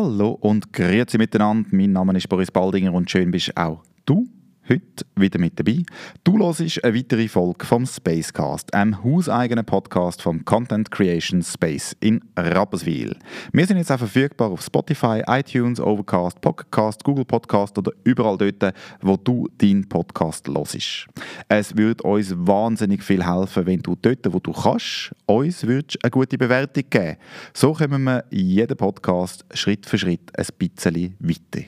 Hallo 0.00 0.38
und 0.40 0.72
grüezi 0.72 1.18
miteinander. 1.18 1.68
Mein 1.72 1.90
Name 1.90 2.16
ist 2.16 2.28
Boris 2.28 2.52
Baldinger 2.52 2.94
und 2.94 3.10
schön 3.10 3.32
bist 3.32 3.56
auch 3.56 3.82
du 4.06 4.28
heute 4.68 5.04
wieder 5.16 5.38
mit 5.38 5.58
dabei. 5.58 5.82
Du 6.24 6.38
hörst 6.38 6.84
eine 6.84 6.94
weitere 6.94 7.28
Folge 7.28 7.64
vom 7.64 7.86
Spacecast, 7.86 8.74
einem 8.74 9.02
hauseigenen 9.02 9.64
Podcast 9.64 10.22
vom 10.22 10.44
Content 10.44 10.90
Creation 10.90 11.42
Space 11.42 11.96
in 12.00 12.20
Rapperswil. 12.36 13.16
Wir 13.52 13.66
sind 13.66 13.78
jetzt 13.78 13.90
auch 13.90 13.98
verfügbar 13.98 14.50
auf 14.50 14.62
Spotify, 14.62 15.22
iTunes, 15.26 15.80
Overcast, 15.80 16.40
Podcast, 16.40 17.04
Google 17.04 17.24
Podcast 17.24 17.78
oder 17.78 17.92
überall 18.04 18.36
dort, 18.36 18.74
wo 19.00 19.16
du 19.16 19.48
deinen 19.58 19.88
Podcast 19.88 20.48
hörst. 20.48 21.06
Es 21.48 21.76
würde 21.76 22.02
uns 22.04 22.34
wahnsinnig 22.36 23.02
viel 23.02 23.26
helfen, 23.26 23.66
wenn 23.66 23.80
du 23.80 23.96
dort, 24.00 24.32
wo 24.32 24.38
du 24.38 24.52
kannst, 24.52 25.12
uns 25.26 25.64
eine 25.64 26.10
gute 26.10 26.38
Bewertung 26.38 26.84
geben. 26.88 27.16
So 27.54 27.72
kommen 27.72 28.04
wir 28.04 28.24
jeden 28.30 28.76
Podcast 28.76 29.44
Schritt 29.54 29.86
für 29.86 29.98
Schritt 29.98 30.30
ein 30.36 30.46
bisschen 30.58 31.16
weiter. 31.20 31.66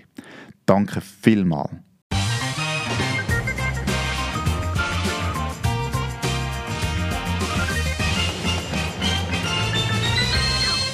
Danke 0.66 1.00
vielmals. 1.00 1.89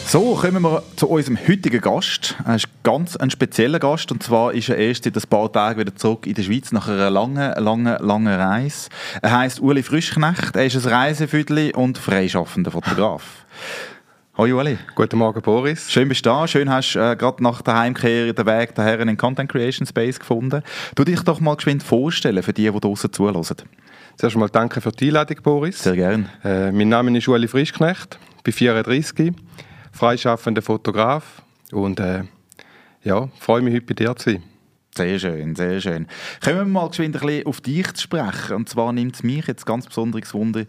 So, 0.08 0.36
kommen 0.36 0.62
wir 0.62 0.84
zu 0.94 1.08
unserem 1.08 1.36
heutigen 1.48 1.80
Gast. 1.80 2.36
Er 2.46 2.54
ist 2.54 2.68
ganz 2.84 3.16
ein 3.16 3.28
spezieller 3.28 3.80
Gast 3.80 4.12
und 4.12 4.22
zwar 4.22 4.54
ist 4.54 4.68
er 4.68 4.76
erst 4.76 5.02
seit 5.02 5.16
ein 5.16 5.22
paar 5.28 5.52
Tagen 5.52 5.80
wieder 5.80 5.96
zurück 5.96 6.28
in 6.28 6.34
der 6.34 6.44
Schweiz 6.44 6.70
nach 6.70 6.86
einer 6.86 7.10
langen, 7.10 7.52
langen, 7.56 7.96
langen 7.98 8.32
Reise. 8.32 8.88
Er 9.20 9.36
heißt 9.36 9.60
Uli 9.60 9.82
Frischknecht, 9.82 10.54
er 10.54 10.64
ist 10.64 10.76
ein 10.76 10.92
Reisefüdli 10.92 11.72
und 11.74 11.98
freischaffender 11.98 12.70
Fotograf. 12.70 13.24
Hallo 14.38 14.60
Uli. 14.60 14.78
Guten 14.94 15.18
Morgen 15.18 15.42
Boris. 15.42 15.90
Schön 15.90 16.08
bist 16.08 16.24
du 16.24 16.30
da. 16.30 16.46
Schön 16.46 16.70
hast 16.70 16.94
du 16.94 17.00
äh, 17.00 17.16
gerade 17.16 17.42
nach 17.42 17.62
der 17.62 17.76
Heimkehr 17.76 18.32
den 18.32 18.46
Weg 18.46 18.76
daher 18.76 19.00
in 19.00 19.08
den 19.08 19.16
Content 19.16 19.50
Creation 19.50 19.88
Space 19.88 20.20
gefunden. 20.20 20.62
Du 20.94 21.02
dich 21.02 21.22
doch 21.22 21.40
mal 21.40 21.56
geschwind 21.56 21.82
vorstellen 21.82 22.44
für 22.44 22.52
die, 22.52 22.70
die 22.70 22.80
draußen 22.80 23.12
zuhören. 23.12 23.42
Zuerst 23.42 24.36
mal 24.36 24.48
danke 24.50 24.80
für 24.80 24.92
die 24.92 25.08
Einladung, 25.08 25.38
Boris. 25.42 25.82
Sehr 25.82 25.96
gerne. 25.96 26.26
Äh, 26.44 26.70
mein 26.70 26.90
Name 26.90 27.18
ist 27.18 27.26
Uli 27.26 27.48
Frischknecht, 27.48 28.20
bin 28.44 28.52
34 28.52 29.34
freischaffender 29.96 30.62
Fotograf 30.62 31.42
und 31.72 31.98
äh, 32.00 32.24
ja, 33.02 33.28
freue 33.40 33.62
mich 33.62 33.74
heute 33.74 33.86
bei 33.86 33.94
dir 33.94 34.14
zu 34.14 34.30
sein. 34.30 34.42
Sehr 34.94 35.18
schön, 35.18 35.56
sehr 35.56 35.80
schön. 35.80 36.06
Kommen 36.42 36.56
wir 36.56 36.64
mal 36.64 36.88
geschwind 36.88 37.16
ein 37.16 37.20
bisschen 37.20 37.46
auf 37.46 37.60
dich 37.60 37.92
zu 37.94 38.02
sprechen. 38.02 38.56
Und 38.56 38.68
zwar 38.68 38.92
nimmt 38.92 39.14
es 39.14 39.22
mich 39.22 39.46
jetzt 39.46 39.66
ganz 39.66 39.86
besonderes 39.86 40.32
Wunder, 40.34 40.64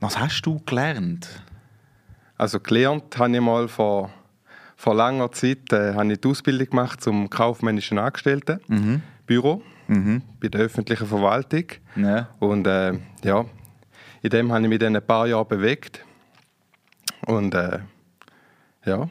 was 0.00 0.18
hast 0.18 0.42
du 0.42 0.60
gelernt? 0.66 1.28
Also 2.36 2.60
gelernt 2.60 3.16
habe 3.16 3.34
ich 3.34 3.40
mal 3.40 3.68
vor, 3.68 4.10
vor 4.76 4.94
langer 4.94 5.30
Zeit 5.32 5.72
äh, 5.72 5.94
habe 5.94 6.12
ich 6.12 6.20
die 6.20 6.28
Ausbildung 6.28 6.68
gemacht 6.68 7.00
zum 7.00 7.30
kaufmännischen 7.30 7.98
Angestellten, 7.98 8.60
mhm. 8.66 9.02
Büro, 9.26 9.62
mhm. 9.86 10.22
bei 10.40 10.48
der 10.48 10.62
öffentlichen 10.62 11.06
Verwaltung. 11.06 11.64
Ja. 11.96 12.28
Und 12.40 12.66
äh, 12.66 12.92
ja, 13.22 13.44
in 14.22 14.30
dem 14.30 14.52
habe 14.52 14.62
ich 14.62 14.68
mich 14.68 14.78
dann 14.78 14.96
ein 14.96 15.06
paar 15.06 15.26
Jahre 15.26 15.44
bewegt. 15.44 16.04
Und 17.26 17.54
äh, 17.54 17.80
ja. 18.84 19.08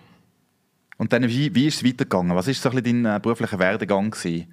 Und 0.97 1.11
dann, 1.11 1.27
wie, 1.27 1.53
wie 1.53 1.67
ist 1.67 1.77
es 1.77 1.83
weitergegangen? 1.83 2.35
Was 2.35 2.47
war 2.47 2.53
so 2.53 2.79
dein 2.79 3.05
äh, 3.05 3.19
beruflicher 3.21 3.59
Werdegang? 3.59 4.11
Gewesen? 4.11 4.47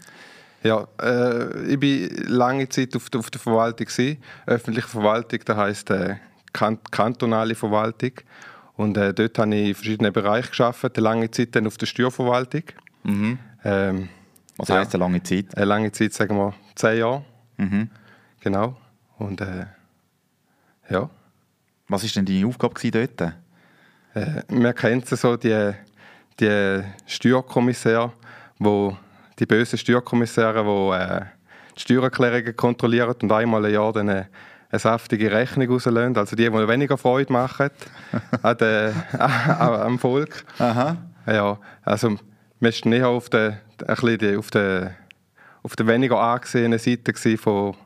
Ja, 0.63 0.87
äh, 1.01 1.75
ich 1.75 1.81
war 1.81 2.29
lange 2.29 2.69
Zeit 2.69 2.95
auf, 2.97 3.09
auf 3.15 3.31
der 3.31 3.41
Verwaltung. 3.41 3.87
Gewesen. 3.87 4.19
Öffentliche 4.47 4.89
Verwaltung, 4.89 5.41
das 5.45 5.57
heisst 5.57 5.91
äh, 5.91 6.17
kant 6.53 6.91
kantonale 6.91 7.55
Verwaltung. 7.55 8.13
Und 8.77 8.97
äh, 8.97 9.13
dort 9.13 9.39
habe 9.39 9.55
ich 9.55 9.69
in 9.69 9.75
verschiedenen 9.75 10.13
Bereichen 10.13 10.51
gearbeitet. 10.57 10.97
Eine 10.97 11.05
lange 11.05 11.31
Zeit 11.31 11.55
dann 11.55 11.67
auf 11.67 11.77
der 11.77 11.87
Steuerverwaltung. 11.87 12.63
Mhm. 13.03 13.39
Ähm, 13.65 14.09
Was 14.57 14.69
ja, 14.69 14.77
heisst 14.77 14.95
eine 14.95 15.05
lange 15.05 15.23
Zeit? 15.23 15.55
Eine 15.55 15.67
lange 15.67 15.93
Zeit, 15.93 16.15
sagen 16.15 16.37
wir 16.37 16.55
zehn 16.75 16.99
Jahre. 16.99 17.25
Mhm. 17.59 17.91
Genau. 18.41 18.77
Und 19.19 19.41
äh, 19.41 19.67
ja. 20.89 21.11
Was 21.89 22.03
war 22.05 22.11
denn 22.11 22.25
deine 22.25 22.47
Aufgabe 22.47 22.91
dort? 22.91 23.35
Äh, 24.15 24.43
man 24.49 24.75
kennt 24.75 25.07
so, 25.07 25.37
die, 25.37 25.73
die 26.39 26.83
Steuerkommissare, 27.07 28.13
wo 28.59 28.97
die 29.39 29.47
bösen 29.47 29.79
Steuerkommissäre, 29.79 30.63
die 30.63 30.97
äh, 30.97 31.27
die 31.77 31.81
Steuererklärungen 31.81 32.57
kontrollieren 32.57 33.15
und 33.23 33.33
einmal 33.33 33.65
im 33.65 33.73
Jahr 33.73 33.93
dann 33.93 34.09
eine, 34.09 34.29
eine 34.71 34.79
saftige 34.79 35.31
Rechnung 35.31 35.71
rauslösen. 35.71 36.17
Also 36.17 36.37
die, 36.37 36.45
die 36.45 36.69
weniger 36.69 36.99
Freude 36.99 37.33
machen 37.33 37.71
an 38.43 38.57
der, 38.59 38.93
am 39.59 39.99
Volk. 39.99 40.45
Aha. 40.59 40.97
Ja, 41.27 41.59
also 41.83 42.19
wir 42.59 42.73
waren 42.73 42.93
eher 42.93 43.09
auf 43.09 43.31
der, 43.31 43.61
ein 43.87 43.95
bisschen 43.97 44.39
auf 44.39 44.51
der, 44.51 44.95
auf 45.63 45.77
der 45.77 45.87
weniger 45.87 46.21
angesehenen 46.21 46.79
Seite 46.79 47.37
von, 47.39 47.77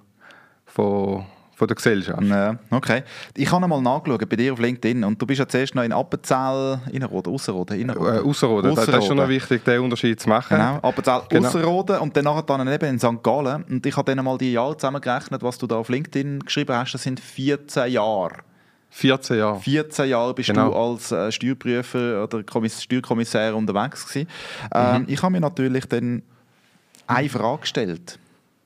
von 0.67 1.27
von 1.54 1.69
der 1.69 1.76
Gesellschaft. 1.76 2.22
Ja, 2.22 2.56
okay. 2.70 3.03
Ich 3.37 3.50
habe 3.50 3.66
mal 3.66 3.81
nachgeschaut 3.81 4.28
bei 4.28 4.37
dir 4.37 4.53
auf 4.53 4.59
LinkedIn 4.59 5.04
und 5.04 5.20
du 5.20 5.26
bist 5.26 5.38
ja 5.38 5.48
zuerst 5.48 5.75
noch 5.75 5.82
in 5.82 5.92
Appenzell, 5.92 6.81
Innerrhoden, 6.91 7.32
Ausserrhoden? 7.32 7.81
Innerrhoden. 7.81 8.16
Äh, 8.16 8.28
Ausserrhoden. 8.28 8.75
Das 8.75 8.88
ist 8.88 9.04
schon 9.06 9.16
noch 9.16 9.28
wichtig, 9.28 9.65
den 9.65 9.81
Unterschied 9.81 10.20
zu 10.20 10.28
machen. 10.28 10.56
Genau, 10.56 10.78
Appenzell, 10.82 11.22
genau. 11.28 11.48
Ausserrhoden 11.48 11.98
und 11.98 12.16
dann 12.16 12.25
nachher 12.25 12.42
dann 12.42 12.66
eben 12.69 12.88
in 12.88 12.98
St. 12.98 13.22
Gallen. 13.22 13.65
Und 13.65 13.87
ich 13.87 13.97
habe 13.97 14.15
dann 14.15 14.25
mal 14.25 14.38
die 14.38 14.53
Jahre 14.53 14.76
zusammengerechnet, 14.76 15.42
was 15.42 15.59
du 15.59 15.66
da 15.66 15.76
auf 15.76 15.88
LinkedIn 15.88 16.41
geschrieben 16.41 16.75
hast. 16.75 16.92
Das 16.92 17.03
sind 17.03 17.20
14 17.20 17.92
Jahre. 17.92 18.36
14 18.91 19.38
Jahre. 19.38 19.60
14 19.60 20.09
Jahre 20.09 20.34
bist 20.34 20.48
genau. 20.48 20.71
du 20.71 20.76
als 20.76 21.10
äh, 21.10 21.32
Steuerprüfer 21.32 22.22
oder 22.22 22.44
Steuerkommissär 22.69 23.56
unterwegs 23.56 24.06
gewesen. 24.06 24.28
Ähm, 24.72 25.03
mhm. 25.03 25.04
Ich 25.09 25.22
habe 25.22 25.32
mir 25.32 25.41
natürlich 25.41 25.86
dann 25.86 26.22
eine 27.06 27.28
Frage 27.28 27.62
gestellt 27.62 28.19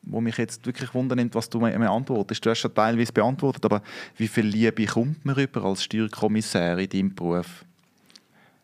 wo 0.02 0.20
mich 0.20 0.38
jetzt 0.38 0.64
wirklich 0.66 0.92
wundernimmt, 0.94 1.34
was 1.34 1.50
du 1.50 1.60
mir 1.60 1.90
antwortest. 1.90 2.44
Du 2.44 2.50
hast 2.50 2.58
schon 2.58 2.74
teilweise 2.74 3.12
beantwortet, 3.12 3.64
aber 3.64 3.82
wie 4.16 4.28
viel 4.28 4.46
Liebe 4.46 4.86
kommt 4.86 5.24
man 5.24 5.34
rüber 5.34 5.64
als 5.64 5.82
Steuerkommissar 5.84 6.78
in 6.78 6.88
deinem 6.88 7.14
Beruf? 7.14 7.64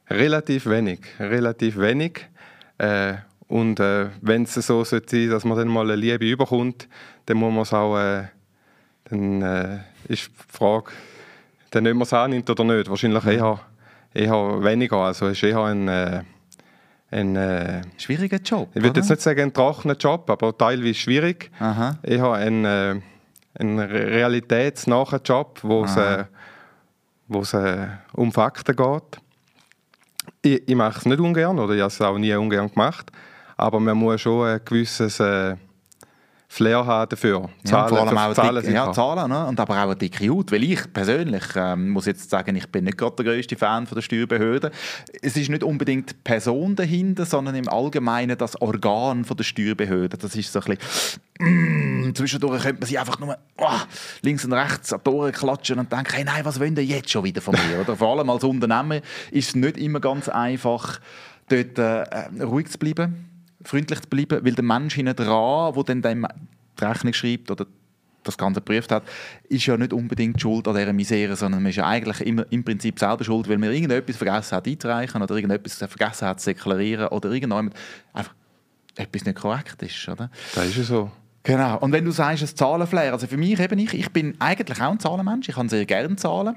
Relativ 0.08 0.66
wenig, 0.66 1.00
relativ 1.18 1.78
wenig. 1.78 2.26
Äh, 2.78 3.14
und 3.48 3.78
äh, 3.80 4.08
wenn 4.20 4.44
es 4.44 4.54
so 4.54 4.84
sein 4.84 5.00
sollte, 5.00 5.28
dass 5.28 5.44
man 5.44 5.56
dann 5.56 5.68
mal 5.68 5.84
eine 5.84 5.96
Liebe 5.96 6.28
überkommt, 6.28 6.88
dann 7.26 7.36
muss 7.36 7.52
man 7.52 7.62
es 7.62 7.72
auch, 7.72 7.98
äh, 7.98 8.24
dann 9.04 9.42
äh, 9.42 9.78
ist 10.08 10.28
die 10.28 10.56
Frage, 10.56 10.90
dann 11.70 11.86
ob 11.86 11.94
man 11.94 12.02
es 12.02 12.12
annimmt 12.12 12.48
oder 12.48 12.64
nicht. 12.64 12.88
Wahrscheinlich 12.88 13.24
eher, 13.24 13.60
eher 14.12 14.62
weniger. 14.62 14.96
Also 14.98 15.28
ist 15.28 15.42
eher 15.42 15.62
ein 15.64 15.88
äh, 15.88 16.22
ein 17.14 17.36
äh, 17.36 17.82
schwieriger 17.96 18.38
Job. 18.38 18.70
Ich 18.74 18.82
würde 18.82 19.00
jetzt 19.00 19.08
nicht 19.08 19.22
sagen 19.22 19.40
ein 19.40 19.52
trockener 19.52 19.96
Job, 19.96 20.28
aber 20.28 20.56
teilweise 20.56 20.94
schwierig. 20.94 21.50
Aha. 21.60 21.96
Ich 22.02 22.20
habe 22.20 22.34
einen, 22.34 22.64
äh, 22.64 23.00
einen 23.58 23.78
realitätsnahen 23.78 25.20
Job, 25.24 25.60
wo 25.62 25.84
es, 25.84 25.96
äh, 25.96 26.24
wo 27.28 27.40
es 27.40 27.54
äh, 27.54 27.86
um 28.12 28.32
Fakten 28.32 28.74
geht. 28.74 29.20
Ich, 30.42 30.68
ich 30.68 30.74
mache 30.74 30.98
es 30.98 31.06
nicht 31.06 31.20
ungern 31.20 31.58
oder 31.58 31.74
ich 31.74 31.80
habe 31.80 31.88
es 31.88 32.00
auch 32.00 32.18
nie 32.18 32.34
ungern 32.34 32.70
gemacht, 32.70 33.10
aber 33.56 33.78
man 33.78 33.96
muss 33.96 34.20
schon 34.20 34.46
ein 34.46 34.60
gewisses 34.64 35.20
äh, 35.20 35.56
Flair 36.54 36.86
haben 36.86 37.08
dafür. 37.08 37.50
Zahlen, 37.64 37.82
ja, 37.82 37.88
vor 37.88 37.98
allem 37.98 38.16
auch 38.16 38.32
Zahlen, 38.32 38.62
dicke, 38.62 38.72
ja, 38.72 38.92
Zahlen 38.92 39.28
ne? 39.28 39.44
und 39.46 39.58
aber 39.58 39.74
auch 39.74 39.82
eine 39.88 39.96
dicke 39.96 40.30
Haut, 40.30 40.52
weil 40.52 40.62
ich 40.62 40.92
persönlich 40.92 41.42
ähm, 41.56 41.90
muss 41.90 42.06
jetzt 42.06 42.30
sagen, 42.30 42.54
ich 42.54 42.68
bin 42.68 42.84
nicht 42.84 42.96
gerade 42.96 43.16
der 43.16 43.24
größte 43.24 43.56
Fan 43.56 43.88
von 43.88 43.96
der 43.96 44.02
Steuerbehörde. 44.02 44.70
Es 45.20 45.36
ist 45.36 45.50
nicht 45.50 45.64
unbedingt 45.64 46.10
die 46.10 46.14
Person 46.22 46.76
dahinter, 46.76 47.26
sondern 47.26 47.56
im 47.56 47.68
Allgemeinen 47.68 48.38
das 48.38 48.54
Organ 48.62 49.24
von 49.24 49.36
der 49.36 49.42
Steuerbehörde. 49.42 50.16
Das 50.16 50.36
ist 50.36 50.52
so 50.52 50.60
ein 50.60 50.78
bisschen, 51.40 52.10
mm, 52.10 52.14
zwischendurch 52.14 52.62
könnte 52.62 52.80
man 52.82 52.86
sich 52.86 53.00
einfach 53.00 53.18
nur 53.18 53.36
oh, 53.58 53.80
links 54.22 54.44
und 54.44 54.52
rechts 54.52 54.92
an 54.92 55.00
die 55.04 55.10
Ohren 55.10 55.32
klatschen 55.32 55.80
und 55.80 55.90
denken, 55.90 56.12
hey, 56.12 56.22
nein, 56.22 56.44
was 56.44 56.60
wollen 56.60 56.76
ihr 56.76 56.84
jetzt 56.84 57.10
schon 57.10 57.24
wieder 57.24 57.40
von 57.40 57.54
mir? 57.54 57.80
Oder 57.80 57.96
vor 57.96 58.16
allem 58.16 58.30
als 58.30 58.44
Unternehmer 58.44 59.00
ist 59.32 59.48
es 59.48 59.54
nicht 59.56 59.76
immer 59.76 59.98
ganz 59.98 60.28
einfach, 60.28 61.00
dort 61.48 61.78
äh, 61.78 62.04
ruhig 62.44 62.70
zu 62.70 62.78
bleiben 62.78 63.23
freundlich 63.64 64.00
zu 64.00 64.08
bleiben, 64.08 64.44
weil 64.44 64.54
der 64.54 64.64
Mensch 64.64 64.94
hinten 64.94 65.16
dran, 65.16 65.74
der 65.74 65.94
dann 65.94 66.26
die 66.78 66.84
Rechnung 66.84 67.12
schreibt 67.12 67.50
oder 67.50 67.66
das 68.24 68.38
Ganze 68.38 68.60
geprüft 68.60 68.90
hat, 68.90 69.04
ist 69.48 69.66
ja 69.66 69.76
nicht 69.76 69.92
unbedingt 69.92 70.40
schuld 70.40 70.66
an 70.66 70.74
dieser 70.74 70.92
Misere, 70.92 71.36
sondern 71.36 71.62
man 71.62 71.70
ist 71.70 71.76
ja 71.76 71.86
eigentlich 71.86 72.20
immer, 72.22 72.46
im 72.50 72.64
Prinzip 72.64 72.98
selber 72.98 73.22
schuld, 73.22 73.48
weil 73.48 73.58
man 73.58 73.72
irgendetwas 73.72 74.16
vergessen 74.16 74.56
hat 74.56 74.66
einzureichen 74.66 75.22
oder 75.22 75.34
irgendetwas 75.34 75.74
vergessen 75.74 76.26
hat 76.26 76.40
zu 76.40 76.50
deklarieren 76.50 77.08
oder 77.08 77.30
irgendjemand 77.30 77.74
einfach 78.12 78.34
etwas 78.96 79.24
nicht 79.24 79.38
korrekt 79.38 79.82
ist. 79.82 80.08
Oder? 80.08 80.30
Das 80.54 80.66
ist 80.66 80.76
ja 80.76 80.82
so. 80.84 81.10
Genau. 81.42 81.78
Und 81.78 81.92
wenn 81.92 82.04
du 82.04 82.10
sagst, 82.10 82.42
ein 82.42 82.56
Zahlenflair, 82.56 83.12
also 83.12 83.26
für 83.26 83.36
mich 83.36 83.60
eben, 83.60 83.78
ich, 83.78 83.92
ich 83.92 84.10
bin 84.10 84.34
eigentlich 84.38 84.80
auch 84.80 84.92
ein 84.92 84.98
Zahlenmensch, 84.98 85.48
ich 85.48 85.54
kann 85.54 85.68
sehr 85.68 85.84
gerne 85.84 86.16
Zahlen. 86.16 86.56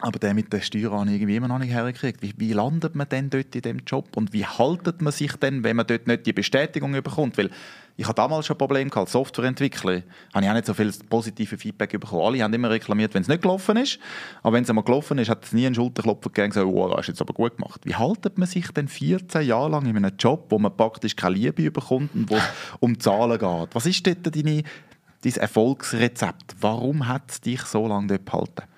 Aber 0.00 0.18
der 0.18 0.34
mit 0.34 0.52
der 0.52 0.60
Steuer 0.60 0.90
habe 0.92 1.06
ich 1.06 1.16
irgendwie 1.16 1.36
immer 1.36 1.48
noch 1.48 1.58
nicht 1.58 1.72
hergekriegt. 1.72 2.22
Wie, 2.22 2.32
wie 2.38 2.52
landet 2.52 2.94
man 2.94 3.08
denn 3.08 3.30
dort 3.30 3.54
in 3.54 3.62
dem 3.62 3.78
Job 3.86 4.16
und 4.16 4.32
wie 4.32 4.46
haltet 4.46 5.02
man 5.02 5.12
sich 5.12 5.32
denn, 5.36 5.62
wenn 5.62 5.76
man 5.76 5.86
dort 5.86 6.06
nicht 6.06 6.26
die 6.26 6.32
Bestätigung 6.32 6.92
bekommt? 6.92 7.36
Weil 7.36 7.50
ich 7.96 8.06
hatte 8.06 8.16
damals 8.16 8.46
schon 8.46 8.54
ein 8.54 8.58
Problem 8.58 8.88
gehabt, 8.88 9.08
als 9.08 9.12
Softwareentwickler 9.12 10.02
habe 10.32 10.44
ich 10.44 10.50
auch 10.50 10.54
nicht 10.54 10.66
so 10.66 10.72
viel 10.72 10.90
positive 11.10 11.58
Feedback 11.58 12.00
bekommen. 12.00 12.22
Alle 12.22 12.42
haben 12.42 12.54
immer 12.54 12.70
reklamiert, 12.70 13.12
wenn 13.12 13.20
es 13.20 13.28
nicht 13.28 13.42
gelaufen 13.42 13.76
ist, 13.76 13.98
aber 14.42 14.56
wenn 14.56 14.64
es 14.64 14.70
einmal 14.70 14.84
gelaufen 14.84 15.18
ist, 15.18 15.28
hat 15.28 15.44
es 15.44 15.52
nie 15.52 15.66
einen 15.66 15.74
Schulterklopfer 15.74 16.30
gegeben 16.30 16.46
und 16.46 16.50
gesagt, 16.50 16.66
oh, 16.66 16.88
das 16.88 16.96
hast 16.96 17.06
du 17.08 17.12
jetzt 17.12 17.20
aber 17.20 17.34
gut 17.34 17.56
gemacht. 17.58 17.82
Wie 17.84 17.94
haltet 17.94 18.38
man 18.38 18.48
sich 18.48 18.70
denn 18.70 18.88
14 18.88 19.42
Jahre 19.42 19.70
lang 19.70 19.84
in 19.84 19.96
einem 19.96 20.16
Job, 20.18 20.46
wo 20.48 20.58
man 20.58 20.74
praktisch 20.74 21.14
keine 21.14 21.34
Liebe 21.34 21.70
bekommt 21.70 22.14
und 22.14 22.30
wo 22.30 22.36
es 22.36 22.42
um 22.80 22.98
Zahlen 22.98 23.38
geht? 23.38 23.74
Was 23.74 23.84
ist 23.84 24.06
dort 24.06 24.34
deine, 24.34 24.62
dein 25.22 25.34
Erfolgsrezept? 25.34 26.56
Warum 26.58 27.06
hat 27.06 27.30
es 27.30 27.40
dich 27.42 27.60
so 27.62 27.86
lange 27.86 28.06
dort 28.06 28.24
behalten? 28.24 28.69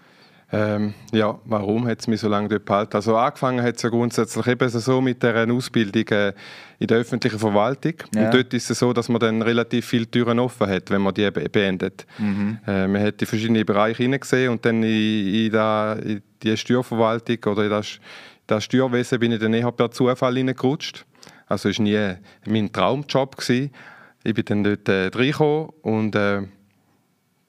Ähm, 0.55 0.93
ja, 1.13 1.39
warum 1.47 1.87
hat 1.87 2.01
es 2.01 2.09
mich 2.09 2.21
so 2.21 2.29
lange 2.29 2.49
dort 2.49 2.67
behalten? 2.67 2.95
Also 2.95 3.17
angefangen 3.17 3.63
hat 3.63 3.77
es 3.77 3.83
ja 3.83 3.89
grundsätzlich 3.89 4.47
eben 4.47 4.69
so 4.69 5.01
mit 5.01 5.23
der 5.23 5.51
Ausbildung 5.51 6.07
äh, 6.09 6.35
in 6.79 6.89
der 6.89 6.99
öffentlichen 6.99 7.39
Verwaltung. 7.39 7.95
Ja. 8.15 8.27
Und 8.27 8.35
dort 8.35 8.53
ist 8.53 8.71
es 8.71 8.79
so, 8.79 8.93
dass 8.93 9.09
man 9.09 9.19
dann 9.19 9.41
relativ 9.41 9.87
viele 9.87 10.11
Türen 10.11 10.39
offen 10.39 10.69
hat, 10.69 10.91
wenn 10.91 11.01
man 11.01 11.15
die 11.15 11.31
beendet. 11.31 12.07
Mhm. 12.19 12.59
Äh, 12.67 12.87
man 12.87 13.03
hat 13.03 13.21
die 13.23 13.27
verschiedenen 13.27 13.65
Bereiche 13.65 14.03
hineingesehen 14.03 14.53
und 14.53 14.65
dann 14.67 14.83
in, 14.83 15.47
in, 15.47 15.53
da, 15.53 15.95
in 15.95 16.21
die 16.43 16.55
Steuerverwaltung 16.55 17.39
oder 17.51 17.65
in 17.65 17.71
das, 17.71 17.99
das 18.47 18.65
Steuerwesen 18.65 19.21
bin 19.21 19.33
ich 19.33 19.41
dann 19.41 19.55
eher 19.55 19.73
per 19.73 19.91
Zufall 19.91 20.37
hineingerutscht. 20.37 21.07
Also 21.47 21.71
es 21.71 21.79
war 21.79 21.85
nie 21.85 22.15
mein 22.47 22.71
Traumjob. 22.71 23.37
Gewesen. 23.37 23.71
Ich 24.23 24.35
bin 24.35 24.45
dann 24.45 24.65
dort 24.65 24.89
äh, 24.89 25.11
reingekommen 25.15 25.71
und 25.83 26.15
äh, 26.15 26.43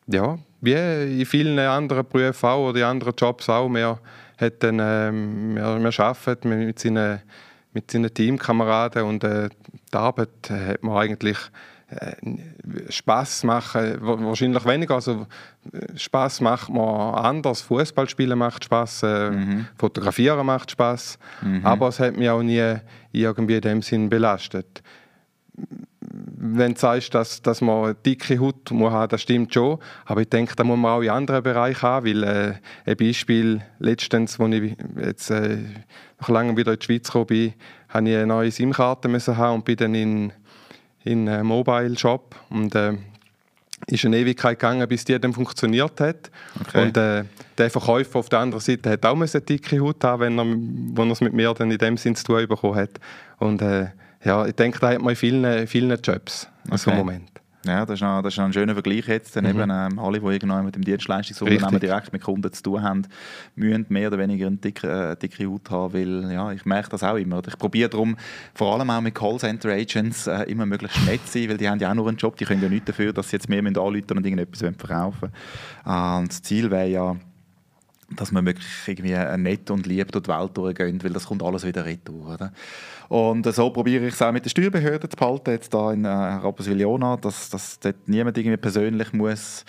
ja, 0.08 0.38
wie 0.64 1.20
in 1.20 1.26
vielen 1.26 1.60
anderen 1.60 2.08
Berufen 2.08 2.50
auch 2.50 2.70
oder 2.70 2.80
in 2.80 2.86
anderen 2.86 3.14
Jobs 3.18 3.50
auch, 3.50 3.70
wir, 3.70 4.00
hat 4.38 4.64
dann, 4.64 4.80
ähm, 4.82 5.56
wir, 5.56 5.80
wir 5.80 6.00
arbeiten 6.00 6.50
mit 6.50 6.80
seinen, 6.80 7.20
mit 7.74 7.92
seinen 7.92 8.14
Teamkameraden 8.14 9.04
und 9.04 9.24
äh, 9.26 9.50
die 9.94 9.98
Arbeit 9.98 10.50
hat 10.50 10.82
man 10.82 10.98
eigentlich 10.98 11.38
äh, 11.90 12.16
Spaß 12.90 13.44
machen 13.44 13.98
wahrscheinlich 14.00 14.66
weniger. 14.66 14.96
Also 14.96 15.28
Spaß 15.96 16.40
macht 16.40 16.70
man 16.70 17.14
anders. 17.16 17.62
Fußball 17.62 18.08
spielen 18.08 18.40
macht 18.40 18.64
Spaß 18.64 19.04
äh, 19.04 19.32
mhm. 19.32 19.68
fotografieren 19.78 20.46
macht 20.46 20.72
Spaß 20.72 21.20
mhm. 21.42 21.66
aber 21.66 21.90
es 21.90 22.00
hat 22.00 22.16
mich 22.16 22.30
auch 22.30 22.42
nie 22.42 22.78
irgendwie 23.12 23.56
in 23.56 23.62
dem 23.62 23.82
Sinn 23.82 24.10
belastet 24.10 24.82
wenn 26.14 26.76
du 26.76 26.80
sagst, 26.80 27.14
dass, 27.16 27.42
dass 27.42 27.62
man 27.62 27.86
eine 27.86 27.96
dicke 27.96 28.40
Haut 28.40 28.70
muss 28.72 28.92
haben, 28.92 29.10
das 29.10 29.22
stimmt 29.22 29.54
schon. 29.54 29.80
Aber 30.06 30.22
ich 30.22 30.30
denke, 30.30 30.56
da 30.56 30.64
muss 30.64 30.78
man 30.78 30.92
auch 30.92 31.02
in 31.02 31.10
anderen 31.10 31.42
Bereichen 31.42 31.82
haben, 31.82 32.06
weil 32.06 32.24
äh, 32.24 32.54
ein 32.86 32.98
Beispiel 32.98 33.62
letztens, 33.80 34.40
als 34.40 34.54
ich 34.54 34.76
jetzt 35.02 35.32
äh, 35.32 35.58
nach 36.20 36.30
langem 36.30 36.56
wieder 36.56 36.74
in 36.74 36.80
die 36.80 36.86
Schweiz 36.86 37.08
gekommen 37.08 37.26
bin, 37.28 37.54
habe 37.90 38.10
ich 38.10 38.16
eine 38.16 38.28
neue 38.28 38.52
SIM-Karte 38.52 39.10
haben 39.38 39.56
und 39.56 39.66
bin 39.66 39.76
dann 39.76 39.96
in, 39.96 40.34
in 41.04 41.28
einen 41.28 41.48
Mobile-Shop 41.48 42.36
und 42.50 42.76
äh, 42.76 42.94
ist 43.88 44.06
eine 44.06 44.18
Ewigkeit 44.18 44.60
gegangen, 44.60 44.88
bis 44.88 45.06
die 45.06 45.20
dann 45.20 45.34
funktioniert 45.34 46.00
hat. 46.00 46.32
Okay. 46.62 46.84
Und 46.84 46.98
äh, 46.98 47.24
der 47.58 47.70
Verkäufer 47.70 48.20
auf 48.20 48.30
der 48.30 48.40
anderen 48.40 48.62
Seite 48.62 48.90
hat 48.92 49.06
auch 49.06 49.16
eine 49.16 49.28
dicke 49.28 49.80
Haut 49.80 50.04
haben, 50.04 50.22
wenn 50.22 50.40
er, 50.40 50.46
wenn 50.46 51.10
er 51.10 51.12
es 51.12 51.22
mit 51.22 51.34
mir 51.34 51.54
dann 51.54 51.72
in 51.72 51.78
dem 51.78 51.98
Sinn 51.98 52.16
zu 52.16 52.24
tun 52.24 52.48
bekommen 52.48 52.76
hat. 52.76 53.00
Und 53.40 53.62
äh, 53.62 53.88
ja, 54.24 54.46
ich 54.46 54.56
denke, 54.56 54.80
da 54.80 54.90
hat 54.90 55.02
man 55.02 55.10
in 55.10 55.16
vielen, 55.16 55.68
vielen 55.68 56.00
Jobs 56.02 56.48
okay. 56.68 56.78
so 56.78 56.92
Moment. 56.92 57.34
Ja, 57.66 57.86
das 57.86 57.96
ist, 57.96 58.02
noch, 58.02 58.22
das 58.22 58.34
ist 58.34 58.38
noch 58.38 58.46
ein 58.46 58.54
schöner 58.54 58.74
Vergleich 58.74 59.08
jetzt. 59.08 59.36
Dann 59.36 59.46
mhm. 59.46 59.52
eben, 59.52 59.72
ähm, 59.72 60.00
alle, 60.00 60.20
die 60.20 60.26
irgendwann 60.26 60.66
mit 60.66 60.76
dem 60.76 60.84
Dienstleistungsunternehmen 60.84 61.80
direkt 61.80 62.12
mit 62.12 62.22
Kunden 62.22 62.52
zu 62.52 62.62
tun 62.62 62.84
haben, 62.84 63.04
müssen 63.56 63.86
mehr 63.88 64.10
oder 64.10 64.18
weniger 64.18 64.48
eine 64.48 64.58
dicke, 64.58 64.88
äh, 65.12 65.16
dicke 65.16 65.48
Haut 65.48 65.70
haben, 65.70 65.94
weil 65.94 66.32
ja, 66.32 66.52
ich 66.52 66.66
merke 66.66 66.90
das 66.90 67.04
auch 67.04 67.16
immer. 67.16 67.42
Ich 67.48 67.58
probiere 67.58 67.90
darum, 67.90 68.18
vor 68.54 68.76
allem 68.76 68.90
auch 68.90 69.00
mit 69.00 69.16
Callcenter-Agents, 69.16 70.28
äh, 70.28 70.44
immer 70.44 70.66
möglichst 70.66 71.06
nett 71.06 71.26
zu 71.26 71.40
sein, 71.40 71.50
weil 71.50 71.58
die 71.58 71.70
haben 71.70 71.80
ja 71.80 71.90
auch 71.90 71.96
nur 71.96 72.08
einen 72.10 72.18
Job, 72.18 72.36
die 72.36 72.44
können 72.44 72.62
ja 72.62 72.68
nichts 72.68 72.88
dafür, 72.88 73.14
dass 73.14 73.30
sie 73.30 73.38
jetzt 73.38 73.48
mehr 73.48 73.60
anrufen 73.60 74.18
und 74.18 74.26
irgendetwas 74.26 74.60
verkaufen 74.60 75.32
wollen. 75.86 76.22
Und 76.22 76.32
das 76.32 76.42
Ziel 76.42 76.70
wäre 76.70 76.88
ja, 76.88 77.16
dass 78.10 78.32
man 78.32 78.46
wirklich 78.46 78.68
irgendwie 78.86 79.16
nett 79.38 79.70
und 79.72 79.86
lieb 79.86 80.12
durch 80.12 80.24
die 80.24 80.32
Welt 80.32 80.58
durchgeht, 80.58 81.04
weil 81.04 81.14
das 81.14 81.26
kommt 81.26 81.44
alles 81.44 81.66
wieder 81.66 81.86
retour. 81.86 82.34
Oder? 82.34 82.54
Und 83.10 83.46
so 83.54 83.70
probiere 83.70 84.08
ich 84.08 84.14
es 84.14 84.22
auch 84.22 84.32
mit 84.32 84.46
der 84.46 84.50
Steuerbehörde 84.50 85.10
zu 85.10 85.18
behalten, 85.18 85.52
jetzt 85.52 85.74
da 85.74 85.92
in 85.92 86.06
äh, 86.06 86.10
Rapperswil-Jona, 86.10 87.18
dass, 87.18 87.50
dass 87.50 87.80
dort 87.80 88.08
niemand 88.08 88.38
irgendwie 88.38 88.58
persönlich 88.58 89.14
muss 89.14 89.66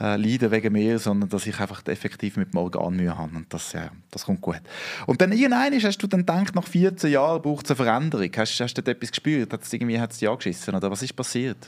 äh, 0.00 0.16
leiden 0.16 0.50
wegen 0.50 0.72
mir, 0.72 0.98
sondern 0.98 1.28
dass 1.28 1.46
ich 1.46 1.58
einfach 1.60 1.86
effektiv 1.86 2.36
mit 2.36 2.52
dem 2.52 2.58
Organ 2.58 2.96
Mühe 2.96 3.16
habe 3.16 3.36
und 3.36 3.52
das, 3.52 3.72
ja, 3.72 3.90
das 4.10 4.24
kommt 4.24 4.40
gut. 4.40 4.60
Und 5.06 5.20
dann 5.20 5.32
irgendwann 5.32 5.72
hast 5.80 5.98
du 5.98 6.06
dann 6.06 6.20
gedacht, 6.20 6.54
nach 6.54 6.66
14 6.66 7.10
Jahren 7.10 7.42
braucht 7.42 7.66
es 7.66 7.70
eine 7.70 7.76
Veränderung. 7.76 8.30
Hast, 8.36 8.58
hast 8.58 8.74
du 8.74 8.82
dort 8.82 8.96
etwas 8.96 9.10
gespürt? 9.10 9.52
Hat 9.52 9.62
es 9.62 9.72
irgendwie 9.72 10.00
hat's 10.00 10.20
ja 10.20 10.34
geschissen 10.34 10.74
oder 10.74 10.90
was 10.90 11.02
ist 11.02 11.14
passiert? 11.14 11.58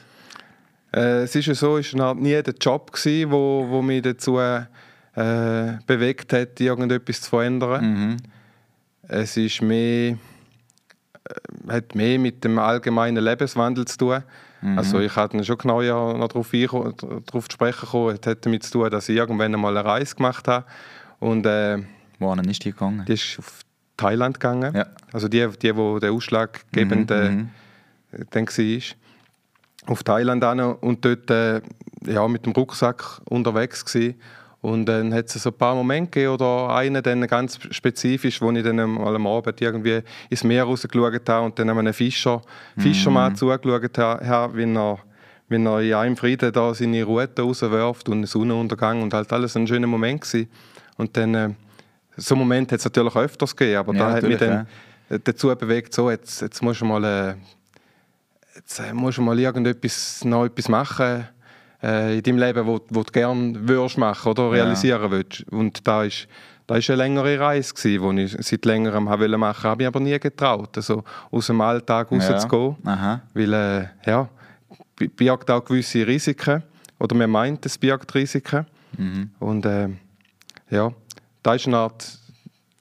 Äh, 0.93 1.23
es 1.23 1.35
ist 1.35 1.47
ja 1.47 1.55
so, 1.55 1.79
es 1.79 1.93
war 1.95 2.15
nie 2.15 2.43
der 2.43 2.55
Job, 2.61 2.93
gewesen, 2.93 3.31
wo, 3.31 3.67
wo 3.69 3.83
mich 3.83 4.03
dazu 4.03 4.39
äh, 4.39 4.63
bewegt 5.15 6.33
hat, 6.33 6.61
irgendetwas 6.61 7.21
zu 7.23 7.31
verändern. 7.31 7.85
Mhm. 7.85 8.17
Es 9.07 9.37
ist 9.37 9.63
mehr 9.63 10.17
äh, 11.29 11.73
hat 11.73 11.95
mehr 11.95 12.19
mit 12.19 12.45
dem 12.45 12.59
allgemeinen 12.59 13.23
Lebenswandel 13.23 13.85
zu 13.87 13.99
tun. 13.99 14.23
Mhm. 14.61 14.79
Also 14.79 15.01
ich 15.01 15.15
hatte 15.15 15.43
schon 15.45 15.59
genau 15.59 15.83
noch 16.17 16.29
darauf, 16.29 16.51
darauf 16.51 17.49
zu 17.49 17.55
sprechen 17.55 17.81
gekommen. 17.81 18.19
Es 18.21 18.27
hat 18.27 18.45
damit 18.45 18.63
zu 18.63 18.73
tun, 18.73 18.91
dass 18.91 19.09
ich 19.09 19.17
irgendwann 19.17 19.55
einmal 19.55 19.77
eine 19.77 19.87
Reise 19.87 20.15
gemacht 20.15 20.49
habe. 20.49 20.67
Und, 21.21 21.47
äh, 21.47 21.83
Wohin 22.19 22.45
ist 22.45 22.65
die 22.65 22.73
gegangen? 22.73 23.05
Die 23.07 23.13
ist 23.13 23.39
auf 23.39 23.61
Thailand 23.97 24.41
gegangen. 24.41 24.75
Ja. 24.75 24.87
Also 25.13 25.29
die, 25.29 25.47
die, 25.61 25.77
wo 25.77 25.99
der 25.99 26.13
ausschlaggebende 26.13 27.31
mhm. 27.31 27.51
mhm. 28.13 28.27
dann 28.31 28.47
war. 28.47 28.83
Auf 29.87 30.03
Thailand 30.03 30.43
an 30.45 30.61
und 30.61 31.05
dort 31.05 31.31
äh, 31.31 31.61
ja, 32.07 32.27
mit 32.27 32.47
dem 32.47 32.53
Rucksack 32.53 33.21
unterwegs 33.29 33.85
gewesen. 33.85 34.19
Und 34.65 34.87
dann 34.87 35.13
hat 35.13 35.27
es 35.27 35.35
so 35.35 35.51
ein 35.51 35.59
paar 35.59 35.75
Momente 35.75 36.11
gegeben, 36.11 36.33
oder 36.33 36.75
einen 36.75 37.03
dann 37.03 37.27
ganz 37.27 37.59
spezifisch, 37.71 38.41
wo 38.41 38.51
ich 38.51 38.63
dann 38.63 38.77
mal 38.77 39.15
am 39.15 39.27
Abend 39.27 39.61
irgendwie 39.61 40.01
ins 40.31 40.43
Meer 40.43 40.65
rausgeschaut 40.65 41.29
habe 41.29 41.45
und 41.45 41.59
dann 41.59 41.69
einem 41.69 41.93
Fischer, 41.93 42.41
Fischermann 42.79 43.35
mm. 43.35 43.37
zugeschaut 43.37 43.99
habe, 43.99 44.57
wie 44.57 44.75
er, 44.75 44.99
wie 45.49 45.63
er 45.63 45.81
in 45.83 45.95
einem 45.95 46.17
Frieden 46.17 46.51
da 46.51 46.73
seine 46.73 47.05
Route 47.05 47.43
rauswirft 47.43 48.09
und 48.09 48.25
Sonnenuntergang 48.25 49.03
und 49.03 49.13
halt 49.13 49.31
alles 49.35 49.55
ein 49.55 49.67
schöner 49.67 49.87
Moment 49.87 50.23
gewesen. 50.23 50.49
Und 50.97 51.15
dann, 51.15 51.35
äh, 51.35 51.51
so 52.17 52.35
einen 52.35 52.41
Moment 52.41 52.73
hat 52.73 52.79
es 52.79 52.87
natürlich 52.87 53.17
öfters 53.17 53.55
gegeben, 53.55 53.81
aber 53.81 53.93
ja, 53.93 53.99
da 53.99 54.13
hat 54.15 54.23
mich 54.23 54.39
dann 54.39 54.67
ja. 55.11 55.19
dazu 55.19 55.55
bewegt, 55.55 55.93
so, 55.93 56.11
jetzt, 56.11 56.41
jetzt 56.41 56.63
musst 56.63 56.81
du 56.81 56.87
mal, 56.87 57.05
äh, 57.05 57.35
jetzt 58.57 58.79
äh, 58.79 58.95
musst 58.95 59.19
du 59.19 59.23
mal 59.23 59.39
irgendetwas, 59.39 60.25
noch 60.25 60.47
etwas 60.47 60.71
machen, 60.71 61.29
in 62.17 62.23
deinem 62.23 62.39
Leben, 62.39 62.67
wo, 62.67 62.81
wo 62.89 63.03
du 63.03 63.13
gerne 63.13 63.69
würdest 63.69 63.99
machen 63.99 64.31
oder 64.31 64.51
realisieren 64.51 65.03
ja. 65.03 65.11
willst. 65.11 65.45
Und 65.51 65.87
da 65.87 66.05
ist 66.05 66.29
da 66.67 66.77
ist 66.77 66.89
eine 66.89 66.97
längere 66.97 67.39
Reise 67.39 67.75
die 67.75 68.23
ich 68.23 68.37
seit 68.41 68.65
längerem 68.65 69.05
machen 69.05 69.21
wollte, 69.21 69.63
habe 69.63 69.83
ich 69.83 69.87
aber 69.87 70.01
nie 70.01 70.19
getraut, 70.19 70.77
also 70.77 71.05
aus 71.31 71.47
dem 71.47 71.61
Alltag 71.61 72.11
rauszugehen, 72.11 72.77
ja. 72.85 73.21
weil 73.35 73.53
äh, 73.53 73.87
ja, 74.07 74.29
birgt 74.97 75.51
auch 75.51 75.65
gewisse 75.65 76.07
Risiken 76.07 76.63
oder 76.99 77.15
man 77.15 77.31
meint, 77.31 77.67
es 77.67 77.77
birgt 77.77 78.15
Risiken 78.15 78.65
mhm. 78.97 79.31
und 79.41 79.67
äh, 79.67 79.91
ja, 80.71 80.91
da 81.43 81.55
ist 81.55 81.67
eine 81.67 81.77
Art 81.77 82.19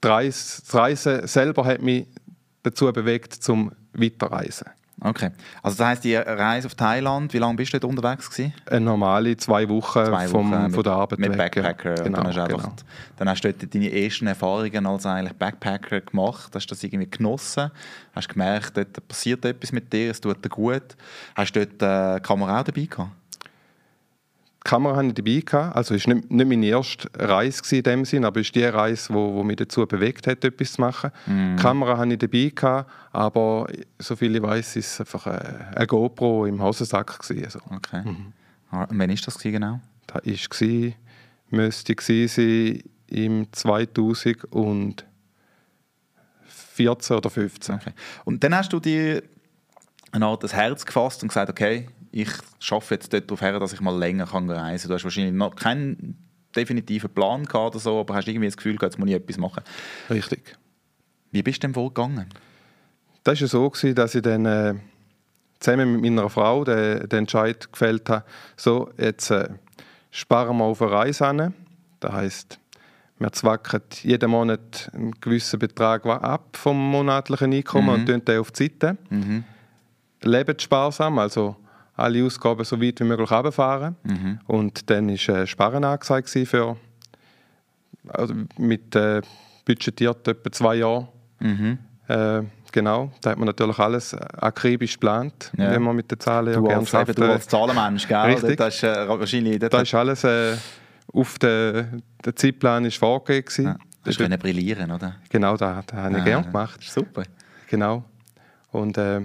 Reise, 0.02 0.62
das 0.62 0.74
Reisen 0.74 1.26
selber 1.26 1.64
hat 1.64 1.82
mich 1.82 2.06
dazu 2.62 2.90
bewegt, 2.92 3.34
zum 3.34 3.72
Weiterreisen. 3.92 4.68
Okay. 5.04 5.30
Also 5.62 5.76
das 5.76 5.86
heisst, 5.86 6.04
die 6.04 6.16
Reise 6.16 6.66
auf 6.66 6.74
Thailand, 6.74 7.34
wie 7.34 7.38
lange 7.38 7.56
bist 7.56 7.74
du 7.74 7.78
dort 7.78 7.90
unterwegs 7.90 8.30
gewesen? 8.30 8.54
Eine 8.64 8.86
normale 8.86 9.36
zwei 9.36 9.68
Wochen, 9.68 10.06
zwei 10.06 10.32
Wochen 10.32 10.50
vom, 10.50 10.62
mit, 10.62 10.74
von 10.74 10.82
der 10.82 10.92
Arbeit 10.94 11.18
mit 11.18 11.36
weg. 11.36 11.54
Backpacker. 11.54 11.94
Genau, 12.04 12.22
dann, 12.22 12.26
hast 12.28 12.38
du 12.38 12.56
genau. 12.56 12.72
dann 13.18 13.28
hast 13.28 13.44
du 13.44 13.52
dort 13.52 13.74
deine 13.74 13.92
ersten 13.92 14.26
Erfahrungen 14.26 14.86
als 14.86 15.04
eigentlich 15.04 15.34
Backpacker 15.34 16.00
gemacht. 16.00 16.50
Hast 16.54 16.70
du 16.70 16.74
das 16.74 16.82
irgendwie 16.82 17.10
genossen? 17.10 17.70
Hast 18.14 18.30
du 18.30 18.32
gemerkt, 18.32 18.78
dort 18.78 19.06
passiert 19.06 19.44
etwas 19.44 19.72
mit 19.72 19.92
dir, 19.92 20.10
es 20.10 20.22
tut 20.22 20.42
dir 20.42 20.48
gut? 20.48 20.96
Hast 21.34 21.54
du 21.54 21.66
dort 21.66 21.82
eine 21.82 22.20
Kamera 22.22 22.60
auch 22.60 22.64
dabei 22.64 22.86
gehabt? 22.86 23.10
Die 24.66 24.70
Kamera 24.70 24.96
hatte 24.96 25.08
ich 25.08 25.14
dabei. 25.14 25.40
Gehabt. 25.44 25.76
Also 25.76 25.94
es 25.94 26.06
war 26.06 26.14
nicht, 26.14 26.30
nicht 26.30 26.48
meine 26.48 26.66
erste 26.66 27.08
Reise 27.18 27.76
in 27.76 27.82
dem 27.82 28.04
Sinn, 28.06 28.24
aber 28.24 28.40
es 28.40 28.46
ist 28.46 28.54
die 28.54 28.64
Reise, 28.64 29.08
die 29.08 29.14
wo, 29.14 29.34
wo 29.34 29.42
mich 29.42 29.56
dazu 29.56 29.86
bewegt 29.86 30.26
hat, 30.26 30.42
etwas 30.42 30.72
zu 30.72 30.80
machen. 30.80 31.10
Mm. 31.26 31.56
Die 31.56 31.62
Kamera 31.62 31.98
hatte 31.98 32.14
ich 32.14 32.18
dabei, 32.18 32.50
gehabt, 32.54 32.90
aber 33.12 33.66
soviel 33.98 34.36
ich 34.36 34.42
weiß, 34.42 34.76
ist 34.76 34.92
es 34.92 35.00
einfach 35.00 35.26
eine, 35.26 35.86
GoPro 35.86 36.46
im 36.46 36.62
Hosensack. 36.62 37.18
Gewesen, 37.18 37.44
also. 37.44 37.60
Okay. 37.70 38.02
Mhm. 38.04 38.32
Ah, 38.70 38.86
wann 38.88 38.98
war 38.98 39.06
das 39.06 39.38
genau? 39.38 39.80
Das 40.06 40.24
war, 40.24 40.92
müsste 41.50 41.94
sein 42.28 42.82
im 43.08 43.52
2014 43.52 44.44
oder 44.50 45.04
2015. 47.30 47.74
Okay. 47.74 47.92
Und 48.24 48.42
dann 48.42 48.54
hast 48.54 48.72
du 48.72 48.80
dir 48.80 49.22
eine 50.10 50.26
Art 50.26 50.42
das 50.42 50.54
Herz 50.54 50.86
gefasst 50.86 51.22
und 51.22 51.28
gesagt, 51.28 51.50
okay, 51.50 51.88
ich 52.16 52.30
schaffe 52.60 52.94
jetzt 52.94 53.12
dort 53.12 53.28
darauf 53.28 53.40
her, 53.40 53.58
dass 53.58 53.72
ich 53.72 53.80
mal 53.80 53.98
länger 53.98 54.26
kann 54.26 54.48
reisen 54.48 54.82
kann. 54.82 54.88
Du 54.88 54.94
hast 54.94 55.04
wahrscheinlich 55.04 55.34
noch 55.34 55.56
keinen 55.56 56.16
definitiv 56.54 57.04
einen 57.04 57.12
Plan 57.12 57.44
gehabt 57.44 57.74
oder 57.74 57.80
so, 57.80 57.98
aber 57.98 58.14
hast 58.14 58.28
irgendwie 58.28 58.46
das 58.46 58.56
Gefühl, 58.56 58.76
jetzt 58.80 59.00
muss 59.00 59.08
ich 59.08 59.16
etwas 59.16 59.36
machen. 59.36 59.64
Richtig. 60.08 60.56
Wie 61.32 61.42
bist 61.42 61.56
du 61.56 61.66
denn 61.66 61.74
wohl 61.74 61.88
gegangen? 61.88 62.26
Das 63.24 63.40
war 63.40 63.48
so, 63.48 63.72
dass 63.94 64.14
ich 64.14 64.22
dann 64.22 64.46
äh, 64.46 64.74
zusammen 65.58 66.00
mit 66.00 66.02
meiner 66.02 66.30
Frau 66.30 66.62
den, 66.62 67.08
den 67.08 67.20
Entscheid 67.20 67.72
gefällt 67.72 68.08
habe, 68.08 68.24
so, 68.56 68.92
jetzt 68.96 69.30
äh, 69.30 69.48
sparen 70.12 70.58
wir 70.58 70.64
auf 70.64 70.82
eine 70.82 70.92
Reise 70.92 71.26
an. 71.26 71.54
Das 71.98 72.12
heisst, 72.12 72.60
wir 73.18 73.32
zwacken 73.32 73.82
jeden 74.02 74.30
Monat 74.30 74.88
einen 74.94 75.18
gewissen 75.20 75.58
Betrag 75.58 76.06
ab 76.06 76.56
vom 76.56 76.78
monatlichen 76.78 77.52
Einkommen 77.52 77.88
mhm. 77.88 77.92
und 77.94 78.06
tun 78.06 78.24
den 78.24 78.38
auf 78.38 78.52
die 78.52 78.64
Seite. 78.64 78.98
Mhm. 79.10 79.42
Leben 80.22 80.56
sparsam, 80.60 81.18
also 81.18 81.56
alle 81.96 82.24
Ausgaben 82.24 82.64
so 82.64 82.80
weit 82.80 83.00
wie 83.00 83.04
möglich 83.04 83.30
runterfahren. 83.30 83.96
Mhm. 84.02 84.40
Und 84.46 84.90
dann 84.90 85.08
war 85.08 85.36
äh, 85.36 85.46
Sparen 85.46 85.84
angesagt 85.84 86.28
für, 86.28 86.76
also 88.08 88.34
mit 88.58 88.94
äh, 88.96 89.22
budgetiert 89.64 90.26
etwa 90.28 90.52
zwei 90.52 90.76
Jahren. 90.76 91.08
Mhm. 91.40 91.78
Äh, 92.08 92.42
genau, 92.72 93.10
da 93.22 93.30
hat 93.30 93.38
man 93.38 93.46
natürlich 93.46 93.78
alles 93.78 94.14
akribisch 94.14 94.94
geplant, 94.94 95.52
ja. 95.56 95.70
wenn 95.70 95.82
man 95.82 95.96
mit 95.96 96.10
den 96.10 96.20
Zahlen 96.20 96.52
du 96.52 96.60
ja 96.60 96.68
gerne 96.68 96.86
schafft. 96.86 97.16
Du 97.18 97.22
als 97.24 97.48
Zahlenmensch, 97.48 98.06
gell? 98.08 98.18
Richtig. 98.18 98.56
Das 98.56 98.74
ist, 98.74 98.82
äh, 98.82 99.08
wahrscheinlich, 99.08 99.58
das 99.58 99.82
ist 99.82 99.94
alles 99.94 100.24
äh, 100.24 100.56
auf 101.12 101.38
den, 101.38 102.02
der 102.24 102.36
Zeitplan 102.36 102.84
ist 102.84 102.98
vorgegeben. 102.98 103.66
Ja. 103.66 103.76
Das 104.04 104.18
können 104.18 104.38
brillieren, 104.38 104.90
oder? 104.90 105.16
Genau, 105.30 105.56
das, 105.56 105.86
das 105.86 105.96
habe 105.96 106.10
ich 106.12 106.18
ja, 106.18 106.24
gerne 106.24 106.46
gemacht. 106.46 106.82
Super. 106.82 107.22
Genau. 107.68 108.04
Und 108.70 108.98
äh, 108.98 109.22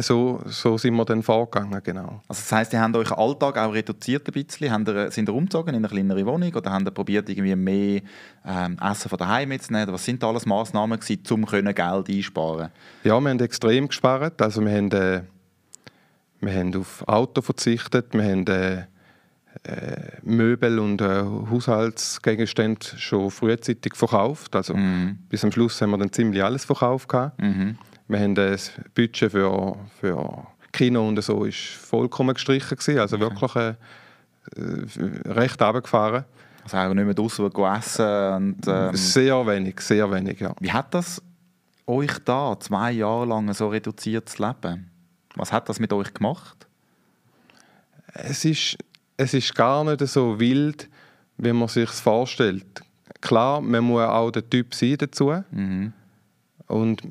so, 0.00 0.40
so 0.46 0.78
sind 0.78 0.94
wir 0.94 1.04
dann 1.04 1.22
vorgegangen, 1.22 1.80
genau. 1.82 2.22
Also 2.28 2.40
das 2.42 2.52
heisst, 2.52 2.72
ihr 2.72 2.80
habt 2.80 2.94
euren 2.94 3.18
Alltag 3.18 3.58
auch 3.58 3.72
reduziert 3.72 4.26
ein 4.28 4.32
bisschen? 4.32 4.70
Habt 4.70 4.88
ihr, 4.88 5.10
sind 5.10 5.28
ihr 5.28 5.34
umgezogen 5.34 5.74
in 5.74 5.84
eine 5.84 5.88
kleinere 5.88 6.24
Wohnung 6.26 6.54
oder 6.54 6.72
habt 6.72 6.86
ihr 6.86 6.90
probiert, 6.90 7.28
irgendwie 7.28 7.56
mehr 7.56 8.02
ähm, 8.46 8.76
Essen 8.80 9.08
von 9.08 9.18
daheim 9.18 9.48
mitzunehmen? 9.48 9.92
Was 9.92 10.04
sind 10.04 10.22
da 10.22 10.28
alles 10.28 10.46
Massnahmen 10.46 10.98
gewesen, 10.98 11.22
um 11.30 11.44
Geld 11.46 12.08
einsparen 12.08 12.70
Ja, 13.04 13.20
wir 13.20 13.30
haben 13.30 13.40
extrem 13.40 13.88
gespart. 13.88 14.40
Also 14.40 14.64
wir 14.64 14.72
haben, 14.72 14.90
äh, 14.92 15.22
wir 16.40 16.54
haben 16.54 16.74
auf 16.76 17.06
Auto 17.08 17.42
verzichtet, 17.42 18.12
wir 18.12 18.24
haben 18.24 18.46
äh, 18.46 18.84
äh, 19.64 20.18
Möbel 20.22 20.78
und 20.78 21.00
äh, 21.00 21.22
Haushaltsgegenstände 21.50 22.86
schon 22.96 23.30
frühzeitig 23.30 23.96
verkauft. 23.96 24.54
Also 24.54 24.76
mhm. 24.76 25.18
bis 25.28 25.44
am 25.44 25.52
Schluss 25.52 25.80
haben 25.82 25.90
wir 25.90 25.98
dann 25.98 26.12
ziemlich 26.12 26.42
alles 26.42 26.64
verkauft. 26.64 27.12
Mhm. 27.38 27.76
Wir 28.10 28.18
haben 28.18 28.34
das 28.34 28.72
Budget 28.92 29.30
für, 29.30 29.76
für 30.00 30.46
Kino 30.72 31.06
und 31.06 31.22
so 31.22 31.44
ist 31.44 31.58
vollkommen 31.58 32.34
gestrichen 32.34 32.76
gewesen, 32.76 32.98
also 32.98 33.14
okay. 33.14 33.24
wirklich 33.24 33.54
äh, 33.54 33.74
äh 34.58 35.32
recht 35.32 35.62
runtergefahren. 35.62 36.24
Also 36.64 36.76
auch 36.76 36.92
nicht 36.92 37.04
mehr 37.04 37.14
draußen 37.14 37.46
essen 37.46 38.34
und, 38.34 38.66
ähm, 38.66 38.96
Sehr 38.96 39.46
wenig, 39.46 39.80
sehr 39.80 40.10
wenig, 40.10 40.40
ja. 40.40 40.52
Wie 40.58 40.72
hat 40.72 40.92
das 40.92 41.22
euch 41.86 42.18
da 42.24 42.58
zwei 42.58 42.90
Jahre 42.90 43.26
lang 43.26 43.52
so 43.54 43.68
reduziert 43.68 44.28
zu 44.28 44.44
leben? 44.44 44.90
Was 45.36 45.52
hat 45.52 45.68
das 45.68 45.78
mit 45.78 45.92
euch 45.92 46.12
gemacht? 46.12 46.66
Es 48.12 48.44
ist, 48.44 48.76
es 49.16 49.34
ist 49.34 49.54
gar 49.54 49.84
nicht 49.84 50.00
so 50.08 50.40
wild, 50.40 50.88
wie 51.36 51.52
man 51.52 51.68
sich 51.68 51.90
vorstellt. 51.90 52.82
Klar, 53.20 53.60
man 53.60 53.84
muss 53.84 54.02
auch 54.02 54.32
der 54.32 54.50
Typ 54.50 54.74
sein 54.74 54.96
dazu. 54.98 55.32
Mhm. 55.52 55.92
Und 56.66 57.02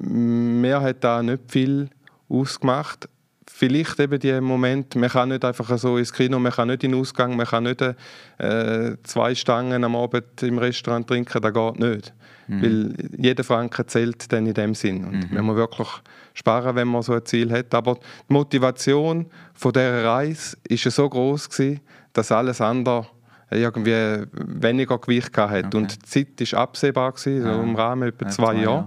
mir 0.00 0.80
hat 0.80 1.04
da 1.04 1.22
nicht 1.22 1.42
viel 1.48 1.90
ausgemacht. 2.28 3.08
Vielleicht 3.46 4.00
eben 4.00 4.18
die 4.18 4.40
Moment, 4.40 4.94
man 4.94 5.10
kann 5.10 5.28
nicht 5.28 5.44
einfach 5.44 5.76
so 5.76 5.98
ins 5.98 6.12
Kino, 6.12 6.38
man 6.38 6.52
kann 6.52 6.68
nicht 6.68 6.82
in 6.84 6.92
den 6.92 7.00
Ausgang, 7.00 7.36
man 7.36 7.46
kann 7.46 7.64
nicht 7.64 7.82
äh, 7.82 8.96
zwei 9.02 9.34
Stangen 9.34 9.84
am 9.84 9.96
Abend 9.96 10.42
im 10.42 10.56
Restaurant 10.58 11.06
trinken, 11.06 11.42
das 11.42 11.52
geht 11.52 11.78
nicht. 11.78 12.14
Mhm. 12.46 12.62
Weil 12.62 12.94
jeder 13.18 13.44
Franken 13.44 13.86
zählt 13.86 14.32
dann 14.32 14.46
in 14.46 14.54
dem 14.54 14.74
Sinn. 14.74 15.04
Und 15.04 15.30
mhm. 15.30 15.36
man 15.36 15.44
muss 15.44 15.56
wirklich 15.56 15.88
sparen, 16.32 16.74
wenn 16.74 16.88
man 16.88 17.02
so 17.02 17.12
ein 17.12 17.24
Ziel 17.24 17.52
hat. 17.52 17.74
Aber 17.74 17.96
die 17.96 18.32
Motivation 18.32 19.26
von 19.52 19.72
dieser 19.72 20.04
Reise 20.04 20.56
war 20.68 20.90
so 20.90 21.08
groß 21.08 21.50
gewesen, 21.50 21.80
dass 22.12 22.32
alles 22.32 22.60
andere 22.60 23.06
irgendwie 23.50 24.26
weniger 24.32 24.98
Gewicht 24.98 25.36
hatte. 25.36 25.66
Okay. 25.66 25.76
Und 25.76 26.14
die 26.14 26.26
Zeit 26.38 26.52
war 26.52 26.60
absehbar, 26.60 27.12
gewesen, 27.12 27.42
so 27.42 27.48
ja. 27.48 27.62
im 27.62 27.74
Rahmen 27.74 28.08
etwa 28.08 28.28
zwei, 28.28 28.44
zwei 28.44 28.54
Jahre. 28.54 28.64
Jahre. 28.64 28.86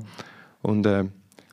Und, 0.64 0.88
äh, 0.88 1.04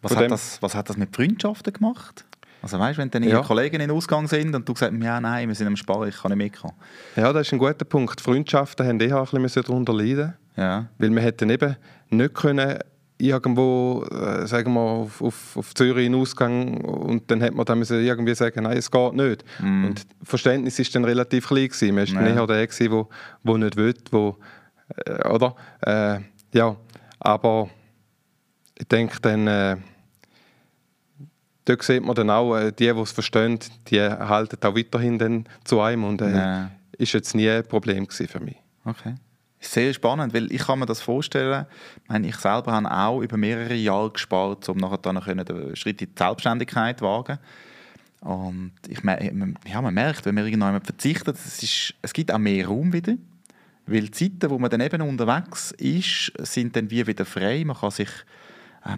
was, 0.00 0.16
hat 0.16 0.30
das, 0.30 0.62
was 0.62 0.74
hat 0.74 0.88
das 0.88 0.96
mit 0.96 1.14
Freundschaften 1.14 1.74
gemacht? 1.74 2.24
Also 2.62 2.78
weißt, 2.78 2.98
wenn 2.98 3.10
dann 3.10 3.22
ja. 3.22 3.42
Kollegen 3.42 3.76
in 3.76 3.88
den 3.88 3.90
Ausgang 3.90 4.26
sind 4.28 4.54
und 4.54 4.68
du 4.68 4.74
sagst, 4.74 4.98
ja 5.02 5.20
nein, 5.20 5.48
wir 5.48 5.54
sind 5.54 5.66
am 5.66 5.76
Sparen, 5.76 6.08
ich 6.08 6.16
kann 6.16 6.30
nicht 6.30 6.38
mitkommen. 6.38 6.74
Ja, 7.16 7.32
das 7.32 7.46
ist 7.46 7.52
ein 7.52 7.58
guter 7.58 7.84
Punkt. 7.84 8.20
Freundschaften 8.20 8.86
haben 8.86 9.00
eher 9.00 9.18
ein 9.18 9.42
bisschen 9.42 9.62
darunter 9.62 9.92
leiden. 9.92 10.34
Ja. 10.56 10.86
Weil 10.98 11.10
wir 11.10 11.22
hätten 11.22 11.48
eben 11.48 11.76
nicht 12.10 12.34
können 12.34 12.78
irgendwo, 13.16 14.04
äh, 14.10 14.46
sagen 14.46 14.72
wir, 14.74 14.80
auf, 14.80 15.22
auf, 15.22 15.56
auf 15.56 15.74
Zürich 15.74 16.06
in 16.06 16.14
Ausgang 16.14 16.80
und 16.80 17.30
dann 17.30 17.40
hätte 17.40 17.54
man 17.54 17.66
dann 17.66 17.82
irgendwie 17.82 18.34
sagen, 18.34 18.62
nein, 18.62 18.76
es 18.76 18.90
geht 18.90 19.12
nicht. 19.12 19.44
Mm. 19.60 19.84
Und 19.86 20.06
Verständnis 20.22 20.78
ist 20.78 20.94
dann 20.94 21.04
relativ 21.04 21.48
klein 21.48 21.68
gewesen. 21.68 21.94
Man 21.94 22.14
war 22.14 22.28
ja. 22.28 22.34
eher 22.34 22.46
der 22.46 22.90
wo, 22.90 23.08
wo 23.42 23.56
nicht 23.58 23.76
will, 23.76 23.94
wo, 24.10 24.38
äh, 25.04 25.28
oder? 25.28 25.54
Äh, 25.82 26.20
ja, 26.52 26.76
aber 27.18 27.68
ich 28.80 28.88
denke 28.88 29.20
dann, 29.20 29.46
äh, 29.46 29.76
dort 31.66 31.82
sieht 31.82 32.02
man 32.02 32.14
dann 32.14 32.30
auch, 32.30 32.56
äh, 32.56 32.72
die, 32.72 32.92
die 32.92 33.00
es 33.00 33.12
verstehen, 33.12 33.58
die 33.88 34.00
halten 34.00 34.56
auch 34.62 34.74
weiterhin 34.74 35.18
dann 35.18 35.44
zu 35.64 35.80
einem 35.80 36.04
und 36.04 36.22
äh, 36.22 36.66
ist 36.96 37.12
jetzt 37.12 37.34
nie 37.34 37.48
ein 37.48 37.66
Problem 37.66 38.08
für 38.08 38.40
mich. 38.40 38.56
Okay. 38.84 39.14
Sehr 39.62 39.92
spannend, 39.92 40.32
weil 40.32 40.50
ich 40.50 40.62
kann 40.62 40.78
mir 40.78 40.86
das 40.86 41.02
vorstellen, 41.02 41.66
ich, 42.02 42.08
meine, 42.08 42.26
ich 42.26 42.36
selber 42.36 42.72
habe 42.72 42.90
auch 42.90 43.20
über 43.20 43.36
mehrere 43.36 43.74
Jahre 43.74 44.10
gespart, 44.10 44.66
um 44.70 44.78
nachher 44.78 44.96
dann 44.98 45.16
den 45.16 45.76
Schritt 45.76 46.00
in 46.00 46.08
die 46.08 46.18
Selbstständigkeit 46.18 46.98
zu 46.98 47.04
wagen. 47.04 47.38
Und 48.20 48.72
ich, 48.88 49.02
ja, 49.02 49.82
man 49.82 49.94
merkt, 49.94 50.24
wenn 50.24 50.34
man 50.34 50.46
irgendwann 50.46 50.80
verzichtet, 50.80 51.36
es, 51.36 51.62
ist, 51.62 51.94
es 52.00 52.12
gibt 52.14 52.32
auch 52.32 52.38
mehr 52.38 52.66
Raum 52.66 52.92
wieder. 52.92 53.14
Weil 53.86 54.02
die 54.02 54.10
Zeiten, 54.12 54.50
wo 54.50 54.58
man 54.58 54.70
dann 54.70 54.80
eben 54.80 55.02
unterwegs 55.02 55.72
ist, 55.72 56.32
sind 56.38 56.76
dann 56.76 56.90
wie 56.90 57.06
wieder 57.06 57.24
frei. 57.24 57.62
Man 57.64 57.76
kann 57.76 57.90
sich 57.90 58.10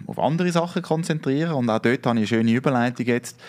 auf 0.07 0.19
andere 0.19 0.51
Sachen 0.51 0.81
konzentrieren. 0.81 1.53
Und 1.53 1.69
auch 1.69 1.79
dort 1.79 2.05
habe 2.05 2.19
ich 2.19 2.31
eine 2.33 2.41
schöne 2.41 2.51
Überleitung 2.51 3.05
jetzt. 3.05 3.39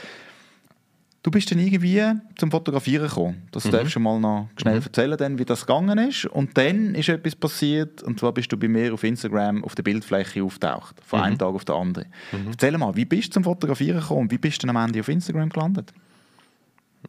Du 1.23 1.31
bist 1.31 1.51
dann 1.51 1.59
irgendwie 1.59 2.03
zum 2.37 2.51
Fotografieren 2.51 3.09
gekommen. 3.09 3.49
Das 3.51 3.65
mhm. 3.65 3.71
darfst 3.71 3.97
du 3.97 4.01
mal 4.01 4.21
noch 4.21 4.51
schnell 4.61 4.77
mhm. 4.77 4.83
erzählen, 4.83 5.17
dann, 5.17 5.39
wie 5.39 5.47
das 5.47 5.63
gegangen 5.63 5.97
ist. 5.97 6.27
Und 6.27 6.59
dann 6.59 6.95
ist 6.95 7.09
etwas 7.09 7.35
passiert, 7.35 8.03
und 8.03 8.21
zwar 8.21 8.33
bist 8.33 8.53
du 8.53 8.59
bei 8.59 8.69
mir 8.69 8.93
auf 8.93 9.03
Instagram 9.05 9.65
auf 9.65 9.75
der 9.75 9.85
Bildfläche 9.85 10.43
auftaucht, 10.43 10.97
von 11.03 11.21
mhm. 11.21 11.25
einem 11.25 11.39
Tag 11.39 11.55
auf 11.55 11.65
den 11.65 11.77
anderen. 11.77 12.09
Mhm. 12.31 12.49
Erzähl 12.51 12.77
mal, 12.77 12.95
wie 12.95 13.07
bist 13.07 13.29
du 13.29 13.33
zum 13.33 13.45
Fotografieren 13.45 14.01
gekommen 14.01 14.21
und 14.23 14.33
wie 14.33 14.39
bist 14.39 14.63
du 14.63 14.67
dann 14.67 14.77
am 14.77 14.85
Ende 14.85 15.01
auf 15.01 15.09
Instagram 15.09 15.49
gelandet? 15.49 15.95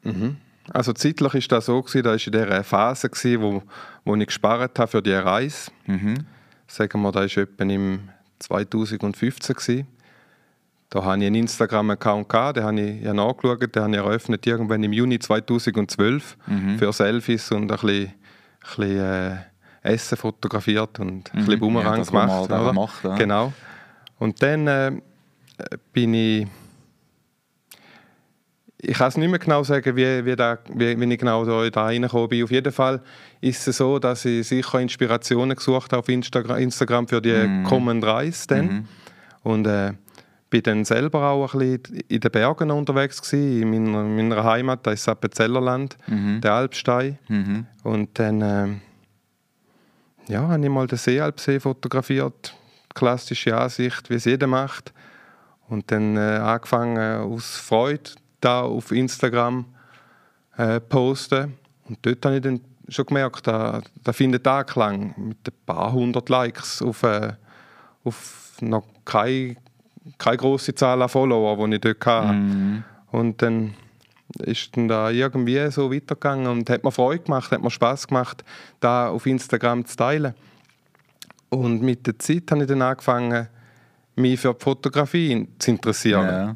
Mhm. 0.03 0.37
Also 0.69 0.93
zeitlich 0.93 1.33
war 1.33 1.41
das 1.41 1.65
so, 1.65 1.81
gewesen, 1.81 2.03
da 2.03 2.11
war 2.11 2.25
in 2.25 2.31
dieser 2.31 2.63
Phase, 2.63 3.09
gewesen, 3.09 3.41
wo, 3.41 3.63
wo 4.05 4.15
ich 4.15 4.27
gespart 4.27 4.79
habe 4.79 4.89
für 4.89 5.01
die 5.01 5.11
Reise. 5.11 5.71
Mhm. 5.87 6.25
Sagen 6.67 7.01
wir, 7.01 7.11
da 7.11 7.19
war 7.19 7.25
etwa 7.25 7.63
im 7.65 7.99
2015. 8.39 9.55
Gewesen. 9.55 9.87
Da 10.89 11.03
hatte 11.03 11.19
ich 11.19 11.27
einen 11.27 11.35
Instagram-Account, 11.35 12.57
den 12.57 12.63
habe 12.63 12.81
ich 12.81 13.01
ja 13.01 13.13
nachgeschaut, 13.13 13.75
den 13.75 13.83
habe 13.83 13.91
ich 13.91 13.97
eröffnet 13.97 14.45
irgendwann 14.45 14.83
im 14.83 14.93
Juni 14.93 15.19
2012 15.19 16.37
mhm. 16.47 16.77
für 16.77 16.93
Selfies 16.93 17.51
und 17.51 17.63
ein 17.63 17.67
bisschen, 17.67 18.05
ein 18.05 18.13
bisschen 18.61 18.99
äh, 18.99 19.37
Essen 19.81 20.17
fotografiert 20.17 20.99
und 20.99 21.33
ein 21.33 21.39
bisschen 21.39 21.55
mhm. 21.55 21.59
Bumerang 21.59 21.97
ja, 21.97 22.03
gemacht. 22.03 22.43
Oder? 22.43 22.73
Macht, 22.73 23.03
ja. 23.03 23.15
Genau. 23.15 23.53
Und 24.19 24.41
dann 24.41 24.67
äh, 24.67 24.91
bin 25.91 26.13
ich 26.13 26.47
ich 28.87 28.97
kann 28.97 29.07
es 29.07 29.17
nicht 29.17 29.29
mehr 29.29 29.39
genau 29.39 29.63
sagen, 29.63 29.95
wie, 29.95 30.25
wie, 30.25 30.35
da, 30.35 30.57
wie, 30.73 30.99
wie 30.99 31.13
ich 31.13 31.19
genau 31.19 31.45
da, 31.45 31.69
da 31.69 31.85
reingekommen 31.85 32.29
bin. 32.29 32.43
Auf 32.43 32.51
jeden 32.51 32.71
Fall 32.71 33.01
ist 33.45 33.67
es 33.67 33.77
so, 33.77 33.99
dass 33.99 34.25
ich 34.25 34.47
sicher 34.47 34.79
Inspirationen 34.79 35.55
gesucht 35.55 35.91
habe 35.91 35.99
auf 35.99 36.09
Instagram, 36.09 36.57
Instagram 36.57 37.07
für 37.07 37.21
die 37.21 37.31
mm. 37.31 37.63
Common 37.63 38.03
Reise 38.03 38.47
dann. 38.47 38.65
Mm. 38.65 38.87
Und 39.43 39.67
äh, 39.67 39.93
bin 40.49 40.63
dann 40.63 40.85
selber 40.85 41.29
auch 41.29 41.53
ein 41.53 41.59
bisschen 41.59 42.03
in 42.07 42.19
den 42.19 42.31
Bergen 42.31 42.71
unterwegs 42.71 43.21
gewesen, 43.21 43.61
in 43.61 43.69
meiner, 43.69 44.03
meiner 44.03 44.43
Heimat, 44.43 44.87
das 44.87 45.01
ist 45.01 45.09
Appenzellerland, 45.09 45.97
mm 46.07 46.39
der 46.41 46.53
Alpstein. 46.53 47.17
-hmm. 47.29 47.65
Und 47.83 48.17
dann 48.19 48.41
äh, 48.41 48.67
ja, 50.27 50.47
habe 50.47 50.63
ich 50.63 50.69
mal 50.69 50.87
den 50.87 50.97
Seealpsee 50.97 51.59
fotografiert, 51.59 52.55
klassische 52.93 53.55
Ansicht, 53.57 54.09
wie 54.09 54.15
es 54.15 54.25
jeder 54.25 54.47
macht. 54.47 54.93
Und 55.67 55.91
dann 55.91 56.17
äh, 56.17 56.19
angefangen 56.19 57.21
aus 57.21 57.57
Freude 57.57 58.11
da 58.41 58.61
auf 58.61 58.91
Instagram 58.91 59.65
äh, 60.57 60.79
posten. 60.79 61.53
Und 61.87 61.99
dort 62.03 62.25
habe 62.25 62.35
ich 62.35 62.41
dann 62.41 62.61
schon 62.87 63.05
gemerkt, 63.05 63.47
da, 63.47 63.81
da 64.03 64.13
findet 64.13 64.47
Anklang 64.47 65.13
mit 65.17 65.37
ein 65.47 65.53
paar 65.65 65.91
hundert 65.91 66.29
Likes 66.29 66.81
auf, 66.81 67.03
äh, 67.03 67.33
auf 68.03 68.57
noch 68.61 68.85
keine, 69.03 69.55
keine 70.17 70.37
große 70.37 70.75
Zahl 70.75 71.01
an 71.01 71.09
Follower, 71.09 71.67
die 71.67 71.75
ich 71.75 71.81
dort 71.81 72.05
hatte. 72.05 72.33
Mm. 72.33 72.83
Und 73.11 73.41
dann 73.41 73.73
ist 74.39 74.75
dann 74.75 74.87
da 74.87 75.09
irgendwie 75.09 75.69
so 75.71 75.91
weitergegangen 75.91 76.47
und 76.47 76.69
hat 76.69 76.83
mir 76.83 76.91
Freude 76.91 77.23
gemacht, 77.23 77.51
hat 77.51 77.61
mir 77.61 77.71
Spaß 77.71 78.07
gemacht, 78.07 78.43
da 78.79 79.09
auf 79.09 79.25
Instagram 79.25 79.85
zu 79.85 79.95
teilen. 79.95 80.33
Und 81.49 81.81
mit 81.81 82.05
der 82.07 82.19
Zeit 82.19 82.51
habe 82.51 82.61
ich 82.61 82.67
dann 82.67 82.81
angefangen, 82.81 83.47
mich 84.15 84.39
für 84.39 84.53
die 84.53 84.63
Fotografie 84.63 85.47
zu 85.59 85.71
interessieren. 85.71 86.25
Ja. 86.25 86.55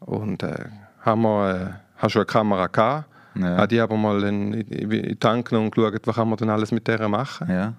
Und 0.00 0.42
äh, 0.42 0.66
haben 1.00 1.22
wir, 1.22 1.50
äh, 1.50 2.00
habe 2.00 2.10
schon 2.10 2.20
eine 2.20 2.26
Kamera 2.26 2.66
gehabt, 2.66 3.06
ja. 3.42 3.56
habe 3.56 3.68
die 3.68 3.80
aber 3.80 3.96
mal 3.96 4.22
in, 4.24 4.52
in, 4.52 4.90
in 4.90 5.18
die 5.18 5.26
Hand 5.26 5.48
genommen 5.48 5.66
und 5.66 5.74
geschaut, 5.74 6.06
was 6.06 6.14
kann 6.14 6.28
man 6.28 6.38
dann 6.38 6.50
alles 6.50 6.72
mit 6.72 6.86
der 6.86 7.08
machen. 7.08 7.50
Ja. 7.50 7.74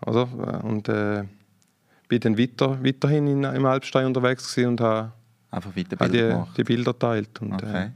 Also, 0.00 0.28
und 0.62 0.88
äh, 0.88 1.24
bin 2.08 2.20
dann 2.20 2.38
weiter, 2.38 2.82
weiterhin 2.84 3.26
in, 3.26 3.44
im 3.44 3.66
Alpstein 3.66 4.06
unterwegs 4.06 4.56
und 4.58 4.80
habe 4.80 5.12
Einfach 5.50 5.76
weiter 5.76 5.96
Bilder 5.96 6.48
die, 6.50 6.56
die 6.56 6.64
Bilder 6.64 6.92
geteilt. 6.92 7.40
Und, 7.40 7.52
äh, 7.62 7.66
okay. 7.66 7.84
äh, 7.84 7.90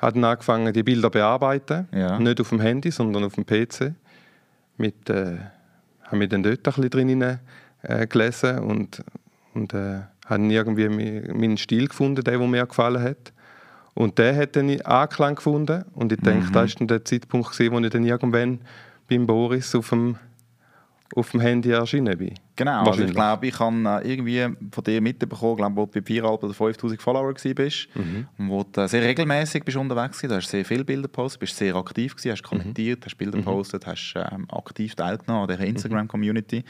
habe 0.00 0.12
dann 0.14 0.24
angefangen, 0.24 0.72
die 0.72 0.82
Bilder 0.82 1.08
zu 1.08 1.10
bearbeiten. 1.10 1.88
Ja. 1.92 2.18
Nicht 2.18 2.40
auf 2.40 2.48
dem 2.48 2.60
Handy, 2.60 2.90
sondern 2.90 3.24
auf 3.24 3.34
dem 3.34 3.46
PC. 3.46 3.94
Mit, 4.76 5.08
äh, 5.08 5.38
habe 6.02 6.16
mich 6.16 6.28
dann 6.28 6.42
dort 6.42 6.58
ein 6.58 6.62
bisschen 6.62 6.90
drin 6.90 7.38
äh, 7.82 8.06
gelesen 8.06 8.58
und, 8.60 9.04
und 9.54 9.74
äh, 9.74 10.00
habe 10.26 10.42
irgendwie 10.46 10.88
meinen 10.88 11.56
Stil 11.56 11.88
gefunden, 11.88 12.22
der, 12.24 12.38
der 12.38 12.46
mir 12.46 12.66
gefallen 12.66 13.02
hat. 13.02 13.32
Und 13.98 14.16
der 14.16 14.36
hat 14.36 14.54
dann 14.54 14.80
Anklang 14.82 15.34
gefunden. 15.34 15.84
Und 15.92 16.12
ich 16.12 16.20
denke, 16.20 16.46
mhm. 16.46 16.52
das 16.52 16.70
war 16.70 16.78
dann 16.78 16.86
der 16.86 17.04
Zeitpunkt, 17.04 17.58
wo 17.58 17.78
ich 17.80 17.90
dann 17.90 18.04
irgendwann 18.04 18.60
beim 19.08 19.26
Boris 19.26 19.74
auf 19.74 19.88
dem 19.88 20.16
auf 21.16 21.30
dem 21.30 21.40
Handy 21.40 21.70
erschienen 21.70 22.18
bin. 22.18 22.34
Genau, 22.54 22.84
also 22.84 23.02
ich 23.02 23.12
glaube, 23.12 23.46
ich 23.46 23.58
habe 23.58 23.74
äh, 24.04 24.12
irgendwie 24.12 24.46
von 24.70 24.84
dir 24.84 25.00
mitbekommen, 25.00 25.56
glaube, 25.56 25.76
wo 25.76 25.86
du 25.86 25.92
bei 25.92 26.00
4.500 26.00 26.44
oder 26.44 26.52
5'000 26.52 27.00
Follower 27.00 27.32
warst 27.32 27.88
mhm. 27.94 28.28
und 28.36 28.48
wo 28.50 28.62
du 28.62 28.86
sehr 28.86 29.02
regelmäßig 29.02 29.64
bist 29.64 29.78
unterwegs 29.78 30.22
warst. 30.22 30.30
Du 30.30 30.36
hast 30.36 30.50
sehr 30.50 30.66
viele 30.66 30.84
Bilder 30.84 31.08
gepostet, 31.08 31.40
bist 31.40 31.56
sehr 31.56 31.74
aktiv 31.74 32.14
gewesen, 32.14 32.32
hast 32.32 32.42
kommentiert, 32.42 33.00
mhm. 33.00 33.04
hast 33.06 33.16
Bilder 33.16 33.38
mhm. 33.38 33.44
gepostet, 33.46 33.86
hast 33.86 34.14
ähm, 34.16 34.46
aktiv 34.50 34.94
teilgenommen 34.94 35.42
an 35.42 35.48
der 35.48 35.58
mhm. 35.58 35.74
Instagram-Community. 35.74 36.62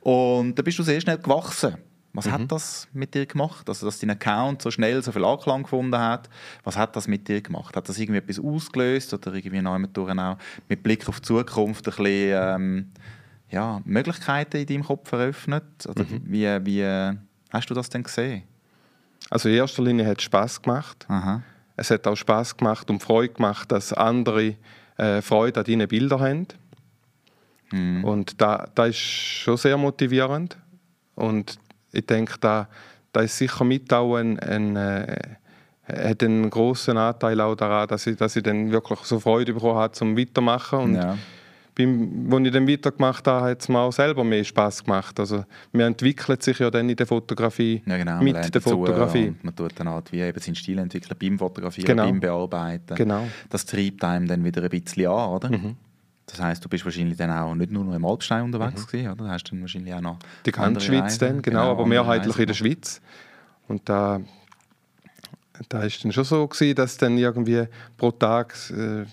Und 0.00 0.56
da 0.56 0.62
bist 0.62 0.78
du 0.78 0.84
sehr 0.84 1.00
schnell 1.00 1.18
gewachsen. 1.18 1.76
Was 2.14 2.26
mhm. 2.26 2.32
hat 2.32 2.52
das 2.52 2.88
mit 2.92 3.14
dir 3.14 3.24
gemacht? 3.26 3.68
Also, 3.68 3.86
dass 3.86 3.98
dein 3.98 4.10
Account 4.10 4.62
so 4.62 4.70
schnell 4.70 5.02
so 5.02 5.12
viel 5.12 5.24
Anklang 5.24 5.62
gefunden 5.62 5.98
hat, 5.98 6.28
was 6.62 6.76
hat 6.76 6.94
das 6.94 7.08
mit 7.08 7.26
dir 7.26 7.40
gemacht? 7.40 7.74
Hat 7.76 7.88
das 7.88 7.98
irgendwie 7.98 8.18
etwas 8.18 8.38
ausgelöst 8.38 9.14
oder 9.14 9.32
irgendwie 9.32 9.62
noch 9.62 9.72
auch 9.72 10.36
mit 10.68 10.82
Blick 10.82 11.08
auf 11.08 11.20
die 11.20 11.26
Zukunft 11.26 11.88
ein 11.88 11.94
bisschen... 11.96 12.32
Ähm, 12.34 12.92
ja, 13.52 13.82
Möglichkeiten 13.84 14.56
in 14.56 14.66
deinem 14.66 14.84
Kopf 14.84 15.12
eröffnet? 15.12 15.86
Oder 15.86 16.04
mhm. 16.04 16.22
wie, 16.24 16.46
wie 16.64 17.18
hast 17.50 17.70
du 17.70 17.74
das 17.74 17.88
denn 17.90 18.02
gesehen? 18.02 18.42
Also 19.30 19.48
in 19.48 19.54
erster 19.56 19.82
Linie 19.82 20.06
hat 20.06 20.18
es 20.18 20.24
Spass 20.24 20.60
gemacht. 20.60 21.06
Aha. 21.08 21.42
Es 21.76 21.90
hat 21.90 22.06
auch 22.06 22.16
Spass 22.16 22.56
gemacht 22.56 22.90
und 22.90 23.02
Freude 23.02 23.34
gemacht, 23.34 23.70
dass 23.70 23.92
andere 23.92 24.56
äh, 24.96 25.22
Freude 25.22 25.60
an 25.60 25.66
deinen 25.66 25.86
Bildern 25.86 26.20
haben. 26.20 26.48
Mhm. 27.70 28.04
Und 28.04 28.40
da, 28.40 28.68
da 28.74 28.86
ist 28.86 28.98
schon 28.98 29.56
sehr 29.56 29.76
motivierend. 29.76 30.56
Und 31.14 31.58
ich 31.92 32.06
denke, 32.06 32.34
da, 32.40 32.68
da 33.12 33.20
ist 33.20 33.38
sicher 33.38 33.64
mit 33.64 33.92
auch 33.92 34.16
ein, 34.16 34.38
ein 34.40 34.76
äh, 34.76 35.16
hat 35.86 36.22
einen 36.22 36.48
großen 36.48 36.96
Anteil 36.96 37.40
auch 37.40 37.54
daran, 37.54 37.88
dass 37.88 38.06
ich, 38.06 38.16
dass 38.16 38.36
ich 38.36 38.42
dann 38.42 38.70
wirklich 38.70 39.00
so 39.00 39.20
Freude 39.20 39.52
bekommen 39.52 39.78
habe 39.78 39.92
zum 39.92 40.16
Weitermachen. 40.16 40.78
Und 40.78 40.94
ja 40.94 41.18
beim, 41.74 42.28
als 42.30 42.46
ich 42.46 42.52
dann 42.52 42.68
weitergemacht 42.68 43.26
habe, 43.26 43.50
hat 43.50 43.60
es 43.60 43.68
mir 43.68 43.78
auch 43.78 43.92
selber 43.92 44.24
mehr 44.24 44.44
Spaß 44.44 44.84
gemacht. 44.84 45.18
Also, 45.18 45.44
man 45.72 45.86
entwickelt 45.88 46.42
sich 46.42 46.58
ja 46.58 46.70
dann 46.70 46.88
in 46.88 46.96
der 46.96 47.06
Fotografie 47.06 47.82
ja, 47.86 47.96
genau, 47.96 48.22
mit 48.22 48.54
der 48.54 48.60
Fotografie. 48.60 49.34
man 49.42 49.54
tut 49.54 49.72
dann 49.76 49.88
halt 49.88 50.12
wie 50.12 50.20
eben 50.20 50.38
seinen 50.38 50.54
Stil 50.54 50.78
entwickeln 50.78 51.16
beim 51.18 51.38
Fotografieren, 51.38 51.86
genau. 51.86 52.04
beim 52.04 52.20
Bearbeiten. 52.20 52.94
Genau. 52.94 53.26
Das 53.48 53.64
treibt 53.64 54.04
einem 54.04 54.26
dann 54.26 54.44
wieder 54.44 54.62
ein 54.62 54.68
bisschen 54.68 55.06
an, 55.06 55.30
oder? 55.30 55.50
Mhm. 55.50 55.76
Das 56.32 56.40
heißt, 56.40 56.64
du 56.64 56.68
bist 56.68 56.84
wahrscheinlich 56.84 57.16
dann 57.16 57.30
auch 57.30 57.54
nicht 57.54 57.70
nur 57.70 57.84
noch 57.84 57.94
im 57.94 58.04
Alpstein 58.04 58.42
unterwegs 58.42 58.82
mhm. 58.82 58.86
gewesen, 58.86 59.12
oder? 59.12 59.24
Du 59.24 59.30
hast 59.30 59.52
dann 59.52 59.60
wahrscheinlich 59.60 59.94
auch 59.94 60.00
noch 60.00 60.18
die 60.44 60.52
ganze 60.52 60.80
Schweiz 60.80 61.02
Reisen. 61.02 61.20
dann, 61.20 61.42
genau, 61.42 61.60
genau 61.60 61.70
aber 61.72 61.86
mehrheitlich 61.86 62.38
in 62.38 62.46
der 62.46 62.54
Schweiz. 62.54 63.00
Und 63.68 63.88
da 63.88 64.20
da 65.68 65.82
ist 65.82 66.04
dann 66.04 66.12
schon 66.12 66.24
so 66.24 66.46
gewesen, 66.46 66.74
dass 66.74 66.96
dann 66.96 67.18
irgendwie 67.18 67.64
pro 67.96 68.10
Tag 68.10 68.54
äh, 68.70 69.04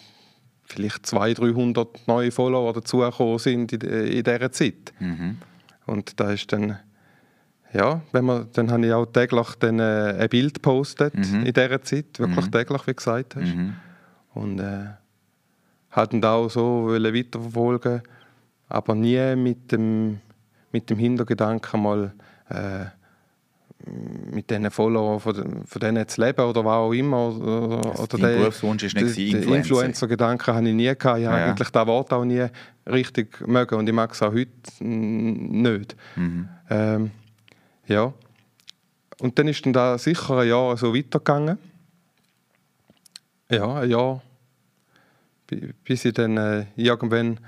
vielleicht 0.63 1.05
200, 1.05 1.39
300 1.39 2.07
neue 2.07 2.31
Follower 2.31 2.73
dazugekommen 2.73 3.39
sind 3.39 3.73
in, 3.73 3.81
in 3.81 4.23
dieser 4.23 4.51
Zeit. 4.51 4.93
Mhm. 4.99 5.37
Und 5.85 6.19
da 6.19 6.31
ist 6.31 6.51
dann, 6.51 6.77
ja, 7.73 8.01
wenn 8.11 8.25
man, 8.25 8.47
dann 8.53 8.71
habe 8.71 8.85
ich 8.85 8.93
auch 8.93 9.05
täglich 9.05 9.47
dann, 9.59 9.79
äh, 9.79 10.15
ein 10.19 10.29
Bild 10.29 10.55
gepostet 10.55 11.15
mhm. 11.15 11.45
in 11.45 11.53
dieser 11.53 11.81
Zeit, 11.81 12.19
wirklich 12.19 12.45
mhm. 12.45 12.51
täglich, 12.51 12.81
wie 12.87 12.91
du 12.91 12.95
gesagt 12.95 13.35
hast. 13.35 13.55
Mhm. 13.55 13.75
Und 14.33 14.59
äh, 14.59 14.85
da 16.05 16.33
auch 16.33 16.49
so 16.49 16.87
weiterverfolgen, 16.87 18.01
aber 18.67 18.95
nie 18.95 19.35
mit 19.35 19.71
dem, 19.71 20.19
mit 20.71 20.89
dem 20.89 20.97
Hintergedanken 20.97 21.81
mal 21.81 22.13
äh, 22.49 22.85
mit 24.31 24.49
diesen 24.49 24.69
Followern 24.71 25.19
von, 25.19 25.65
von 25.65 25.79
denen 25.79 26.07
zu 26.07 26.21
leben 26.21 26.41
oder 26.41 26.65
was 26.65 26.73
auch 26.73 26.91
immer. 26.91 27.29
Oder, 27.29 27.99
oder 27.99 28.17
Dein 28.17 28.37
Berufswunsch 28.39 28.83
ist 28.83 28.95
nicht 28.95 29.17
Influencer. 29.17 29.55
Influencer-Gedanken 29.55 30.53
habe 30.53 30.67
ich 30.67 30.75
nie 30.75 30.95
gehabt. 30.95 31.19
Ich 31.19 31.23
ja, 31.23 31.31
habe 31.31 31.43
eigentlich 31.43 31.69
das 31.69 31.87
Wort 31.87 32.11
auch 32.11 32.25
nie 32.25 32.45
richtig 32.85 33.47
mögen 33.47 33.75
und 33.75 33.87
ich 33.87 33.95
mag 33.95 34.11
es 34.11 34.21
auch 34.21 34.33
heute 34.33 34.51
nicht. 34.83 35.95
Mhm. 36.15 36.49
Ähm, 36.69 37.11
ja. 37.87 38.13
Und 39.19 39.39
dann 39.39 39.47
ist 39.47 39.65
dann 39.65 39.73
da 39.73 39.97
sicher 39.97 40.37
ein 40.37 40.47
Jahr 40.47 40.77
so 40.77 40.93
weitergegangen. 40.93 41.57
Ja, 43.49 43.75
ein 43.75 43.89
Jahr. 43.89 44.21
Bis 45.83 46.05
ich 46.05 46.13
dann 46.13 46.37
äh, 46.37 46.65
irgendwann 46.75 47.39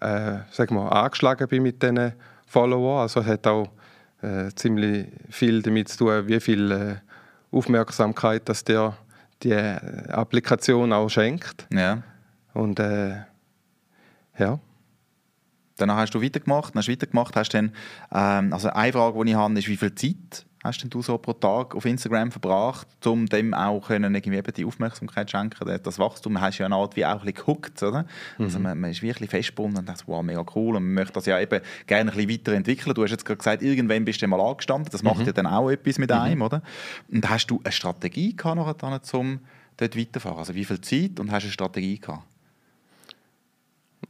äh, 0.00 0.38
sag 0.50 0.70
mal, 0.70 0.88
angeschlagen 0.88 1.48
bin 1.48 1.62
mit 1.62 1.82
diesen 1.82 2.12
Followern. 2.46 3.02
Also 3.02 3.24
hat 3.24 3.46
auch 3.46 3.68
äh, 4.22 4.50
ziemlich 4.54 5.06
viel 5.30 5.62
damit 5.62 5.88
zu 5.88 5.98
tun, 5.98 6.28
wie 6.28 6.40
viel 6.40 6.70
äh, 6.70 6.94
Aufmerksamkeit 7.50 8.48
dass 8.48 8.64
der 8.64 8.96
die 9.42 9.52
äh, 9.52 10.10
Applikation 10.10 10.92
auch 10.92 11.08
schenkt. 11.08 11.66
Ja. 11.72 12.02
Und 12.54 12.80
äh, 12.80 13.16
ja. 14.38 14.58
Dann 15.76 15.92
hast 15.92 16.14
du 16.14 16.22
weitergemacht, 16.22 16.74
dann 16.74 16.80
hast 16.80 16.88
du 16.88 16.92
weitergemacht, 16.92 17.36
hast 17.36 17.54
dann, 17.54 17.72
ähm, 18.12 18.52
also 18.52 18.68
eine 18.70 18.92
Frage, 18.92 19.24
die 19.24 19.30
ich 19.30 19.36
habe, 19.36 19.58
ist, 19.58 19.68
wie 19.68 19.76
viel 19.76 19.94
Zeit 19.94 20.44
hast 20.68 20.82
denn 20.82 20.90
du 20.90 21.02
so 21.02 21.18
pro 21.18 21.32
Tag 21.32 21.74
auf 21.74 21.84
Instagram 21.84 22.30
verbracht, 22.30 22.86
um 23.06 23.26
dem 23.26 23.52
auch 23.54 23.80
können, 23.80 24.14
irgendwie 24.14 24.38
eben 24.38 24.52
die 24.52 24.64
Aufmerksamkeit 24.64 25.28
zu 25.28 25.36
schenken? 25.36 25.80
Das 25.82 25.98
Wachstum 25.98 26.40
hast 26.40 26.58
du 26.58 26.62
ja 26.62 26.66
eine 26.66 26.76
Art 26.76 26.94
wie 26.94 27.04
auch 27.04 27.10
ein 27.10 27.18
bisschen 27.18 27.34
gehuckt, 27.34 27.82
oder? 27.82 28.02
Mhm. 28.38 28.44
Also 28.44 28.58
man, 28.58 28.78
man, 28.78 28.90
ist 28.90 29.02
wirklich 29.02 29.30
festgebunden 29.30 29.78
und 29.78 29.88
denkt, 29.88 30.04
wow, 30.06 30.22
mega 30.22 30.44
cool 30.54 30.76
und 30.76 30.84
man 30.84 30.94
möchte 30.94 31.14
das 31.14 31.26
ja 31.26 31.40
eben 31.40 31.60
gerne 31.86 32.10
ein 32.10 32.16
bisschen 32.16 32.30
weiterentwickeln. 32.30 32.94
Du 32.94 33.02
hast 33.02 33.10
jetzt 33.10 33.24
gerade 33.24 33.38
gesagt, 33.38 33.62
irgendwann 33.62 34.04
bist 34.04 34.22
du 34.22 34.28
mal 34.28 34.40
angestanden, 34.40 34.90
das 34.92 35.02
macht 35.02 35.18
mhm. 35.18 35.26
ja 35.26 35.32
dann 35.32 35.46
auch 35.46 35.70
etwas 35.70 35.98
mit 35.98 36.10
mhm. 36.10 36.16
einem, 36.16 36.42
oder? 36.42 36.62
Und 37.10 37.28
hast 37.28 37.48
du 37.48 37.60
eine 37.64 37.72
Strategie 37.72 38.36
gehabt, 38.36 38.56
nachher, 38.56 39.18
um 39.18 39.40
dort 39.76 39.96
weiterzufahren? 39.96 40.38
Also 40.38 40.54
wie 40.54 40.64
viel 40.64 40.80
Zeit 40.80 41.18
und 41.18 41.32
hast 41.32 41.42
du 41.42 41.46
eine 41.46 41.52
Strategie 41.52 41.98
gehabt? 41.98 42.22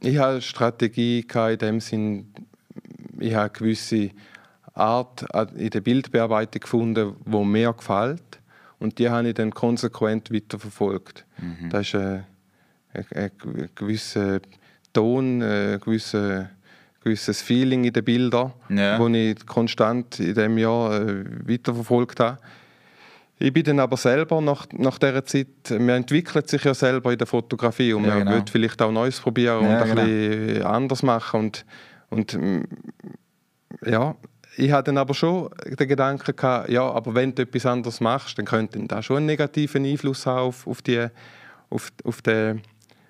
Ich 0.01 0.17
habe 0.17 0.33
eine 0.33 0.41
Strategie 0.41 1.25
in 1.33 1.57
dem 1.57 1.79
Sinn, 1.79 2.33
ich 3.19 3.33
habe 3.33 3.49
gewisse 3.49 4.11
Art 4.73 5.25
in 5.55 5.69
der 5.69 5.81
Bildbearbeitung 5.81 6.61
gefunden, 6.61 7.15
die 7.25 7.37
mir 7.45 7.73
gefällt. 7.73 8.39
Und 8.79 8.97
die 8.97 9.09
habe 9.09 9.27
ich 9.27 9.33
dann 9.33 9.51
konsequent 9.51 10.33
weiterverfolgt. 10.33 11.25
Mhm. 11.37 11.69
Das 11.69 11.87
ist 11.87 11.95
ein, 11.95 12.25
ein, 12.93 13.05
ein 13.13 13.69
gewisser 13.75 14.39
Ton, 14.93 15.41
ein 15.41 15.79
gewisser, 15.79 16.49
gewisses 17.03 17.41
Feeling 17.41 17.83
in 17.83 17.93
den 17.93 18.03
Bildern, 18.03 18.53
ja. 18.69 18.97
das 18.97 19.09
ich 19.09 19.45
konstant 19.45 20.19
in 20.19 20.33
diesem 20.33 20.57
Jahr 20.57 21.01
äh, 21.01 21.25
weiterverfolgt 21.47 22.19
habe. 22.19 22.37
Ich 23.41 23.53
bin 23.53 23.63
dann 23.63 23.79
aber 23.79 23.95
selber 23.95 24.41
nach, 24.41 24.67
nach 24.73 24.97
dieser 24.97 25.23
Zeit, 25.23 25.47
man 25.69 25.89
entwickelt 25.89 26.49
sich 26.49 26.61
ja 26.65 26.73
selber 26.73 27.13
in 27.13 27.17
der 27.17 27.27
Fotografie 27.27 27.93
und 27.93 28.03
ja, 28.03 28.09
man 28.09 28.19
genau. 28.19 28.31
will 28.33 28.43
vielleicht 28.51 28.81
auch 28.81 28.91
Neues 28.91 29.19
probieren 29.21 29.63
ja, 29.63 29.69
und 29.69 29.75
ein 29.75 29.95
genau. 29.95 30.03
bisschen 30.03 30.63
anders 30.63 31.03
machen. 31.03 31.39
Und, 31.39 31.65
und 32.09 32.37
ja, 33.85 34.15
ich 34.59 34.71
hatte 34.71 34.93
aber 34.97 35.13
schon 35.13 35.49
den 35.65 35.87
Gedanken 35.87 36.35
gehabt, 36.35 36.69
ja, 36.69 36.83
aber 36.83 37.15
wenn 37.15 37.33
du 37.33 37.43
etwas 37.43 37.65
anderes 37.65 38.01
machst, 38.01 38.37
dann 38.37 38.45
könnte 38.45 38.79
das 38.87 39.05
schon 39.05 39.17
einen 39.17 39.25
negativen 39.27 39.85
Einfluss 39.85 40.25
haben 40.25 40.47
auf, 40.47 40.67
auf, 40.67 40.81
die, 40.81 41.07
auf, 41.69 41.91
auf, 42.03 42.21
den, 42.21 42.61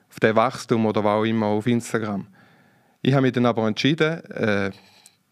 auf 0.10 0.20
den 0.20 0.36
Wachstum 0.36 0.86
oder 0.86 1.04
was 1.04 1.20
auch 1.20 1.24
immer 1.24 1.48
auf 1.48 1.66
Instagram. 1.66 2.28
Ich 3.02 3.14
habe 3.14 3.24
mich 3.24 3.32
dann 3.34 3.48
aber 3.48 3.68
entschieden, 3.68 4.24
äh, 4.32 4.72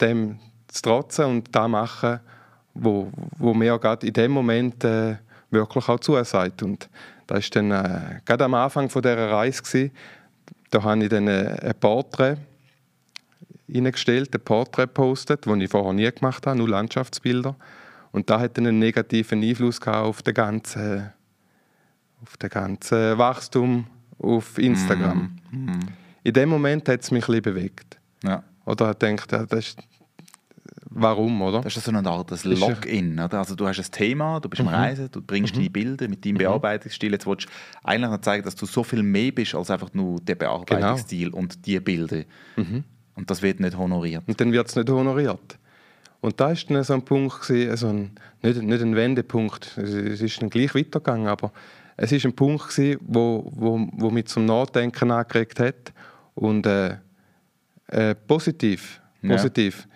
dem 0.01 0.39
zu 0.67 0.81
trotzen 0.81 1.25
und 1.25 1.55
das 1.55 1.67
machen, 1.67 2.19
wo, 2.73 3.11
wo 3.37 3.53
mir 3.53 3.77
gerade 3.77 4.07
in 4.07 4.13
dem 4.13 4.31
Moment 4.31 4.83
äh, 4.83 5.17
wirklich 5.51 5.87
auch 5.87 5.99
zusagt. 5.99 6.63
Und 6.63 6.89
das 7.27 7.43
war 7.43 7.61
dann 7.61 7.71
äh, 7.71 8.19
gerade 8.25 8.45
am 8.45 8.53
Anfang 8.55 8.87
dieser 8.87 9.31
Reise. 9.31 9.61
Gewesen. 9.61 9.91
Da 10.69 10.83
habe 10.83 11.03
ich 11.03 11.09
dann 11.09 11.27
äh, 11.27 11.57
ein 11.61 11.75
Porträt 11.79 12.37
reingestellt, 13.73 14.33
ein 14.33 14.41
Porträt 14.41 14.83
gepostet, 14.83 15.45
das 15.45 15.57
ich 15.57 15.69
vorher 15.69 15.93
nie 15.93 16.09
gemacht 16.11 16.47
habe, 16.47 16.57
nur 16.57 16.69
Landschaftsbilder. 16.69 17.55
Und 18.11 18.29
da 18.29 18.39
hat 18.39 18.57
einen 18.57 18.79
negativen 18.79 19.43
Einfluss 19.43 19.81
auf 19.81 20.21
den 20.21 20.33
ganzen, 20.33 21.11
auf 22.21 22.37
den 22.37 22.49
ganzen 22.49 23.17
Wachstum 23.17 23.87
auf 24.19 24.57
Instagram. 24.57 25.37
Mm. 25.51 25.79
In 26.23 26.33
dem 26.33 26.49
Moment 26.49 26.87
hat 26.89 27.01
es 27.01 27.11
mich 27.11 27.27
ein 27.29 27.41
bewegt. 27.41 27.99
Ja. 28.23 28.43
Oder 28.65 28.87
hat 28.87 28.99
gedacht, 28.99 29.31
ja, 29.31 29.45
das 29.45 29.59
ist, 29.67 29.79
warum, 30.89 31.41
oder? 31.41 31.61
Das 31.61 31.77
ist 31.77 31.83
so 31.83 31.91
eine 31.91 32.09
Art 32.09 32.43
Login, 32.43 33.19
oder? 33.19 33.39
Also 33.39 33.55
du 33.55 33.67
hast 33.67 33.79
ein 33.79 33.91
Thema, 33.91 34.39
du 34.39 34.49
bist 34.49 34.61
mhm. 34.61 34.69
am 34.69 34.73
Reisen, 34.73 35.09
du 35.11 35.21
bringst 35.21 35.53
mhm. 35.53 35.59
deine 35.59 35.69
Bilder 35.69 36.07
mit 36.07 36.25
deinem 36.25 36.33
mhm. 36.33 36.39
Bearbeitungsstil. 36.39 37.11
Jetzt 37.11 37.27
willst 37.27 37.45
du 37.45 37.49
eigentlich 37.83 38.11
noch 38.11 38.21
zeigen, 38.21 38.43
dass 38.43 38.55
du 38.55 38.65
so 38.65 38.83
viel 38.83 39.03
mehr 39.03 39.31
bist 39.31 39.55
als 39.55 39.69
einfach 39.69 39.93
nur 39.93 40.19
der 40.19 40.35
Bearbeitungsstil 40.35 41.29
genau. 41.29 41.37
und 41.37 41.65
die 41.65 41.79
Bilder. 41.79 42.23
Mhm. 42.55 42.83
Und 43.17 43.29
das 43.31 43.41
wird 43.41 43.59
nicht 43.59 43.75
honoriert. 43.77 44.23
Und 44.27 44.39
dann 44.39 44.51
wird 44.53 44.67
es 44.67 44.75
nicht 44.75 44.89
honoriert. 44.89 45.57
Und 46.21 46.39
da 46.39 46.49
war 46.49 46.55
dann 46.69 46.83
so 46.83 46.93
ein 46.93 47.03
Punkt, 47.03 47.41
gewesen, 47.41 47.69
also 47.69 47.87
ein, 47.89 48.11
nicht, 48.41 48.61
nicht 48.61 48.81
ein 48.81 48.95
Wendepunkt, 48.95 49.77
es 49.77 50.21
ist 50.21 50.41
dann 50.41 50.49
gleich 50.49 50.73
weitergegangen, 50.75 51.27
aber 51.27 51.51
es 51.97 52.11
war 52.11 52.19
ein 52.23 52.35
Punkt, 52.35 52.69
gewesen, 52.69 52.99
wo, 53.01 53.51
wo, 53.55 53.87
wo 53.93 54.09
mich 54.11 54.27
zum 54.27 54.45
Nachdenken 54.45 55.11
angeregt 55.11 55.59
hat 55.59 55.93
und 56.35 56.65
äh, 56.65 56.97
äh, 57.87 58.15
positiv, 58.15 59.01
positiv. 59.25 59.87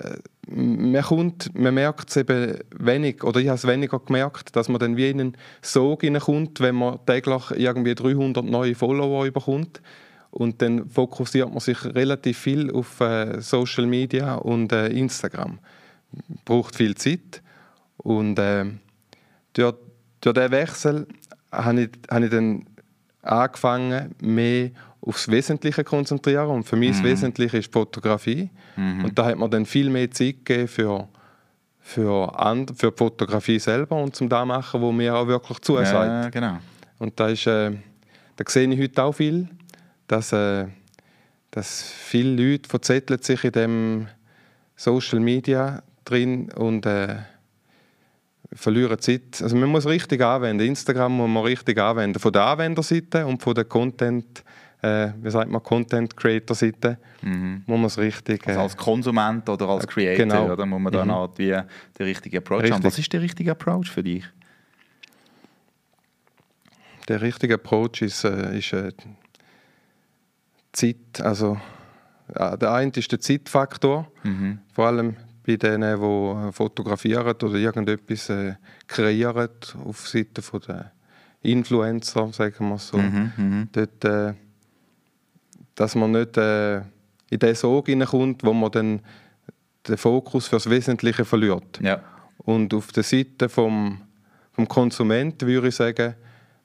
Ja. 0.00 0.10
Äh, 0.10 0.18
man, 0.48 1.02
kommt, 1.02 1.56
man 1.58 1.74
merkt 1.74 2.10
es 2.10 2.16
eben 2.16 2.58
wenig, 2.76 3.24
oder 3.24 3.40
ich 3.40 3.48
habe 3.48 3.56
es 3.56 3.66
weniger 3.66 3.98
gemerkt, 3.98 4.54
dass 4.54 4.68
man 4.68 4.78
dann 4.78 4.96
wie 4.96 5.10
in 5.10 5.20
einen 5.20 5.36
Sog 5.62 6.02
hineinkommt, 6.02 6.60
wenn 6.60 6.76
man 6.76 6.98
täglich 7.06 7.50
irgendwie 7.56 7.94
300 7.94 8.44
neue 8.44 8.74
Follower 8.74 9.24
bekommt. 9.30 9.80
Und 10.30 10.60
dann 10.60 10.88
fokussiert 10.88 11.48
man 11.48 11.60
sich 11.60 11.82
relativ 11.84 12.38
viel 12.38 12.70
auf 12.70 13.00
äh, 13.00 13.40
Social 13.40 13.86
Media 13.86 14.34
und 14.34 14.72
äh, 14.72 14.88
Instagram. 14.88 15.58
Braucht 16.44 16.76
viel 16.76 16.94
Zeit. 16.94 17.42
Und 17.96 18.38
äh, 18.38 18.66
durch, 19.54 19.74
durch 20.20 20.34
diesen 20.34 20.50
Wechsel 20.50 21.06
habe 21.50 21.82
ich, 21.82 21.90
habe 22.10 22.24
ich 22.24 22.30
dann 22.30 22.66
angefangen, 23.22 24.14
mehr 24.20 24.70
aufs 25.00 25.28
Wesentliche 25.28 25.84
zu 25.84 25.90
konzentrieren. 25.90 26.48
Und 26.48 26.64
für 26.64 26.76
mich 26.76 26.90
mhm. 26.90 26.94
das 26.94 27.02
Wesentliche 27.04 27.58
ist 27.58 27.72
Fotografie. 27.72 28.50
Mhm. 28.76 29.06
Und 29.06 29.18
da 29.18 29.26
hat 29.26 29.38
man 29.38 29.50
dann 29.50 29.64
viel 29.64 29.88
mehr 29.88 30.10
Zeit 30.10 30.44
gegeben 30.44 30.68
für, 30.68 31.08
für, 31.80 32.38
and, 32.38 32.72
für 32.76 32.90
die 32.90 32.96
Fotografie 32.96 33.58
selber 33.58 34.02
und 34.02 34.14
zum 34.14 34.28
da 34.28 34.44
machen, 34.44 34.80
wo 34.80 34.92
mir 34.92 35.16
auch 35.16 35.26
wirklich 35.26 35.60
zusagt. 35.60 35.92
Ja, 35.92 36.28
genau. 36.28 36.58
Und 36.98 37.18
da, 37.18 37.28
ist, 37.28 37.46
äh, 37.46 37.72
da 38.36 38.44
sehe 38.46 38.68
ich 38.68 38.80
heute 38.80 39.02
auch 39.02 39.12
viel 39.12 39.48
dass, 40.06 40.32
äh, 40.32 40.66
dass 41.50 41.82
viele 41.82 42.52
Leute 42.52 42.68
verzetteln 42.68 43.22
sich 43.22 43.44
in 43.44 43.52
dem 43.52 44.06
Social 44.76 45.20
Media 45.20 45.82
drin 46.04 46.50
und 46.52 46.86
äh, 46.86 47.16
verlieren 48.52 48.98
Zeit. 48.98 49.40
Also 49.42 49.56
man 49.56 49.68
muss 49.68 49.86
richtig 49.86 50.22
anwenden. 50.22 50.66
Instagram 50.66 51.16
muss 51.16 51.28
man 51.28 51.42
richtig 51.44 51.78
anwenden. 51.78 52.18
Von 52.18 52.32
der 52.32 52.44
Anwenderseite 52.44 53.26
und 53.26 53.42
von 53.42 53.54
der 53.54 53.64
Content, 53.64 54.44
äh, 54.82 55.08
wie 55.20 55.30
sagt 55.30 55.50
man, 55.50 55.62
Content 55.62 56.16
Creator 56.16 56.54
Seite 56.54 56.98
mhm. 57.22 57.62
muss 57.66 57.78
man 57.78 57.86
es 57.86 57.98
richtig. 57.98 58.46
Äh, 58.46 58.50
also 58.50 58.60
als 58.60 58.76
Konsument 58.76 59.48
oder 59.48 59.68
als 59.68 59.86
Creator, 59.86 60.26
genau. 60.26 60.52
oder 60.52 60.66
muss 60.66 60.80
man 60.80 60.92
dann 60.92 61.08
mhm. 61.08 61.14
halt 61.14 61.38
wie 61.38 61.50
den 61.50 62.06
richtigen 62.06 62.38
Approach 62.38 62.62
richtig. 62.62 62.74
haben. 62.74 62.84
Was 62.84 62.98
ist 62.98 63.12
der 63.12 63.20
richtige 63.20 63.50
Approach 63.52 63.90
für 63.90 64.02
dich? 64.02 64.24
Der 67.08 67.20
richtige 67.22 67.54
Approach 67.54 68.02
ist, 68.02 68.24
äh, 68.24 68.58
ist 68.58 68.72
äh, 68.72 68.92
Zeit. 70.76 71.20
Also, 71.20 71.58
der 72.28 72.72
eine 72.72 72.92
ist 72.94 73.10
der 73.10 73.20
Zeitfaktor, 73.20 74.10
mhm. 74.22 74.58
vor 74.72 74.86
allem 74.86 75.16
bei 75.46 75.56
denen, 75.56 76.00
die 76.00 76.52
fotografieren 76.52 77.36
oder 77.36 77.54
irgendetwas 77.54 78.28
äh, 78.30 78.54
kreieren 78.86 79.48
auf 79.84 80.08
Seite 80.08 80.42
der 80.66 80.92
Influencer, 81.42 82.32
sagen 82.32 82.68
wir 82.68 82.78
so. 82.78 82.98
Mhm, 82.98 83.32
mhm, 83.36 83.68
Dort, 83.70 84.04
äh, 84.04 84.34
dass 85.76 85.94
man 85.94 86.10
nicht 86.12 86.36
äh, 86.36 86.78
in 87.30 87.38
den 87.38 87.54
Sog 87.54 87.86
hineinkommt, 87.86 88.42
wo 88.42 88.52
man 88.52 88.72
dann 88.72 89.00
den 89.86 89.96
Fokus 89.96 90.48
für 90.48 90.56
das 90.56 90.68
Wesentliche 90.68 91.24
verliert. 91.24 91.78
Ja. 91.80 92.00
Und 92.38 92.74
auf 92.74 92.90
der 92.90 93.04
Seite 93.04 93.48
vom, 93.48 94.00
vom 94.52 94.66
Konsument 94.66 95.40
würde 95.42 95.68
ich 95.68 95.76
sagen, 95.76 96.14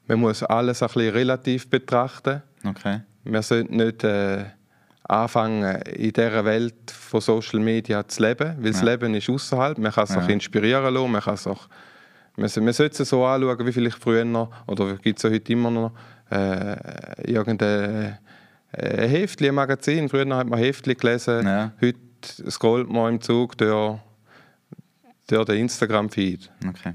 man 0.08 0.20
muss 0.20 0.42
alles 0.42 0.82
ein 0.82 0.88
bisschen 0.88 1.14
relativ 1.14 1.70
betrachten. 1.70 2.42
Okay 2.66 3.02
wir 3.24 3.42
sollten 3.42 3.78
nicht 3.78 4.04
äh, 4.04 4.46
anfangen, 5.04 5.82
in 5.82 6.14
dieser 6.14 6.46
Welt 6.46 6.92
von 6.92 7.22
Social 7.22 7.60
Media 7.60 8.08
zu 8.08 8.22
leben, 8.24 8.56
weil 8.58 8.66
ja. 8.66 8.72
das 8.72 8.82
Leben 8.82 9.14
ist 9.14 9.30
außerhalb. 9.30 9.78
Man 9.78 9.92
kann 9.92 10.08
sich 10.08 10.16
ja. 10.18 10.28
inspirieren 10.28 10.94
lassen, 10.94 11.12
man 11.12 11.22
kann 11.22 11.38
sich 11.38 11.58
man, 12.38 12.50
man 12.64 12.74
sollte 12.74 13.04
es 13.04 13.10
so 13.10 13.26
anschauen, 13.26 13.66
wie 13.66 13.72
vielleicht 13.72 13.98
früher 13.98 14.26
noch, 14.26 14.52
oder 14.68 14.96
gibt 14.96 15.20
es 15.20 15.24
ja 15.24 15.30
heute 15.30 15.52
immer 15.52 15.70
noch, 15.70 15.92
äh, 16.32 17.30
irgendein 17.30 18.18
äh, 18.72 19.08
Heftli, 19.08 19.50
ein 19.50 19.56
Magazin. 19.56 20.08
Früher 20.08 20.36
hat 20.36 20.48
man 20.48 20.60
Heftli 20.60 20.96
gelesen, 20.96 21.46
ja. 21.46 21.74
heute 21.82 22.00
scrollt 22.50 22.90
man 22.90 23.16
im 23.16 23.22
Zug 23.22 23.58
durch, 23.58 24.00
durch 25.28 25.46
den 25.46 25.58
Instagram-Feed. 25.58 26.50
Okay. 26.70 26.94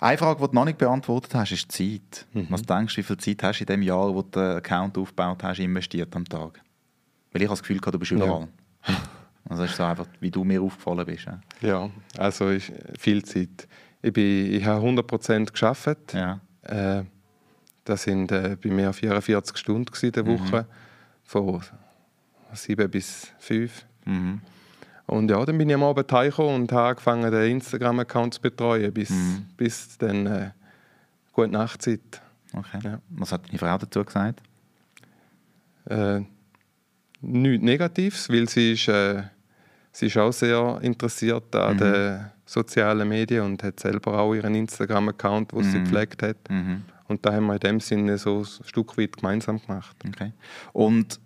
Eine 0.00 0.18
Frage, 0.18 0.40
die 0.40 0.48
du 0.48 0.54
noch 0.54 0.64
nicht 0.64 0.78
beantwortet 0.78 1.34
hast, 1.34 1.52
ist 1.52 1.78
die 1.78 2.00
Zeit. 2.00 2.26
Mhm. 2.32 2.46
Was 2.50 2.62
denkst 2.62 2.94
du, 2.94 2.98
wie 2.98 3.02
viel 3.02 3.16
Zeit 3.16 3.42
hast 3.42 3.58
du 3.58 3.62
in 3.62 3.66
dem 3.66 3.82
Jahr, 3.82 4.14
wo 4.14 4.22
du 4.22 4.30
den 4.30 4.56
Account 4.56 4.98
aufgebaut 4.98 5.42
hast, 5.42 5.58
investiert 5.58 6.14
am 6.14 6.24
Tag? 6.24 6.60
Weil 7.32 7.42
ich 7.42 7.48
habe 7.48 7.58
das 7.58 7.62
Gefühl, 7.62 7.78
du 7.78 7.98
bist 7.98 8.12
überall. 8.12 8.48
Ja. 8.86 8.94
Also 9.48 9.62
das 9.62 9.70
ist 9.70 9.76
so 9.76 9.84
einfach, 9.84 10.06
wie 10.20 10.30
du 10.30 10.44
mir 10.44 10.60
aufgefallen 10.60 11.06
bist. 11.06 11.26
Ja, 11.26 11.40
ja 11.60 11.90
also 12.18 12.48
ist 12.48 12.72
viel 12.98 13.24
Zeit. 13.24 13.68
Ich, 14.02 14.12
bin, 14.12 14.52
ich 14.52 14.64
habe 14.64 14.84
100% 14.84 15.52
gearbeitet. 15.52 16.12
Ja. 16.12 16.40
Äh, 16.62 17.04
das 17.84 18.06
waren 18.06 18.28
äh, 18.28 18.56
bei 18.60 18.70
mir 18.70 18.92
44 18.92 19.56
Stunden 19.56 19.92
in 20.02 20.12
der 20.12 20.24
mhm. 20.24 20.40
Woche, 20.40 20.62
mhm. 20.62 20.66
von 21.22 21.62
7 22.52 22.90
bis 22.90 23.32
5. 23.38 23.86
Mhm. 24.04 24.40
Und 25.06 25.30
ja, 25.30 25.44
dann 25.44 25.56
bin 25.56 25.68
ich 25.68 25.74
am 25.74 25.84
Abend 25.84 26.10
heimgekommen 26.10 26.62
und 26.62 26.72
habe 26.72 26.88
angefangen, 26.88 27.30
den 27.30 27.52
Instagram-Account 27.52 28.34
zu 28.34 28.40
betreuen, 28.40 28.92
bis, 28.92 29.10
mhm. 29.10 29.46
bis 29.56 29.96
dann 29.98 30.26
äh, 30.26 30.50
gute 31.32 31.48
Nachtzeit. 31.48 32.20
Okay. 32.52 32.80
Ja. 32.82 33.00
Was 33.10 33.32
hat 33.32 33.48
deine 33.48 33.58
Frau 33.58 33.78
dazu 33.78 34.04
gesagt? 34.04 34.40
Äh, 35.84 36.22
nichts 37.20 37.64
Negatives, 37.64 38.28
weil 38.28 38.48
sie 38.48 38.72
ist, 38.72 38.88
äh, 38.88 39.22
sie 39.92 40.06
ist 40.06 40.16
auch 40.16 40.32
sehr 40.32 40.78
interessiert 40.82 41.54
an 41.54 41.74
mhm. 41.74 41.78
den 41.78 42.30
sozialen 42.44 43.08
Medien 43.08 43.44
und 43.44 43.62
hat 43.62 43.78
selber 43.78 44.18
auch 44.18 44.34
ihren 44.34 44.54
Instagram-Account, 44.54 45.52
den 45.52 45.58
mhm. 45.58 45.70
sie 45.70 45.78
gepflegt 45.80 46.22
hat. 46.22 46.38
Mhm. 46.50 46.82
Und 47.08 47.24
da 47.24 47.32
haben 47.32 47.46
wir 47.46 47.54
in 47.54 47.60
dem 47.60 47.80
Sinne 47.80 48.18
so 48.18 48.40
ein 48.40 48.64
Stück 48.64 48.98
weit 48.98 49.16
gemeinsam 49.16 49.60
gemacht. 49.60 49.96
Okay. 50.06 50.32
Und 50.72 51.20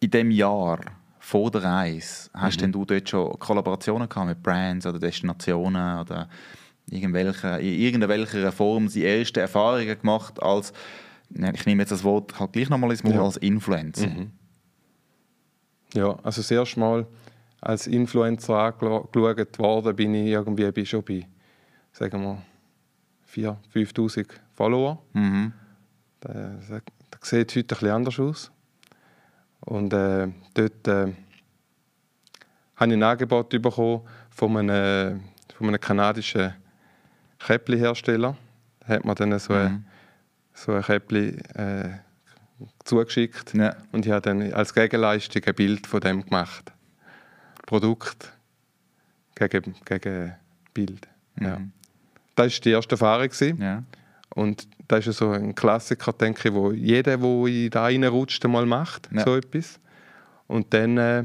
in 0.00 0.10
dem 0.10 0.30
Jahr 0.30 0.80
vor 1.24 1.50
der 1.50 1.64
Reise, 1.64 2.28
hast 2.34 2.58
mhm. 2.58 2.60
denn 2.60 2.72
du 2.72 2.84
dort 2.84 3.08
schon 3.08 3.38
Kollaborationen 3.38 4.08
gehabt 4.10 4.28
mit 4.28 4.42
Brands 4.42 4.86
oder 4.86 4.98
Destinationen 4.98 5.98
oder 5.98 6.28
irgendwelche, 6.86 7.48
in 7.60 7.80
irgendeiner 7.80 8.52
Form 8.52 8.88
die 8.88 9.06
ersten 9.06 9.38
Erfahrungen 9.38 9.98
gemacht 9.98 10.40
als, 10.42 10.74
ich 11.30 11.64
nehme 11.64 11.82
jetzt 11.82 11.92
das 11.92 12.04
Wort 12.04 12.38
halt 12.38 12.52
gleich 12.52 12.68
nochmal 12.68 12.90
ins 12.90 13.02
Mund, 13.02 13.14
ja. 13.14 13.22
als 13.22 13.38
Influencer? 13.38 14.06
Mhm. 14.06 14.32
Ja, 15.94 16.10
also 16.22 16.42
das 16.42 16.50
erste 16.50 16.78
Mal 16.78 17.06
als 17.62 17.86
Influencer 17.86 18.58
angeschaut 18.58 19.58
worden 19.58 19.96
bin 19.96 20.14
ich 20.14 20.26
irgendwie 20.26 20.70
bin 20.72 20.84
schon 20.84 21.02
bei, 21.02 21.26
sagen 21.92 22.22
wir, 22.22 22.42
4'000, 23.34 23.56
5'000 23.72 24.26
Follower. 24.52 25.02
Mhm. 25.14 25.54
Das, 26.20 26.68
das 26.68 27.30
sieht 27.30 27.56
heute 27.56 27.60
ein 27.60 27.66
bisschen 27.66 27.90
anders 27.90 28.20
aus. 28.20 28.50
Und 29.64 29.92
äh, 29.92 30.28
dort 30.54 30.88
äh, 30.88 31.12
habe 32.76 32.90
ich 32.90 32.92
ein 32.92 33.02
Angebot 33.02 33.48
bekommen 33.50 34.02
von 34.30 34.56
einem, 34.56 35.22
von 35.56 35.68
einem 35.68 35.80
kanadischen 35.80 36.54
Käppli-Hersteller. 37.38 38.36
Da 38.80 38.88
hat 38.88 39.04
man 39.04 39.14
dann 39.14 39.38
so, 39.38 39.54
mhm. 39.54 39.60
ein, 39.60 39.86
so 40.52 40.72
ein 40.72 40.82
Käppli 40.82 41.38
äh, 41.54 41.90
zugeschickt. 42.84 43.54
Ja. 43.54 43.76
Und 43.92 44.06
ich 44.06 44.12
habe 44.12 44.22
dann 44.22 44.52
als 44.52 44.74
Gegenleistung 44.74 45.42
ein 45.44 45.54
Bild 45.54 45.86
von 45.86 46.00
dem 46.00 46.24
gemacht. 46.24 46.72
Produkt 47.66 48.32
gegen, 49.34 49.74
gegen 49.84 50.34
Bild. 50.74 51.08
Mhm. 51.36 51.46
Ja. 51.46 51.60
Das 52.36 52.52
war 52.52 52.60
die 52.60 52.70
erste 52.70 52.94
Erfahrung. 52.94 53.30
Ja. 53.58 53.82
Und 54.34 54.68
das 54.88 55.06
ist 55.06 55.18
so 55.18 55.30
ein 55.30 55.54
Klassiker, 55.54 56.12
denke 56.12 56.48
ich, 56.48 56.54
wo 56.54 56.72
jeder, 56.72 57.16
der 57.16 57.46
in 57.46 57.70
da 57.70 57.84
reinrutscht, 57.84 58.44
mal 58.44 58.66
macht, 58.66 59.08
ja. 59.12 59.24
so 59.24 59.36
etwas. 59.36 59.80
Und 60.46 60.72
dann 60.74 60.98
äh, 60.98 61.24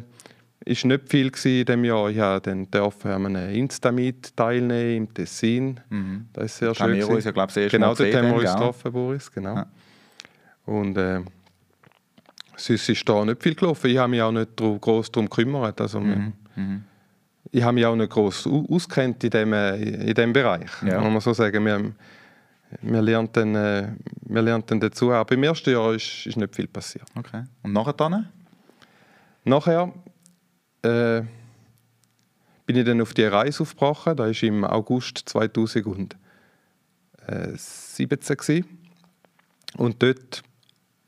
ist 0.65 0.85
nicht 0.85 1.09
viel 1.09 1.27
in 1.27 1.65
diesem 1.65 1.83
Jahr. 1.83 2.09
Ich 2.09 2.19
habe 2.19 2.41
dann 2.41 2.69
dürfen 2.69 3.11
an 3.11 3.25
einem 3.25 3.53
Insta-Meet 3.53 4.35
teilnehmen 4.35 4.97
im 4.97 5.13
Tessin. 5.13 5.79
Mhm. 5.89 6.27
Das 6.33 6.45
ist 6.45 6.57
sehr 6.57 6.75
schön. 6.75 6.87
Tamiro 6.87 7.17
ist 7.17 7.25
ja, 7.25 7.31
glaube 7.31 7.49
ich, 7.49 7.63
das 7.63 7.71
Genau, 7.71 7.93
dort 7.93 8.13
haben 8.13 8.27
wir 8.27 8.35
uns 8.35 8.51
getroffen, 8.51 8.91
Boris, 8.91 9.31
genau. 9.31 9.55
Ja. 9.55 9.67
Und 10.65 10.97
äh, 10.97 11.21
sonst 12.55 12.89
ist 12.89 13.09
da 13.09 13.25
nicht 13.25 13.41
viel 13.41 13.55
gelaufen. 13.55 13.89
Ich 13.89 13.97
habe 13.97 14.09
mich 14.09 14.21
auch 14.21 14.31
nicht 14.31 14.55
groß 14.55 15.11
darum 15.11 15.29
gekümmert. 15.29 15.81
Also, 15.81 15.99
mhm. 15.99 16.33
Mhm. 16.55 16.83
Ich 17.51 17.63
habe 17.63 17.73
mich 17.73 17.85
auch 17.85 17.95
nicht 17.95 18.11
groß 18.11 18.47
auskennt 18.69 19.23
in 19.23 19.29
dem, 19.31 19.53
äh, 19.53 19.75
in 19.77 20.13
dem 20.13 20.33
Bereich, 20.33 20.69
ja. 20.85 21.01
muss 21.01 21.11
man 21.11 21.21
so 21.21 21.33
sagen. 21.33 21.65
Wir 21.65 21.73
haben 21.73 21.95
man 22.81 23.03
lernt 23.03 23.35
dann, 23.35 23.55
äh, 23.55 23.91
man 24.27 24.45
lernt 24.45 24.69
dann 24.69 24.79
dazu. 24.79 25.11
Aber 25.11 25.33
im 25.33 25.43
ersten 25.43 25.71
Jahr 25.71 25.93
ist, 25.93 26.25
ist 26.25 26.37
nicht 26.37 26.55
viel 26.55 26.67
passiert. 26.67 27.05
Okay. 27.15 27.43
Und 27.63 27.73
nachher 27.73 27.93
dann? 27.93 28.29
Nachher 29.43 29.91
äh, 30.83 31.21
bin 32.65 32.75
ich 32.75 32.85
dann 32.85 33.01
auf 33.01 33.13
die 33.13 33.23
Reise 33.23 33.63
aufgebrochen. 33.63 34.15
Da 34.15 34.25
war 34.25 34.43
im 34.43 34.63
August 34.63 35.23
2017. 35.25 36.09
Gewesen. 38.37 38.65
Und 39.77 40.01
dort 40.01 40.43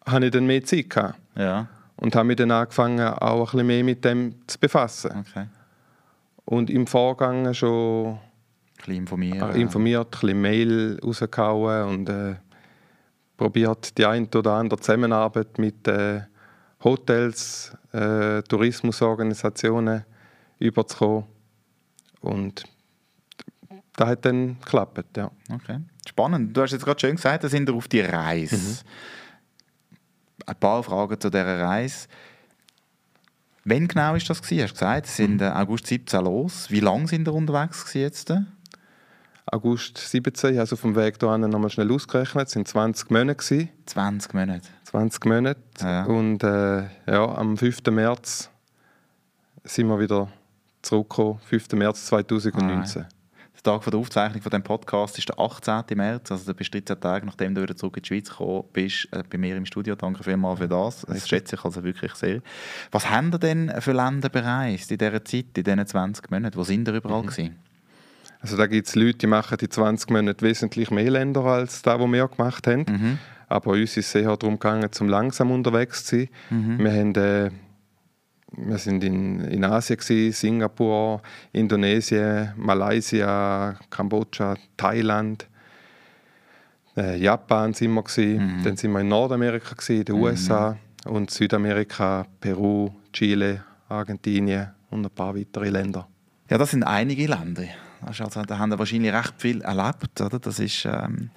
hatte 0.06 0.26
ich 0.26 0.32
dann 0.32 0.46
mehr 0.46 0.64
Zeit. 0.64 0.90
Gehabt. 0.90 1.20
Ja. 1.36 1.68
Und 1.98 2.16
habe 2.16 2.26
mich 2.26 2.38
dann 2.38 2.52
angefangen, 2.52 3.00
auch 3.00 3.54
ein 3.54 3.58
bisschen 3.58 3.68
mehr 3.68 3.84
mit 3.84 4.04
dem 4.04 4.36
zu 4.48 4.60
befassen. 4.60 5.12
Okay. 5.20 5.48
Und 6.46 6.72
im 6.72 6.88
Vorgang 6.88 7.54
schon 7.54 8.20
bisschen 8.86 8.96
informiert. 8.96 9.56
Äh, 9.56 9.62
informiert, 9.62 10.08
ein 10.08 10.12
bisschen 10.12 10.42
Mail 10.42 11.00
rausgehauen 11.04 11.90
und 11.90 12.10
äh, 12.10 12.36
probiert 13.38 13.98
die 13.98 14.06
ein 14.06 14.28
oder 14.36 14.54
andere 14.54 14.80
Zusammenarbeit 14.80 15.58
mit 15.58 15.88
äh, 15.88 16.22
Hotels, 16.84 17.76
äh, 17.92 18.42
Tourismusorganisationen 18.44 20.06
überzukommen. 20.60 21.26
Und 22.22 22.64
das 23.96 24.08
hat 24.08 24.26
dann 24.26 24.60
geklappt, 24.60 25.18
ja. 25.18 25.32
Okay. 25.52 25.80
Spannend. 26.08 26.56
Du 26.56 26.62
hast 26.62 26.72
jetzt 26.72 26.86
gerade 26.86 27.00
schön 27.00 27.16
gesagt, 27.16 27.44
da 27.44 27.50
sind 27.50 27.68
wir 27.68 27.76
auf 27.76 27.88
die 27.88 28.02
Reise. 28.02 28.58
Mhm. 28.58 28.78
Ein 30.46 30.56
paar 30.56 30.84
Fragen 30.84 31.20
zu 31.20 31.30
dieser 31.30 31.60
Reise. 31.62 32.08
Wann 33.64 33.88
genau 33.88 34.16
ist 34.16 34.30
das 34.30 34.42
gewesen? 34.42 34.64
Hast 34.64 34.72
du 34.72 34.80
gesagt, 34.80 35.06
es 35.06 35.16
sind 35.16 35.42
mhm. 35.42 35.48
August 35.48 35.88
17 35.88 36.24
los. 36.24 36.72
Wie 36.72 36.80
lange 36.80 37.08
sind 37.08 37.28
wir 37.28 37.34
unterwegs 37.34 37.94
jetzt? 37.94 38.34
August 39.46 39.98
17, 39.98 40.58
also 40.60 40.76
vom 40.76 40.96
Weg 40.96 41.18
hierhin 41.20 41.42
nochmal 41.42 41.70
schnell 41.70 41.92
ausgerechnet, 41.92 42.48
es 42.48 42.56
waren 42.56 42.66
20 42.66 43.12
Monate. 43.12 43.36
Gewesen. 43.36 43.70
20 43.86 44.34
Monate? 44.34 44.70
20 44.84 45.26
Monate. 45.26 45.60
Ja. 45.82 46.04
Und 46.06 46.44
äh, 46.44 46.84
ja, 47.08 47.36
am 47.36 47.58
5. 47.58 47.82
März 47.90 48.50
sind 49.64 49.88
wir 49.88 50.00
wieder 50.00 50.30
zurückgekommen, 50.82 51.40
5. 51.46 51.72
März 51.74 52.06
2019. 52.08 53.04
Ah, 53.04 53.08
der 53.64 53.74
Tag 53.74 53.84
der 53.84 54.00
Aufzeichnung 54.00 54.42
von 54.42 54.50
dem 54.50 54.64
Podcast 54.64 55.20
ist 55.20 55.30
der 55.30 55.40
18. 55.40 55.84
März, 55.96 56.32
also 56.32 56.46
du 56.46 56.54
bist 56.56 56.74
13 56.74 57.00
Tage, 57.00 57.26
nachdem 57.28 57.54
du 57.54 57.62
wieder 57.62 57.76
zurück 57.76 57.98
in 57.98 58.04
die 58.04 58.08
Schweiz 58.08 58.30
gekommen 58.30 58.64
bist, 58.74 59.08
äh, 59.12 59.24
bei 59.30 59.38
mir 59.38 59.56
im 59.56 59.68
Studio. 59.68 59.96
Danke 59.96 60.24
vielmals 60.24 60.60
für 60.60 60.68
das. 60.68 61.02
Das 61.02 61.28
schätze 61.28 61.56
ich 61.56 61.64
also 61.64 61.84
wirklich 61.84 62.14
sehr. 62.16 62.42
Was 62.90 63.10
haben 63.10 63.32
ihr 63.32 63.38
denn 63.38 63.72
für 63.80 63.92
Länder 63.92 64.30
bereist 64.30 64.92
in 64.92 64.98
dieser 64.98 65.24
Zeit, 65.24 65.56
in 65.56 65.64
diesen 65.64 65.86
20 65.86 66.32
Monaten? 66.32 66.58
Wo 66.58 66.64
sind 66.64 66.88
ihr 66.88 66.96
überall 66.96 67.22
mhm. 67.22 67.28
gewesen? 67.28 67.60
Also 68.42 68.58
da 68.58 68.68
gibt 68.68 68.88
es 68.88 68.96
Leute, 68.96 69.20
die 69.20 69.28
machen 69.28 69.58
die 69.60 69.70
20 69.70 70.10
Monate 70.10 70.44
wesentlich 70.44 70.90
mehr 70.90 71.12
Länder 71.12 71.44
als 71.46 71.82
das, 71.82 72.00
was 72.00 72.12
wir 72.12 72.28
gemacht 72.28 72.68
haben. 72.68 72.86
Mhm. 72.88 73.18
Aber 73.48 73.72
uns 73.72 73.98
ist 73.98 74.08
es 74.08 74.16
eher 74.16 74.36
darum 74.36 74.58
gegangen, 74.58 74.92
zum 74.92 75.08
langsam 75.08 75.52
unterwegs 75.52 76.06
zu 76.06 76.18
sein. 76.18 76.30
Mhm. 76.50 76.80
Wir 76.80 76.92
haben... 76.92 77.16
Äh, 77.16 77.52
wir 78.54 78.78
sind 78.78 79.04
in, 79.04 79.40
in 79.46 79.64
Asien, 79.64 79.98
gewesen, 79.98 80.34
Singapur, 80.34 81.22
Indonesien, 81.54 82.52
Malaysia, 82.58 83.80
Kambodscha, 83.90 84.56
Thailand. 84.76 85.48
Äh, 86.98 87.18
Japan 87.18 87.74
sind 87.74 87.94
wir 87.94 88.04
gewesen. 88.04 88.58
Mhm. 88.58 88.64
Dann 88.64 88.76
sind 88.76 88.92
wir 88.92 89.00
in 89.00 89.08
Nordamerika 89.08 89.74
gewesen, 89.74 90.00
in 90.00 90.06
den 90.06 90.16
mhm. 90.18 90.24
USA 90.24 90.78
und 91.06 91.32
Südamerika, 91.32 92.26
Peru, 92.40 92.92
Chile, 93.14 93.64
Argentinien 93.88 94.72
und 94.90 95.06
ein 95.06 95.12
paar 95.12 95.36
weitere 95.36 95.70
Länder. 95.70 96.08
Ja, 96.50 96.58
das 96.58 96.72
sind 96.72 96.84
einige 96.84 97.28
Länder. 97.28 97.64
Also, 98.06 98.26
da 98.26 98.58
haben 98.58 98.70
wir 98.70 98.80
wahrscheinlich 98.80 99.14
recht 99.14 99.34
viel 99.38 99.62
erlebt, 99.62 100.20
oder? 100.22 100.40
Das 100.40 100.60
ist 100.60 100.86
ähm 100.86 101.30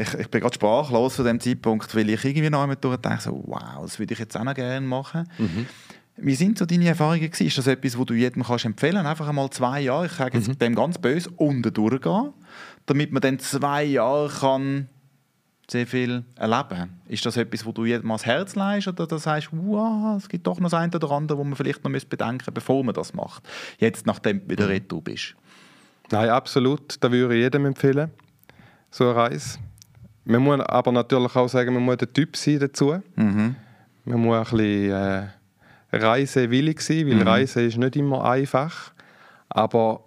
ich, 0.00 0.14
ich 0.14 0.28
bin 0.28 0.40
gerade 0.40 0.54
sprachlos 0.54 1.16
von 1.16 1.24
dem 1.24 1.40
Zeitpunkt, 1.40 1.94
weil 1.94 2.10
ich 2.10 2.24
irgendwie 2.24 2.50
noch 2.50 2.62
einmal 2.62 2.76
durchdenke, 2.76 3.22
so, 3.22 3.42
wow, 3.46 3.82
das 3.82 3.98
würde 3.98 4.14
ich 4.14 4.20
jetzt 4.20 4.36
auch 4.36 4.44
noch 4.44 4.54
gerne 4.54 4.86
machen. 4.86 5.28
Mhm. 5.38 5.66
Wie 6.18 6.34
sind 6.34 6.58
so 6.58 6.64
deine 6.64 6.88
Erfahrungen 6.88 7.20
gewesen? 7.20 7.46
Ist 7.46 7.58
das 7.58 7.66
etwas, 7.66 7.98
was 7.98 8.06
du 8.06 8.14
jedem 8.14 8.42
kannst 8.42 8.64
empfehlen 8.64 8.94
kannst? 8.94 9.10
Einfach 9.10 9.28
einmal 9.28 9.50
zwei 9.50 9.80
Jahre, 9.80 10.06
ich 10.06 10.12
sage 10.12 10.38
jetzt 10.38 10.48
mhm. 10.48 10.58
dem 10.58 10.74
ganz 10.74 10.98
böse, 10.98 11.30
unten 11.36 11.72
durchgehen, 11.72 12.32
damit 12.86 13.12
man 13.12 13.20
dann 13.20 13.38
zwei 13.38 13.84
Jahre 13.84 14.28
kann 14.28 14.88
sehr 15.68 15.86
viel 15.86 16.24
erleben 16.36 17.00
Ist 17.08 17.26
das 17.26 17.36
etwas, 17.36 17.66
wo 17.66 17.72
du 17.72 17.84
jedem 17.84 18.10
ans 18.10 18.24
Herz 18.24 18.54
leist 18.54 18.86
oder 18.88 19.06
das 19.06 19.26
heißt, 19.26 19.48
wow, 19.50 20.16
es 20.16 20.28
gibt 20.28 20.46
doch 20.46 20.60
noch 20.60 20.70
das 20.70 20.78
eine 20.78 20.94
oder 20.94 21.10
andere, 21.10 21.38
wo 21.38 21.44
man 21.44 21.56
vielleicht 21.56 21.82
noch 21.84 21.90
bedenken 21.90 22.34
müsste, 22.36 22.52
bevor 22.52 22.84
man 22.84 22.94
das 22.94 23.14
macht? 23.14 23.42
Jetzt, 23.78 24.06
nachdem 24.06 24.40
du 24.40 24.50
wieder 24.50 24.66
mhm. 24.66 24.70
retour 24.70 25.02
bist. 25.02 25.34
Nein, 26.10 26.28
absolut. 26.28 27.02
Das 27.02 27.10
würde 27.10 27.34
ich 27.34 27.42
jedem 27.42 27.66
empfehlen 27.66 28.10
so 28.90 29.04
eine 29.04 29.16
Reise. 29.16 29.58
Man 30.24 30.42
muss 30.42 30.60
aber 30.60 30.92
natürlich 30.92 31.36
auch 31.36 31.48
sagen, 31.48 31.74
man 31.74 31.82
muss 31.82 31.98
der 31.98 32.12
Typ 32.12 32.36
sein 32.36 32.58
dazu. 32.58 33.00
Mhm. 33.16 33.56
Man 34.04 34.20
muss 34.20 34.36
ein 34.36 34.56
bisschen 34.56 34.90
äh, 34.90 35.26
reisewillig 35.92 36.80
sein, 36.80 37.06
weil 37.08 37.16
mhm. 37.16 37.22
Reisen 37.22 37.66
ist 37.66 37.76
nicht 37.76 37.96
immer 37.96 38.24
einfach. 38.24 38.92
Aber 39.48 40.04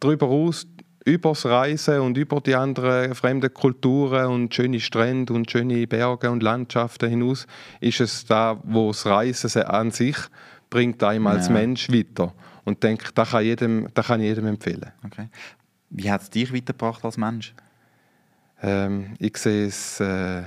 darüber 0.00 0.26
aus, 0.26 0.66
über 1.08 1.30
das 1.30 1.46
Reisen 1.46 2.00
und 2.00 2.18
über 2.18 2.40
die 2.40 2.54
anderen 2.54 3.14
fremden 3.14 3.52
Kulturen 3.52 4.26
und 4.26 4.54
schöne 4.54 4.78
Strände 4.78 5.32
und 5.32 5.50
schöne 5.50 5.86
Berge 5.86 6.30
und 6.30 6.42
Landschaften 6.42 7.08
hinaus, 7.08 7.46
ist 7.80 8.00
es 8.00 8.26
da, 8.26 8.60
wo 8.62 8.88
das 8.88 9.06
Reisen 9.06 9.62
an 9.62 9.90
sich 9.90 10.16
bringt 10.70 11.02
einem 11.02 11.26
als 11.26 11.46
ja. 11.46 11.54
Mensch 11.54 11.90
weiter. 11.90 12.34
Und 12.64 12.82
denke, 12.82 13.10
das 13.14 13.30
kann, 13.30 13.44
jedem, 13.44 13.88
das 13.94 14.06
kann 14.06 14.20
ich 14.20 14.26
jedem 14.26 14.46
empfehlen. 14.46 14.92
Okay. 15.04 15.28
Wie 15.88 16.10
hat 16.10 16.22
es 16.22 16.30
dich 16.30 16.52
weitergebracht 16.52 17.02
als 17.04 17.16
Mensch? 17.16 17.54
Ähm, 18.62 19.14
ich 19.18 19.36
sehe 19.38 19.66
es 19.66 20.00
äh, 20.00 20.42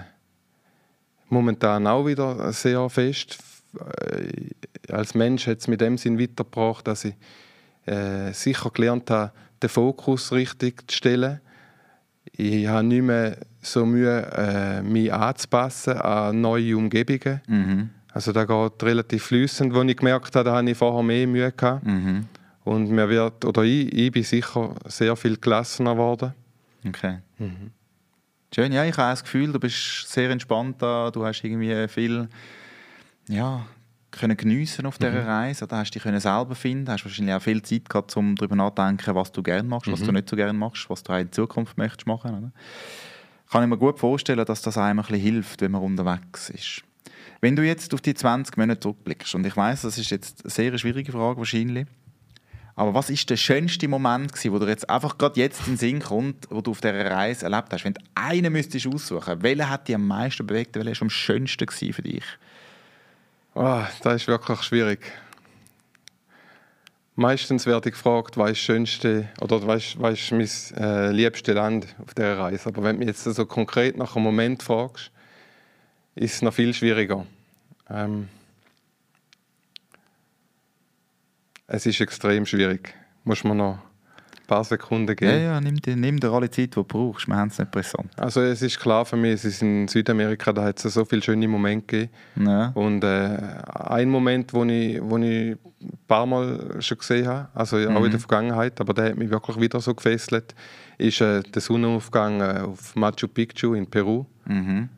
momentan 1.30 1.88
auch 1.88 2.06
wieder 2.06 2.54
sehr 2.54 2.88
fest. 2.90 3.40
Äh, 3.80 4.94
als 4.94 5.16
Mensch 5.16 5.48
hat 5.48 5.58
es 5.58 5.68
mit 5.68 5.82
dem 5.82 5.98
Sinn 5.98 6.20
weitergebracht, 6.20 6.86
dass 6.86 7.06
ich 7.06 7.16
äh, 7.88 8.32
sicher 8.34 8.70
gelernt 8.70 9.10
habe, 9.10 9.32
den 9.62 9.70
Fokus 9.70 10.32
richtig 10.32 10.90
zu 10.90 10.98
stellen. 10.98 11.40
Ich 12.32 12.68
habe 12.68 12.84
nicht 12.84 13.04
mehr 13.04 13.38
so 13.62 13.86
Mühe, 13.86 14.22
äh, 14.36 14.82
mich 14.82 15.14
anzupassen 15.14 15.94
an 15.98 16.42
neue 16.42 16.78
Umgebungen. 16.78 17.42
Mhm. 17.48 17.90
Also 18.14 18.32
da 18.32 18.46
geht 18.46 18.84
relativ 18.84 19.24
flüssend, 19.24 19.74
wo 19.74 19.82
ich 19.84 19.96
gemerkt 19.96 20.36
habe, 20.36 20.50
da 20.50 20.56
habe 20.58 20.70
ich 20.70 20.78
vorher 20.78 21.04
mehr 21.04 21.28
Mühe 21.28 21.52
gehabt. 21.52 21.86
Mhm. 21.86 22.28
Und 22.64 22.92
mir 22.92 23.10
wird, 23.10 23.44
oder 23.46 23.64
ich, 23.64 23.92
ich 23.94 24.12
bin 24.12 24.24
sicher 24.24 24.76
sehr 24.86 25.16
viel 25.16 25.38
gelassener 25.38 25.94
geworden. 25.94 26.34
Okay. 26.88 27.20
Mhm. 27.38 27.72
Schön, 28.54 28.72
ja, 28.74 28.84
ich 28.84 28.98
habe 28.98 29.12
das 29.12 29.24
Gefühl, 29.24 29.52
du 29.54 29.60
bist 29.60 30.10
sehr 30.10 30.30
entspannt 30.30 30.82
da, 30.82 31.10
du 31.10 31.26
hast 31.26 31.42
irgendwie 31.44 31.88
viel, 31.88 32.28
ja, 33.30 33.66
können 34.12 34.38
geniessen 34.38 34.86
auf 34.86 34.98
dieser 34.98 35.22
mhm. 35.22 35.28
Reise. 35.28 35.68
Da 35.68 35.78
hast 35.78 35.92
du 35.92 35.94
dich 35.94 36.04
können 36.04 36.20
selber 36.20 36.56
finden, 36.56 36.90
hast 36.90 37.06
wahrscheinlich 37.06 37.34
auch 37.34 37.42
viel 37.42 37.62
Zeit 37.62 37.90
gehabt, 37.90 38.16
um 38.18 38.36
darüber 38.36 38.56
nachzudenken, 38.56 39.16
was 39.16 39.32
du 39.32 39.42
gerne 39.42 39.68
machst, 39.68 39.88
mhm. 39.88 39.94
was 39.94 40.02
du 40.02 40.08
mhm. 40.08 40.16
nicht 40.16 40.30
so 40.30 40.36
gerne 40.36 40.54
machst, 40.54 40.90
was 40.90 41.04
du 41.04 41.14
in 41.14 41.32
Zukunft 41.32 41.78
möchtest 41.78 42.08
machen. 42.08 42.32
Oder? 42.32 42.52
Kann 43.50 43.64
ich 43.64 43.70
mir 43.70 43.78
gut 43.78 44.00
vorstellen, 44.00 44.46
dass 44.46 44.62
das 44.62 44.78
einem 44.78 45.00
ein 45.00 45.06
bisschen 45.06 45.22
hilft, 45.22 45.62
wenn 45.62 45.72
man 45.72 45.82
unterwegs 45.82 46.50
ist. 46.50 46.84
Wenn 47.42 47.56
du 47.56 47.66
jetzt 47.66 47.94
auf 47.94 48.02
die 48.02 48.14
20 48.14 48.56
Monate 48.58 48.80
zurückblickst, 48.80 49.34
und 49.36 49.46
ich 49.46 49.58
weiß, 49.58 49.82
das 49.82 49.98
ist 49.98 50.12
jetzt 50.12 50.44
eine 50.44 50.52
sehr 50.52 50.78
schwierige 50.78 51.12
Frage 51.12 51.38
wahrscheinlich, 51.38 51.88
aber 52.76 52.94
was 52.94 53.10
ist 53.10 53.30
der 53.30 53.38
schönste 53.38 53.88
Moment, 53.88 54.32
gewesen, 54.32 54.54
wo 54.54 54.60
du 54.60 54.68
jetzt 54.68 54.90
einfach 54.90 55.18
gerade 55.18 55.40
jetzt 55.40 55.60
in 55.68 55.74
den 55.74 55.78
Sinn 55.78 56.00
kommt, 56.00 56.48
wo 56.50 56.62
du 56.62 56.72
auf 56.72 56.82
dieser 56.82 57.12
Reise 57.12 57.46
erlebt 57.46 57.74
hast? 57.74 57.84
Wenn 57.84 57.94
du 57.94 58.02
einen 58.16 58.54
müsstest 58.54 58.88
aussuchen, 58.88 59.44
welcher 59.44 59.70
hat 59.70 59.88
dich 59.88 59.96
am 59.96 60.08
meisten 60.08 60.48
bewegt, 60.48 60.76
welcher 60.76 60.92
war 60.92 61.02
am 61.02 61.10
schönsten 61.10 61.68
für 61.70 62.02
dich? 62.02 62.24
Oh, 63.54 63.84
das 64.04 64.16
ist 64.22 64.28
wirklich 64.28 64.62
schwierig. 64.62 65.00
Meistens 67.16 67.66
werde 67.66 67.90
ich 67.90 67.96
gefragt, 67.96 68.38
was 68.38 68.52
das 68.52 68.58
schönste 68.60 69.30
oder 69.42 69.68
was 69.68 70.00
was 70.00 70.32
ist 70.32 70.32
mein 70.32 70.82
äh, 70.82 71.12
liebstes 71.12 71.54
Land 71.54 71.88
auf 72.02 72.14
dieser 72.14 72.40
Reise. 72.40 72.70
Aber 72.70 72.84
wenn 72.84 72.96
du 72.96 73.00
mich 73.00 73.08
jetzt 73.08 73.24
so 73.24 73.46
konkret 73.46 73.98
nach 73.98 74.16
einem 74.16 74.24
Moment 74.24 74.64
fragst, 74.64 75.12
ist 76.16 76.36
es 76.36 76.42
noch 76.42 76.54
viel 76.54 76.74
schwieriger. 76.74 77.26
Ähm, 77.90 78.30
Es 81.74 81.86
ist 81.86 82.02
extrem 82.02 82.46
schwierig. 82.46 82.94
Muss 83.24 83.46
man 83.46 83.56
noch 83.56 83.80
paar 84.52 84.66
Sekunden 84.66 85.16
geben. 85.16 85.32
Ja, 85.32 85.38
ja, 85.38 85.62
nimm 85.62 85.78
dir, 85.78 85.96
nimm 85.96 86.20
dir 86.20 86.30
alle 86.30 86.50
Zeit, 86.50 86.66
die 86.66 86.70
du 86.72 86.84
brauchst. 86.84 87.26
Wir 87.26 87.38
haben 87.38 87.48
es 87.48 87.58
nicht 87.58 87.72
präsent. 87.72 88.12
Also 88.18 88.42
es 88.42 88.62
ist 88.62 88.78
klar 88.78 89.06
für 89.06 89.16
mich, 89.16 89.36
es 89.36 89.46
ist 89.46 89.62
in 89.62 89.88
Südamerika, 89.88 90.52
da 90.52 90.66
hat 90.66 90.84
es 90.84 90.94
so 90.94 91.06
viele 91.06 91.22
schöne 91.22 91.48
Momente 91.48 92.10
gegeben. 92.10 92.50
Ja. 92.50 92.68
Und 92.76 93.02
äh, 93.02 93.38
ein 93.86 94.10
Moment, 94.10 94.54
wo 94.54 94.66
ich, 94.66 95.00
wo 95.02 95.18
ich 95.20 95.52
ein 95.54 95.58
paar 96.06 96.26
Mal 96.26 96.82
schon 96.82 96.98
gesehen 96.98 97.28
habe, 97.28 97.48
also 97.54 97.78
mhm. 97.78 97.96
auch 97.96 98.04
in 98.04 98.12
der 98.12 98.20
Vergangenheit, 98.20 98.82
aber 98.82 98.94
der 98.94 99.12
hat 99.12 99.18
mich 99.18 99.30
wirklich 99.30 99.58
wieder 99.58 99.80
so 99.80 99.96
gefesselt, 99.96 100.54
ist 100.98 101.22
äh, 101.22 101.42
der 101.44 101.62
Sonnenaufgang 101.62 102.42
äh, 102.42 102.60
auf 102.66 102.94
Machu 102.98 103.30
Picchu 103.30 103.74
in 103.74 103.90
Peru. 103.90 104.26
Mhm. 104.46 104.90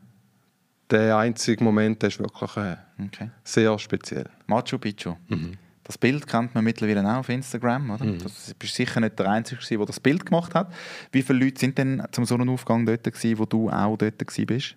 Der 0.90 1.16
einzige 1.16 1.62
Moment, 1.62 2.02
der 2.02 2.08
ist 2.08 2.18
wirklich 2.18 2.56
äh, 2.56 2.76
okay. 3.06 3.30
sehr 3.44 3.78
speziell. 3.78 4.28
Machu 4.48 4.78
Picchu? 4.78 5.14
Mhm. 5.28 5.52
Das 5.84 5.98
Bild 5.98 6.26
kennt 6.26 6.54
man 6.54 6.64
mittlerweile 6.64 7.04
auch 7.04 7.18
auf 7.18 7.28
Instagram. 7.28 7.90
Oder? 7.90 8.04
Mhm. 8.04 8.18
Das 8.18 8.54
bist 8.58 8.74
sicher 8.74 9.00
nicht 9.00 9.18
der 9.18 9.30
Einzige, 9.30 9.60
der 9.68 9.86
das 9.86 10.00
Bild 10.00 10.24
gemacht 10.24 10.54
hat. 10.54 10.72
Wie 11.12 11.22
viele 11.22 11.44
Leute 11.44 11.60
sind 11.60 11.76
denn 11.76 12.02
zum 12.10 12.24
Sonnenaufgang 12.24 12.86
dort, 12.86 13.04
gewesen, 13.04 13.38
wo 13.38 13.44
du 13.44 13.68
auch 13.68 13.96
dort 13.96 14.18
bist? 14.46 14.76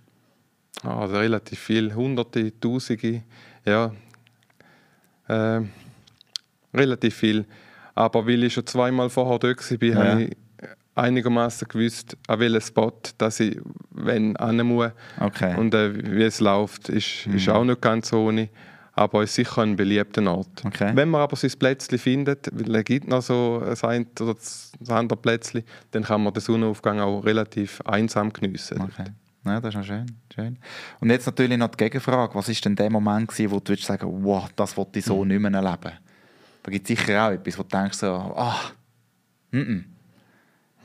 Also 0.83 1.17
relativ 1.17 1.59
viel, 1.59 1.95
Hunderte, 1.95 2.59
Tausende, 2.59 3.23
ja. 3.65 3.91
Äh, 5.27 5.61
relativ 6.73 7.15
viel. 7.15 7.45
Aber 7.95 8.27
weil 8.27 8.43
ich 8.43 8.53
schon 8.53 8.67
zweimal 8.67 9.09
vorher 9.09 9.39
dort 9.39 9.71
war, 9.71 9.87
ja. 9.87 10.11
habe 10.11 10.23
ich 10.23 10.37
einigermaßen 10.93 11.67
gewusst, 11.67 12.17
an 12.27 12.39
welchen 12.39 12.61
Spot 12.61 12.93
dass 13.17 13.39
ich 13.39 13.59
wenn 13.91 14.33
muss. 14.63 14.91
Okay. 15.19 15.55
Und 15.55 15.73
äh, 15.73 16.15
wie 16.15 16.23
es 16.23 16.39
läuft, 16.39 16.89
ist, 16.89 17.27
mhm. 17.27 17.35
ist 17.35 17.49
auch 17.49 17.63
nicht 17.63 17.81
ganz 17.81 18.11
ohne. 18.13 18.49
Aber 18.97 19.21
es 19.21 19.29
ist 19.29 19.35
sicher 19.35 19.61
ein 19.61 19.75
beliebter 19.75 20.25
Ort. 20.25 20.65
Okay. 20.65 20.91
Wenn 20.95 21.09
man 21.09 21.21
aber 21.21 21.35
sein 21.35 21.51
Plätzchen 21.51 21.99
findet, 21.99 22.49
weil 22.51 22.75
es 22.77 22.83
gibt 22.83 23.07
noch 23.07 23.21
so 23.21 23.61
ein 23.83 24.07
oder 24.19 24.33
das 24.33 24.71
andere 24.89 25.19
Plätzchen, 25.19 25.63
dann 25.91 26.03
kann 26.03 26.23
man 26.23 26.33
den 26.33 26.41
Sonnenaufgang 26.41 26.99
auch 26.99 27.21
relativ 27.21 27.79
einsam 27.81 28.33
geniessen. 28.33 28.81
Okay. 28.81 29.11
Ja, 29.45 29.61
das 29.61 29.75
ist 29.75 29.77
noch 29.77 29.85
schön, 29.85 30.05
schön. 30.33 30.57
Und 30.99 31.11
jetzt 31.11 31.27
natürlich 31.27 31.57
noch 31.59 31.69
die 31.69 31.77
Gegenfrage. 31.77 32.33
Was 32.33 32.47
war 32.47 32.55
denn 32.55 32.75
der 32.75 32.89
Moment, 32.89 33.27
gewesen, 33.27 33.51
wo 33.51 33.59
du 33.59 33.75
sagen 33.75 34.23
wow, 34.23 34.49
das 34.55 34.75
wollte 34.75 34.97
ich 34.97 35.05
so 35.05 35.23
mhm. 35.23 35.27
nicht 35.27 35.41
mehr 35.41 35.53
erleben? 35.53 35.93
Da 36.63 36.71
gibt 36.71 36.89
es 36.89 36.97
sicher 36.97 37.27
auch 37.27 37.31
etwas, 37.31 37.57
wo 37.59 37.63
du 37.63 37.69
denkst, 37.69 37.99
so, 37.99 38.07
ah, 38.07 38.59
mm 39.51 39.57
-mm. 39.57 39.83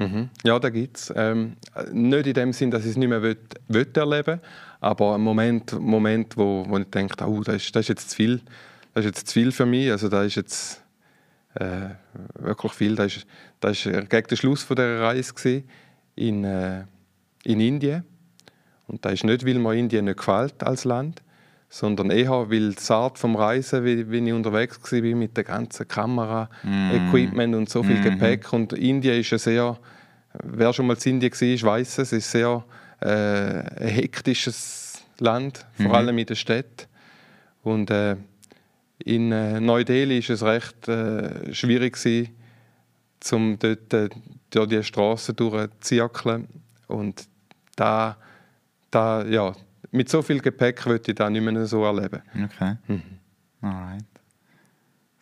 Mhm. 0.02 0.28
Ja, 0.44 0.58
da 0.58 0.70
gibt 0.70 0.96
es. 0.96 1.12
Ähm, 1.14 1.56
nicht 1.92 2.26
in 2.26 2.34
dem 2.34 2.52
Sinn, 2.52 2.70
dass 2.70 2.84
ich 2.84 2.90
es 2.92 2.96
nicht 2.96 3.08
mehr 3.08 3.22
will, 3.22 3.38
will 3.68 3.88
erleben 3.94 4.40
aber 4.82 5.14
ein 5.14 5.20
Moment, 5.20 5.78
Moment 5.78 6.36
wo, 6.36 6.64
wo 6.68 6.76
ich 6.76 6.86
denke, 6.86 7.24
oh, 7.24 7.40
das, 7.42 7.56
ist, 7.56 7.76
das 7.76 7.82
ist 7.82 7.88
jetzt 7.88 8.10
zu 8.10 8.16
viel. 8.16 8.40
Das 8.92 9.04
ist 9.04 9.14
jetzt 9.14 9.28
zu 9.28 9.34
viel 9.34 9.52
für 9.52 9.64
mich. 9.64 9.88
Also 9.90 10.08
da 10.08 10.24
ist 10.24 10.34
jetzt 10.34 10.82
äh, 11.54 11.90
wirklich 12.34 12.72
viel. 12.72 12.96
Das 12.96 13.16
ist, 13.16 13.26
ist 13.62 13.84
gegen 14.10 14.26
den 14.26 14.36
Schluss 14.36 14.64
von 14.64 14.74
dieser 14.74 15.00
Reise 15.00 15.62
in, 16.16 16.42
äh, 16.42 16.82
in 17.44 17.60
Indien. 17.60 18.04
Und 18.88 19.04
das 19.04 19.14
ist 19.14 19.24
nicht, 19.24 19.46
weil 19.46 19.54
mir 19.60 19.74
Indien 19.74 20.06
nicht 20.06 20.18
gefällt 20.18 20.60
als 20.64 20.82
Land, 20.84 21.22
sondern 21.72 22.10
eher, 22.10 22.50
weil 22.50 22.74
die 22.74 22.92
Art 22.92 23.18
vom 23.18 23.34
Reisen, 23.34 23.82
wie, 23.86 24.10
wie 24.10 24.18
ich 24.18 24.32
unterwegs 24.34 24.78
war 24.92 25.00
mit 25.00 25.38
der 25.38 25.44
ganzen 25.44 25.88
Kamera, 25.88 26.50
mm. 26.62 26.90
Equipment 26.90 27.54
und 27.54 27.70
so 27.70 27.82
viel 27.82 27.98
mm. 27.98 28.02
Gepäck. 28.02 28.52
Und 28.52 28.74
Indien 28.74 29.18
ist 29.18 29.32
ein 29.32 29.38
sehr, 29.38 29.78
wer 30.44 30.74
schon 30.74 30.86
mal 30.86 30.98
in 31.02 31.12
Indien 31.12 31.32
war, 31.32 31.72
weiß 31.72 31.96
es, 31.96 32.12
ist 32.12 32.30
sehr 32.30 32.62
äh, 33.00 33.06
ein 33.06 33.88
hektisches 33.88 35.02
Land, 35.18 35.64
vor 35.78 35.92
mm. 35.92 35.94
allem 35.94 36.18
in 36.18 36.26
der 36.26 36.34
Stadt. 36.34 36.88
Und 37.62 37.90
äh, 37.90 38.16
in 38.98 39.32
äh, 39.32 39.58
Neu-Delhi 39.58 40.22
war 40.28 40.34
es 40.34 40.42
recht 40.42 40.88
äh, 40.88 41.54
schwierig 41.54 41.94
gewesen, 41.94 42.36
um 43.32 43.58
dort 43.58 43.94
äh, 43.94 44.10
durch 44.50 44.68
die 44.68 44.82
Straßen 44.82 45.34
durchzuzirkeln. 45.36 46.48
Und 46.86 47.24
da, 47.76 48.18
da, 48.90 49.24
ja, 49.24 49.54
mit 49.92 50.08
so 50.08 50.22
viel 50.22 50.40
Gepäck 50.40 50.84
würde 50.86 51.10
ich 51.10 51.14
das 51.14 51.30
nicht 51.30 51.42
mehr 51.42 51.66
so 51.66 51.84
erleben. 51.84 52.22
Okay. 52.44 52.76
Mhm. 52.88 53.02
Alright. 53.60 54.04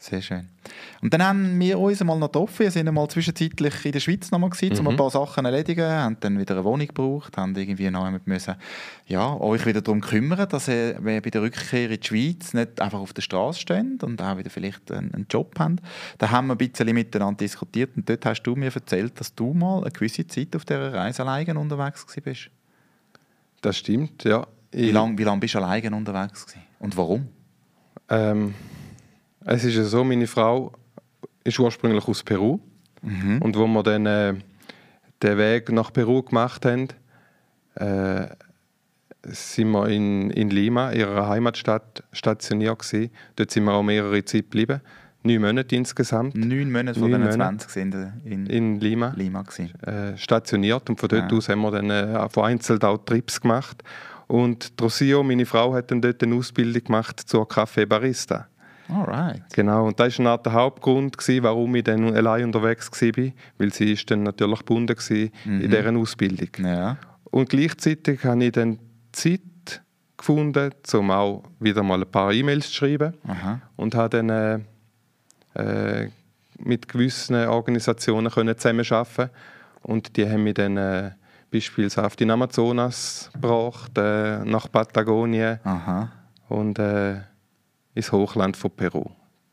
Sehr 0.02 0.22
schön. 0.22 0.48
Und 1.02 1.12
dann 1.12 1.22
haben 1.22 1.60
wir 1.60 1.78
uns 1.78 2.02
mal 2.02 2.18
noch 2.18 2.28
getroffen. 2.28 2.60
Wir 2.60 2.70
sind 2.70 2.88
einmal 2.88 3.06
zwischenzeitlich 3.08 3.84
in 3.84 3.92
der 3.92 4.00
Schweiz 4.00 4.30
noch 4.30 4.38
mal 4.38 4.48
gewesen, 4.48 4.80
mhm. 4.80 4.86
um 4.86 4.88
ein 4.88 4.96
paar 4.96 5.10
Sachen 5.10 5.44
zu 5.44 5.50
erledigen, 5.50 5.84
haben 5.84 6.16
dann 6.20 6.38
wieder 6.38 6.54
eine 6.54 6.64
Wohnung 6.64 6.86
gebraucht, 6.86 7.36
haben 7.36 7.54
irgendwie 7.54 7.90
noch 7.90 8.10
müssen, 8.24 8.54
ja, 9.06 9.38
euch 9.38 9.66
wieder 9.66 9.82
darum 9.82 10.00
kümmern, 10.00 10.48
dass 10.48 10.68
ihr 10.68 10.98
bei 11.02 11.20
der 11.20 11.42
Rückkehr 11.42 11.90
in 11.90 12.00
die 12.00 12.06
Schweiz 12.06 12.54
nicht 12.54 12.80
einfach 12.80 12.98
auf 12.98 13.12
der 13.12 13.20
Straße 13.20 13.60
steht 13.60 14.02
und 14.02 14.22
auch 14.22 14.38
wieder 14.38 14.48
vielleicht 14.48 14.90
einen, 14.90 15.12
einen 15.12 15.26
Job 15.28 15.54
habt. 15.58 15.82
Da 16.16 16.30
haben 16.30 16.46
wir 16.46 16.54
ein 16.54 16.58
bisschen 16.58 16.94
miteinander 16.94 17.36
diskutiert 17.36 17.90
und 17.94 18.08
dort 18.08 18.24
hast 18.24 18.42
du 18.44 18.56
mir 18.56 18.74
erzählt, 18.74 19.20
dass 19.20 19.34
du 19.34 19.52
mal 19.52 19.82
eine 19.82 19.90
gewisse 19.90 20.26
Zeit 20.26 20.56
auf 20.56 20.64
dieser 20.64 20.94
Reise 20.94 21.24
alleine 21.24 21.60
unterwegs 21.60 22.06
bist. 22.24 22.48
Das 23.60 23.76
stimmt, 23.76 24.24
ja. 24.24 24.46
Wie 24.72 24.90
lange 24.90 25.18
wie 25.18 25.24
lang 25.24 25.40
bist 25.40 25.54
du 25.54 25.58
alleine 25.58 25.94
unterwegs 25.94 26.46
gewesen? 26.46 26.70
und 26.80 26.96
warum? 26.96 27.28
Ähm, 28.08 28.54
es 29.44 29.64
ist 29.64 29.76
ja 29.76 29.84
so, 29.84 30.02
meine 30.02 30.26
Frau 30.26 30.72
ist 31.44 31.58
ursprünglich 31.58 32.06
aus 32.08 32.22
Peru 32.22 32.58
mhm. 33.02 33.40
und 33.40 33.56
wo 33.56 33.66
wir 33.66 33.82
dann 33.82 34.06
äh, 34.06 34.34
den 35.22 35.38
Weg 35.38 35.70
nach 35.70 35.92
Peru 35.92 36.22
gemacht 36.22 36.66
haben, 36.66 36.88
äh, 37.76 38.26
sind 39.22 39.70
wir 39.70 39.88
in, 39.88 40.30
in 40.30 40.50
Lima, 40.50 40.92
ihrer 40.92 41.28
Heimatstadt, 41.28 42.02
stationiert 42.12 42.78
gewesen. 42.78 43.10
Dort 43.36 43.50
sind 43.50 43.64
wir 43.64 43.72
auch 43.72 43.82
mehrere 43.82 44.24
Zeit 44.24 44.44
geblieben. 44.44 44.80
Neun 45.22 45.42
Monate 45.42 45.76
insgesamt. 45.76 46.34
Neun 46.34 46.72
Monate 46.72 46.98
von 46.98 47.12
den 47.12 47.30
20 47.30 47.70
sind 47.70 47.94
in, 48.24 48.46
in 48.46 48.80
Lima, 48.80 49.12
Lima 49.14 49.44
äh, 49.82 50.16
stationiert 50.16 50.88
und 50.88 50.98
von 50.98 51.10
dort 51.10 51.30
ja. 51.30 51.36
aus 51.36 51.50
haben 51.50 51.60
wir 51.60 51.70
dann 51.70 51.90
äh, 51.90 52.28
vereinzelt 52.30 52.82
auch 52.82 52.96
Trips 53.04 53.38
gemacht 53.42 53.84
und 54.30 54.72
Rosio, 54.80 55.24
meine 55.24 55.44
Frau, 55.44 55.74
hat 55.74 55.90
dann 55.90 56.00
dort 56.00 56.22
eine 56.22 56.36
Ausbildung 56.36 56.84
gemacht 56.84 57.18
zur 57.18 57.48
Kaffee 57.48 57.84
Barista. 57.84 58.46
Alright. 58.88 59.42
Genau, 59.52 59.88
und 59.88 59.98
das 59.98 60.20
war 60.20 60.38
der 60.38 60.52
Hauptgrund, 60.52 61.18
gewesen, 61.18 61.42
warum 61.42 61.74
ich 61.74 61.82
dann 61.82 62.14
allein 62.14 62.44
unterwegs 62.44 62.90
war, 62.92 63.24
weil 63.58 63.72
sie 63.72 63.92
ist 63.92 64.08
dann 64.08 64.22
natürlich 64.22 64.60
gebunden 64.60 64.96
mhm. 65.08 65.60
in 65.60 65.70
dieser 65.70 65.96
Ausbildung. 65.96 66.48
Ja. 66.58 66.96
Und 67.24 67.48
gleichzeitig 67.48 68.24
habe 68.24 68.44
ich 68.44 68.52
dann 68.52 68.78
Zeit 69.10 69.40
gefunden, 70.16 70.70
um 70.92 71.10
auch 71.10 71.42
wieder 71.58 71.82
mal 71.82 72.00
ein 72.00 72.10
paar 72.10 72.32
E-Mails 72.32 72.68
zu 72.68 72.74
schreiben 72.74 73.14
Aha. 73.26 73.60
und 73.74 73.96
habe 73.96 74.22
dann 74.22 74.30
äh, 75.56 76.02
äh, 76.04 76.08
mit 76.56 76.88
gewissen 76.88 77.34
Organisationen 77.34 78.30
können 78.30 78.56
zusammenarbeiten 78.56 79.30
und 79.82 80.16
die 80.16 80.28
haben 80.28 80.44
mich 80.44 80.54
dann 80.54 80.76
äh, 80.76 81.10
beispielsweise 81.50 82.06
auf 82.06 82.16
den 82.16 82.30
Amazonas 82.30 83.30
gebracht, 83.32 83.92
äh, 83.96 84.44
nach 84.44 84.70
Patagonien 84.70 85.58
Aha. 85.64 86.10
und 86.48 86.78
äh, 86.78 87.16
ins 87.94 88.12
Hochland 88.12 88.56
von 88.56 88.70
Peru. 88.70 89.04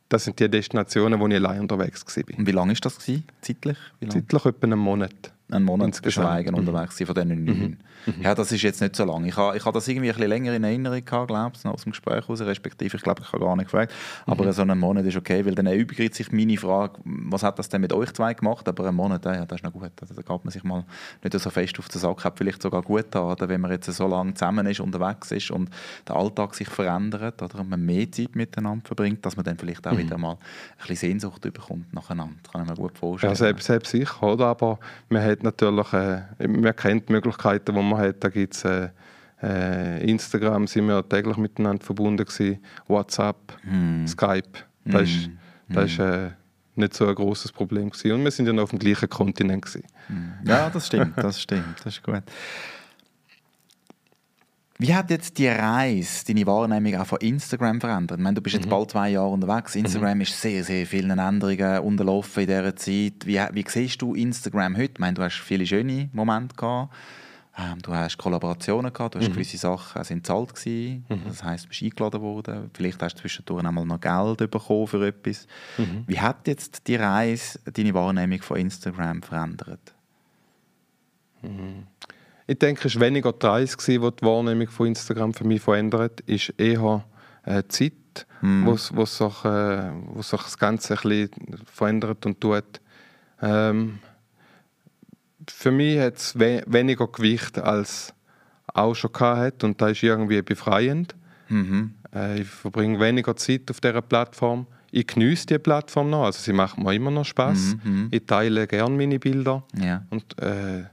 Das 0.10 0.24
sind 0.24 0.40
die 0.40 0.50
Destinationen, 0.50 1.20
wo 1.20 1.28
ich 1.28 1.36
allein 1.36 1.62
unterwegs 1.62 2.06
war. 2.06 2.38
Und 2.38 2.48
wie 2.48 2.52
lange 2.52 2.74
war 2.74 2.80
das 2.82 2.98
gewesen, 3.00 3.26
zeitlich? 3.42 3.78
Zeitlich 4.08 4.46
etwa 4.46 4.66
einen 4.68 4.80
Monat 4.80 5.34
einen 5.50 5.66
Monat 5.66 6.02
bist 6.02 6.18
du 6.18 6.28
eigen 6.28 6.52
mhm. 6.52 6.60
unterwegs 6.60 7.02
von 7.02 7.16
diesen 7.16 7.46
neun. 7.46 7.46
Mhm. 7.46 7.78
mhm. 8.06 8.22
Ja, 8.22 8.36
das 8.36 8.52
ist 8.52 8.62
jetzt 8.62 8.82
nicht 8.82 8.96
so 8.96 9.06
lange. 9.06 9.28
Ich 9.28 9.38
habe 9.38 9.56
ich 9.56 9.66
ha 9.66 9.72
das 9.72 9.88
irgendwie 9.88 10.10
ein 10.10 10.16
bisschen 10.16 10.30
länger 10.30 10.54
in 10.54 10.64
Erinnerung 10.64 11.04
gehabt, 11.04 11.28
glaube 11.28 11.54
ich, 11.56 11.66
aus 11.66 11.84
dem 11.84 11.92
Gespräch 11.92 12.28
heraus, 12.28 12.42
respektive, 12.42 12.98
ich 12.98 13.04
glaube, 13.04 13.22
ich 13.24 13.32
habe 13.32 13.44
gar 13.44 13.56
nicht 13.56 13.66
gefragt. 13.66 13.94
Aber 14.26 14.46
mhm. 14.46 14.52
so 14.52 14.62
ein 14.62 14.78
Monat 14.78 15.06
ist 15.06 15.16
okay, 15.16 15.46
weil 15.46 15.56
dann 15.56 15.68
übrigens 15.68 16.18
sich 16.18 16.32
meine 16.32 16.58
Frage, 16.58 17.00
was 17.04 17.44
hat 17.44 17.58
das 17.60 17.70
denn 17.70 17.82
mit 17.82 17.94
euch 17.94 18.12
zwei 18.14 18.34
gemacht? 18.34 18.68
Aber 18.68 18.88
ein 18.88 18.96
Monat, 18.96 19.24
ja, 19.26 19.46
das 19.46 19.60
ist 19.60 19.64
noch 19.64 19.72
gut. 19.72 19.92
Also, 20.02 20.14
da 20.14 20.22
geht 20.22 20.46
man 20.46 20.52
sich 20.52 20.64
mal 20.64 20.84
nicht 21.24 21.40
so 21.40 21.50
fest 21.50 21.80
auf 21.80 21.88
den 21.88 22.02
Sack, 22.02 22.24
hat 22.26 22.38
vielleicht 22.38 22.62
sogar 22.62 22.82
gut 22.82 23.16
an, 23.16 23.36
wenn 23.40 23.62
man 23.62 23.72
jetzt 23.72 23.92
so 23.92 24.08
lange 24.08 24.34
zusammen 24.34 24.66
ist, 24.68 24.80
unterwegs 24.80 25.32
ist 25.32 25.52
und 25.52 25.70
der 26.08 26.16
Alltag 26.16 26.56
sich 26.56 26.68
verändert 26.68 27.42
oder 27.42 27.64
man 27.64 27.86
mehr 27.86 28.12
Zeit 28.12 28.36
miteinander 28.36 28.86
verbringt, 28.86 29.26
dass 29.26 29.36
man 29.36 29.46
dann 29.46 29.58
vielleicht 29.58 29.88
auch 29.88 29.94
mhm. 29.94 30.00
wieder 30.00 30.18
mal 30.18 30.34
ein 30.34 30.38
bisschen 30.80 30.96
Sehnsucht 30.98 31.42
bekommt 31.42 31.94
nacheinander. 31.94 32.36
Das 32.44 32.52
kann 32.52 32.64
ich 32.64 32.70
mir 32.70 32.76
gut 32.76 32.98
vorstellen. 32.98 33.32
Ja, 33.32 33.36
selbst, 33.36 33.66
selbst 33.66 33.92
sicher, 33.92 34.24
oder? 34.24 34.48
Aber 34.48 34.80
man 35.10 35.24
hat 35.24 35.37
hat 35.38 35.44
natürlich, 35.44 35.94
äh, 35.94 36.48
man 36.48 36.76
kennt 36.76 37.10
die 37.10 37.14
Möglichkeiten, 37.14 37.76
die 37.76 37.82
man 37.82 37.98
hat. 37.98 38.24
Da 38.24 38.30
gibt 38.30 38.56
es 38.56 38.66
äh, 38.66 38.90
äh, 39.42 40.10
Instagram, 40.10 40.68
sind 40.68 40.88
wir 40.88 41.08
täglich 41.08 41.38
miteinander 41.38 41.84
verbunden 41.84 42.26
gewesen, 42.26 42.60
WhatsApp, 42.88 43.58
hm. 43.62 44.08
Skype. 44.08 44.60
Das 44.86 45.04
ist, 45.04 45.26
hm. 45.26 45.38
das 45.70 45.92
ist 45.92 46.00
äh, 46.00 46.30
nicht 46.76 46.94
so 46.94 47.08
ein 47.08 47.16
großes 47.16 47.52
Problem 47.52 47.90
gewesen. 47.90 48.14
Und 48.14 48.24
wir 48.24 48.32
sind 48.32 48.46
dann 48.46 48.60
auf 48.60 48.70
dem 48.70 48.80
gleichen 48.80 49.10
Kontinent 49.10 49.66
gewesen. 49.66 49.84
Hm. 50.08 50.34
Ja, 50.46 50.70
das 50.70 50.88
stimmt, 50.88 51.18
das 51.18 51.42
stimmt, 51.42 51.76
das 51.84 51.96
ist 51.96 52.04
gut. 52.04 52.24
Wie 54.80 54.94
hat 54.94 55.10
jetzt 55.10 55.40
die 55.40 55.48
Reise 55.48 56.24
deine 56.26 56.46
Wahrnehmung 56.46 56.96
auch 56.96 57.08
von 57.08 57.20
Instagram 57.20 57.82
verändert? 57.82 58.20
Ich 58.20 58.24
meine, 58.24 58.36
du 58.36 58.42
bist 58.42 58.56
jetzt 58.56 58.66
mhm. 58.66 58.70
bald 58.70 58.92
zwei 58.92 59.10
Jahre 59.10 59.30
unterwegs. 59.30 59.76
Instagram 59.76 60.16
mhm. 60.16 60.22
ist 60.22 60.40
sehr, 60.40 60.64
sehr 60.64 60.86
vielen 60.86 61.18
Änderungen 61.18 61.80
unterlaufen 61.80 62.44
in 62.44 62.48
dieser 62.48 62.76
Zeit. 62.76 63.26
Wie, 63.26 63.40
wie 63.54 63.66
siehst 63.68 64.02
du 64.04 64.14
Instagram 64.14 64.78
heute? 64.78 64.94
Ich 64.94 65.00
meine, 65.00 65.16
du 65.16 65.24
hast 65.24 65.40
viele 65.40 65.66
schöne 65.66 66.10
Momente 66.14 66.56
gehabt. 66.56 66.94
Ähm, 67.58 67.82
du 67.82 67.92
hast 67.92 68.20
Kollaborationen 68.20 68.94
gehabt, 68.94 69.16
du 69.16 69.20
hast 69.20 69.30
mhm. 69.30 69.34
gewisse 69.34 69.58
Sachen 69.58 70.04
sind 70.04 70.28
zahlt 70.28 70.54
gewesen. 70.54 71.06
Mhm. 71.10 71.22
Das 71.26 71.44
heisst, 71.44 71.66
du 71.66 71.70
bist 71.70 71.82
eingeladen 71.82 72.22
worden. 72.22 72.70
Vielleicht 72.76 73.02
hast 73.02 73.16
du 73.16 73.22
zwischendurch 73.22 73.66
einmal 73.66 73.86
noch 73.86 74.00
Geld 74.00 74.52
bekommen 74.52 74.86
für 74.86 75.08
etwas. 75.08 75.48
Mhm. 75.80 76.04
Wie 76.06 76.20
hat 76.20 76.48
jetzt 76.48 76.88
die 76.88 76.98
Reise 76.98 77.60
deine 77.66 77.96
Wahrnehmung 77.96 78.44
von 78.44 78.58
Instagram 78.58 79.24
verändert? 79.24 79.96
Ich 82.48 82.60
denke, 82.60 82.88
es 82.88 82.96
war 82.96 83.02
weniger 83.02 83.34
die 83.34 83.46
Reise, 83.46 83.76
die 83.78 84.00
die 84.00 84.26
Wahrnehmung 84.26 84.70
von 84.70 84.88
Instagram 84.88 85.34
für 85.34 85.44
mich 85.44 85.62
verändert 85.62 86.02
hat. 86.02 86.24
Es 86.26 86.50
ist 86.50 86.60
eher 86.60 87.04
äh, 87.44 87.62
die 87.62 87.68
Zeit, 87.68 88.28
mm. 88.42 88.66
wo, 88.66 88.78
wo, 88.94 89.06
sich, 89.06 89.46
äh, 89.46 89.92
sich 90.22 90.42
das 90.42 90.58
Ganze 90.58 90.94
ein 90.94 91.02
bisschen 91.02 91.30
verändert 91.66 92.26
und 92.26 92.40
tut. 92.40 92.80
Ähm, 93.42 94.00
für 95.50 95.72
mich 95.72 96.00
hat 96.00 96.18
es 96.18 96.40
we 96.40 96.64
weniger 96.68 97.08
Gewicht 97.08 97.60
als 97.60 98.14
auch 98.74 98.96
schon 98.96 99.12
gehabt 99.12 99.64
und 99.64 99.82
das 99.82 99.92
ist 99.92 100.04
irgendwie 100.04 100.42
befreiend. 100.42 101.16
Mhm. 101.50 101.94
Äh, 102.14 102.42
ich 102.42 102.48
verbringe 102.48 103.00
weniger 103.00 103.36
Zeit 103.36 103.70
auf 103.72 103.80
dieser 103.80 104.02
Plattform. 104.02 104.68
ich 104.92 105.08
genieße 105.08 105.48
die 105.48 105.60
Plattform 105.60 106.10
noch. 106.10 106.26
Also 106.26 106.40
sie 106.40 106.54
macht 106.54 106.78
mir 106.78 106.94
immer 106.94 107.12
noch 107.12 107.26
Spaß. 107.26 107.78
Mhm, 107.84 107.92
mhm. 107.92 108.08
ich 108.12 108.26
teile 108.26 108.68
gerne 108.68 108.96
meine 108.96 109.20
Bilder. 109.20 109.64
Ja. 109.76 110.04
Und 110.10 110.42
äh, 110.42 110.86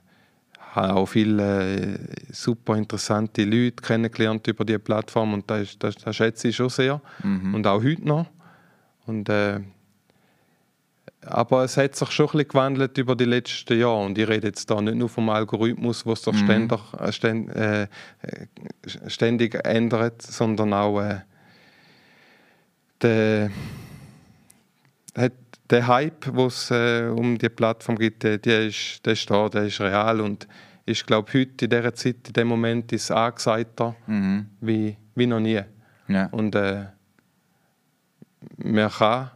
habe 0.74 0.94
auch 0.94 1.06
viele 1.06 1.76
äh, 1.76 1.98
super 2.32 2.76
interessante 2.76 3.44
Leute 3.44 3.76
kennengelernt 3.82 4.46
über 4.46 4.64
diese 4.64 4.78
Plattform 4.78 5.34
und 5.34 5.48
das, 5.48 5.78
das, 5.78 5.94
das 5.96 6.16
schätze 6.16 6.48
ich 6.48 6.56
schon 6.56 6.68
sehr. 6.68 7.00
Mhm. 7.22 7.54
Und 7.54 7.66
auch 7.66 7.82
heute 7.82 8.06
noch. 8.06 8.26
Und, 9.06 9.28
äh, 9.28 9.60
aber 11.26 11.64
es 11.64 11.76
hat 11.76 11.94
sich 11.94 12.10
schon 12.10 12.26
ein 12.26 12.32
bisschen 12.32 12.48
gewandelt 12.48 12.98
über 12.98 13.14
die 13.16 13.24
letzten 13.24 13.78
Jahre. 13.78 14.04
Und 14.04 14.18
ich 14.18 14.28
rede 14.28 14.48
jetzt 14.48 14.68
da 14.68 14.80
nicht 14.80 14.96
nur 14.96 15.08
vom 15.08 15.28
Algorithmus, 15.28 16.04
was 16.04 16.22
sich 16.22 16.34
mhm. 16.34 16.44
ständig, 16.44 16.80
äh, 16.98 17.12
ständig, 17.12 17.56
äh, 17.56 17.86
ständig 19.06 19.54
ändert, 19.64 20.22
sondern 20.22 20.72
auch 20.72 21.00
äh, 21.00 21.20
der, 23.00 23.50
der 25.70 25.86
Hype, 25.86 26.26
es 26.38 26.70
äh, 26.70 27.08
um 27.08 27.38
die 27.38 27.48
Plattform 27.48 27.96
gibt, 27.96 28.22
der, 28.22 28.38
der, 28.38 28.66
ist, 28.66 29.04
der 29.04 29.14
ist 29.14 29.30
da, 29.30 29.48
der 29.48 29.64
ist 29.64 29.80
real 29.80 30.20
und 30.20 30.46
ich 30.86 31.06
glaube 31.06 31.32
heute 31.32 31.64
in 31.64 31.70
dieser 31.70 31.94
Zeit, 31.94 32.16
in 32.26 32.32
dem 32.34 32.48
Moment 32.48 32.92
ist 32.92 33.04
es 33.04 33.10
angesagter 33.10 33.96
mhm. 34.06 34.46
wie, 34.60 34.96
wie 35.14 35.26
noch 35.26 35.40
nie. 35.40 35.62
Ja. 36.08 36.26
Und 36.26 36.54
äh, 36.54 36.84
man 38.58 38.90
kann 38.90 39.30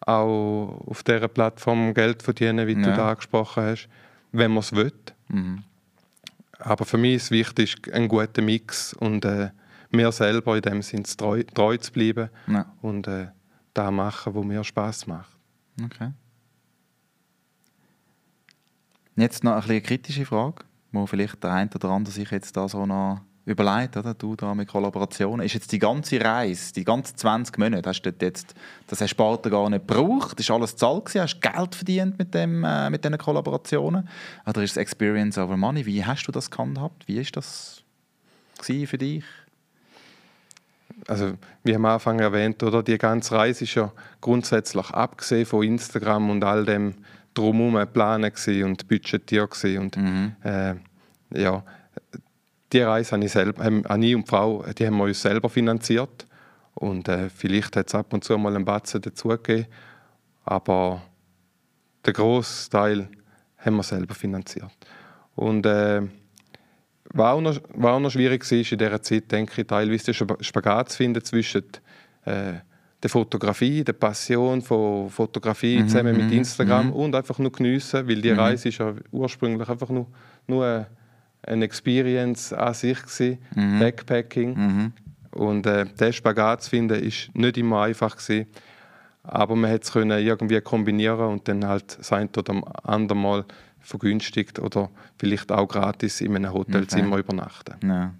auch 0.00 0.82
auf 0.86 1.02
dieser 1.02 1.28
Plattform 1.28 1.92
Geld 1.92 2.22
verdienen, 2.22 2.66
wie 2.66 2.74
ja. 2.74 2.80
du 2.80 2.96
da 2.96 3.10
angesprochen 3.10 3.64
hast, 3.64 3.88
wenn 4.32 4.52
man 4.52 4.60
es 4.60 4.74
will. 4.74 4.92
Mhm. 5.28 5.64
Aber 6.58 6.86
für 6.86 6.96
mich 6.96 7.16
ist 7.16 7.30
wichtig, 7.30 7.76
ein 7.92 8.08
guter 8.08 8.40
Mix 8.40 8.94
und 8.94 9.26
äh, 9.26 9.50
mir 9.90 10.10
selber 10.12 10.56
in 10.56 10.62
dem 10.62 10.82
Sinne 10.82 11.04
treu, 11.04 11.42
treu 11.42 11.76
zu 11.76 11.92
bleiben 11.92 12.30
ja. 12.46 12.66
und 12.80 13.06
äh, 13.06 13.28
da 13.74 13.90
machen, 13.90 14.34
wo 14.34 14.42
mir 14.42 14.64
Spaß 14.64 15.06
macht. 15.06 15.35
Okay. 15.84 16.12
Jetzt 19.16 19.44
noch 19.44 19.66
eine, 19.66 19.80
kritische 19.80 20.26
Frage, 20.26 20.64
wo 20.92 21.06
vielleicht 21.06 21.42
der 21.42 21.52
eine 21.52 21.70
oder 21.74 21.88
andere 21.90 22.12
sich 22.12 22.30
jetzt 22.30 22.56
da 22.56 22.68
so 22.68 22.84
noch 22.84 23.20
überlegt, 23.46 23.96
oder? 23.96 24.12
Du 24.12 24.36
da 24.36 24.54
mit 24.54 24.68
Kollaborationen. 24.68 25.46
Ist 25.46 25.54
jetzt 25.54 25.72
die 25.72 25.78
ganze 25.78 26.20
Reise, 26.22 26.72
die 26.74 26.84
ganzen 26.84 27.16
20 27.16 27.58
Monate, 27.58 27.88
hast 27.88 28.02
du 28.02 28.12
jetzt, 28.20 28.54
das 28.88 29.00
hast 29.00 29.16
du 29.16 29.50
gar 29.50 29.70
nicht 29.70 29.86
gebraucht? 29.86 30.38
Ist 30.38 30.50
alles 30.50 30.76
zahlt 30.76 31.06
gewesen? 31.06 31.22
Hast 31.22 31.40
du 31.40 31.50
Geld 31.50 31.74
verdient 31.74 32.18
mit, 32.18 32.34
dem, 32.34 32.64
äh, 32.64 32.90
mit 32.90 33.04
diesen 33.04 33.16
Kollaborationen? 33.16 34.08
Oder 34.46 34.62
ist 34.62 34.72
es 34.72 34.76
Experience 34.76 35.38
over 35.38 35.56
Money? 35.56 35.86
Wie 35.86 36.04
hast 36.04 36.26
du 36.26 36.32
das 36.32 36.50
gehandhabt? 36.50 37.06
Wie 37.06 37.18
ist 37.18 37.36
das 37.36 37.82
für 38.60 38.98
dich? 38.98 39.24
Also, 41.08 41.34
wie 41.62 41.74
am 41.74 41.84
Anfang 41.84 42.18
erwähnt, 42.18 42.62
oder, 42.62 42.82
die 42.82 42.98
ganze 42.98 43.34
Reise 43.34 43.64
ist 43.64 43.74
ja 43.74 43.92
grundsätzlich 44.20 44.90
abgesehen 44.90 45.46
von 45.46 45.62
Instagram 45.62 46.30
und 46.30 46.42
all 46.42 46.64
dem 46.64 46.94
drumherum 47.34 47.74
geplant 47.74 48.48
und 48.48 48.88
budgetiert 48.88 49.64
und 49.64 49.96
mhm. 49.96 50.34
äh, 50.42 50.74
ja, 51.34 51.62
die 52.72 52.80
Reise 52.80 53.12
habe 53.12 53.24
ich, 53.24 53.32
selber, 53.32 53.64
habe 53.64 54.04
ich 54.04 54.16
und 54.16 54.24
die 54.24 54.30
Frau, 54.30 54.64
die 54.76 54.86
haben 54.86 54.96
wir 54.96 55.04
uns 55.04 55.22
selber 55.22 55.48
finanziert. 55.48 56.26
Und 56.74 57.08
äh, 57.08 57.30
vielleicht 57.30 57.76
hat 57.76 57.88
es 57.88 57.94
ab 57.94 58.12
und 58.12 58.24
zu 58.24 58.36
mal 58.36 58.54
einen 58.54 58.64
Batzen 58.64 59.00
dazugegeben. 59.00 59.66
Aber 60.44 61.02
den 62.04 62.12
grossen 62.12 62.70
Teil 62.70 63.08
haben 63.58 63.76
wir 63.76 63.82
selber 63.82 64.14
finanziert. 64.14 64.72
Und 65.34 65.64
äh, 65.64 66.02
was, 67.12 67.32
auch 67.32 67.40
noch, 67.40 67.56
was 67.74 67.90
auch 67.90 68.00
noch 68.00 68.10
schwierig 68.10 68.44
war 68.50 68.58
in 68.58 68.64
dieser 68.64 69.02
Zeit, 69.02 69.30
denke 69.30 69.60
ich, 69.60 69.66
teilweise 69.66 70.12
den 70.12 70.36
Spagat 70.40 70.90
zu 70.90 70.96
finden 70.98 71.24
zwischen 71.24 71.62
äh, 72.24 72.54
der 73.02 73.10
Fotografie, 73.10 73.84
der 73.84 73.92
Passion 73.92 74.62
von 74.62 75.10
Fotografie 75.10 75.78
mhm, 75.78 75.88
zusammen 75.88 76.16
mit 76.16 76.26
mhm, 76.26 76.38
Instagram 76.38 76.86
mhm. 76.86 76.92
und 76.92 77.14
einfach 77.14 77.38
nur 77.38 77.52
geniessen, 77.52 78.08
weil 78.08 78.20
die 78.20 78.32
mhm. 78.32 78.38
Reise 78.38 78.68
ist 78.68 78.78
ja 78.78 78.94
ursprünglich 79.12 79.68
einfach 79.68 79.90
nur, 79.90 80.06
nur 80.46 80.86
eine 81.42 81.64
Experience 81.64 82.52
an 82.52 82.74
sich 82.74 83.00
gewesen, 83.02 83.38
mhm. 83.54 83.78
Backpacking. 83.78 84.92
Und 85.30 85.66
äh, 85.66 85.84
den 85.84 86.12
Spagat 86.14 86.62
zu 86.62 86.70
finden, 86.70 87.02
ist 87.02 87.30
nicht 87.34 87.58
immer 87.58 87.82
einfach 87.82 88.16
gewesen. 88.16 88.46
Aber 89.22 89.54
man 89.54 89.78
konnte 89.78 90.14
es 90.14 90.22
irgendwie 90.22 90.60
kombinieren 90.60 91.26
und 91.26 91.48
dann 91.48 91.66
halt 91.66 91.98
sein 92.00 92.30
oder 92.36 92.62
andere 92.84 93.18
Mal 93.18 93.44
vergünstigt 93.86 94.58
oder 94.58 94.90
vielleicht 95.18 95.52
auch 95.52 95.66
gratis 95.66 96.20
in 96.20 96.36
einem 96.36 96.52
Hotelzimmer 96.52 97.12
okay. 97.12 97.20
übernachten. 97.20 97.88
Ja. 97.88 98.14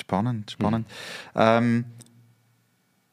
Spannend, 0.00 0.52
spannend. 0.52 0.86
Mhm. 1.34 1.40
Ähm, 1.40 1.84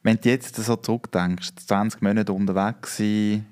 wenn 0.04 0.18
du 0.18 0.30
jetzt 0.30 0.56
so 0.56 0.76
zurückdenkst, 0.76 1.56
20 1.68 2.02
Monate 2.02 2.32
unterwegs 2.32 2.98
sein, 2.98 3.46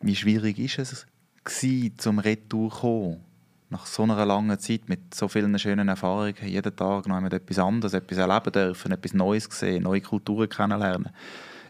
wie 0.00 0.16
schwierig 0.16 0.58
ist 0.58 0.78
es 0.78 1.06
gewesen, 1.44 1.98
zum 1.98 2.18
Retour 2.18 2.70
zu 2.70 2.76
kommen? 2.80 3.20
nach 3.72 3.86
so 3.86 4.02
einer 4.02 4.24
langen 4.26 4.58
Zeit 4.58 4.88
mit 4.88 5.14
so 5.14 5.28
vielen 5.28 5.58
schönen 5.58 5.88
Erfahrungen, 5.88 6.34
jeden 6.44 6.76
Tag 6.76 7.08
noch 7.08 7.16
einmal 7.16 7.32
etwas 7.32 7.58
anderes, 7.58 7.94
etwas 7.94 8.18
erleben 8.18 8.52
dürfen, 8.52 8.92
etwas 8.92 9.14
Neues 9.14 9.48
sehen, 9.50 9.84
neue 9.84 10.02
Kulturen 10.02 10.48
kennenlernen, 10.48 11.08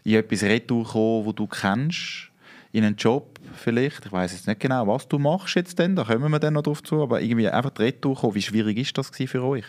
in 0.03 0.15
etwas 0.15 0.43
Retour 0.43 0.85
kommen, 0.85 1.25
wo 1.25 1.31
du 1.31 1.47
kennst, 1.47 2.29
in 2.73 2.83
einen 2.83 2.97
Job 2.97 3.32
vielleicht, 3.55 4.05
ich 4.05 4.11
weiß 4.11 4.33
jetzt 4.33 4.47
nicht 4.47 4.59
genau, 4.59 4.87
was 4.87 5.07
du 5.07 5.19
machst 5.19 5.55
jetzt 5.55 5.79
denn, 5.79 5.95
da 5.95 6.03
kommen 6.03 6.31
wir 6.31 6.39
dann 6.39 6.53
noch 6.53 6.63
drauf 6.63 6.83
zu, 6.83 7.01
aber 7.01 7.21
irgendwie 7.21 7.49
einfach 7.49 7.71
die 7.71 7.83
Retour 7.83 8.15
kommen, 8.15 8.35
wie 8.35 8.41
schwierig 8.41 8.77
ist 8.77 8.97
das 8.97 9.09
für 9.09 9.43
euch? 9.43 9.65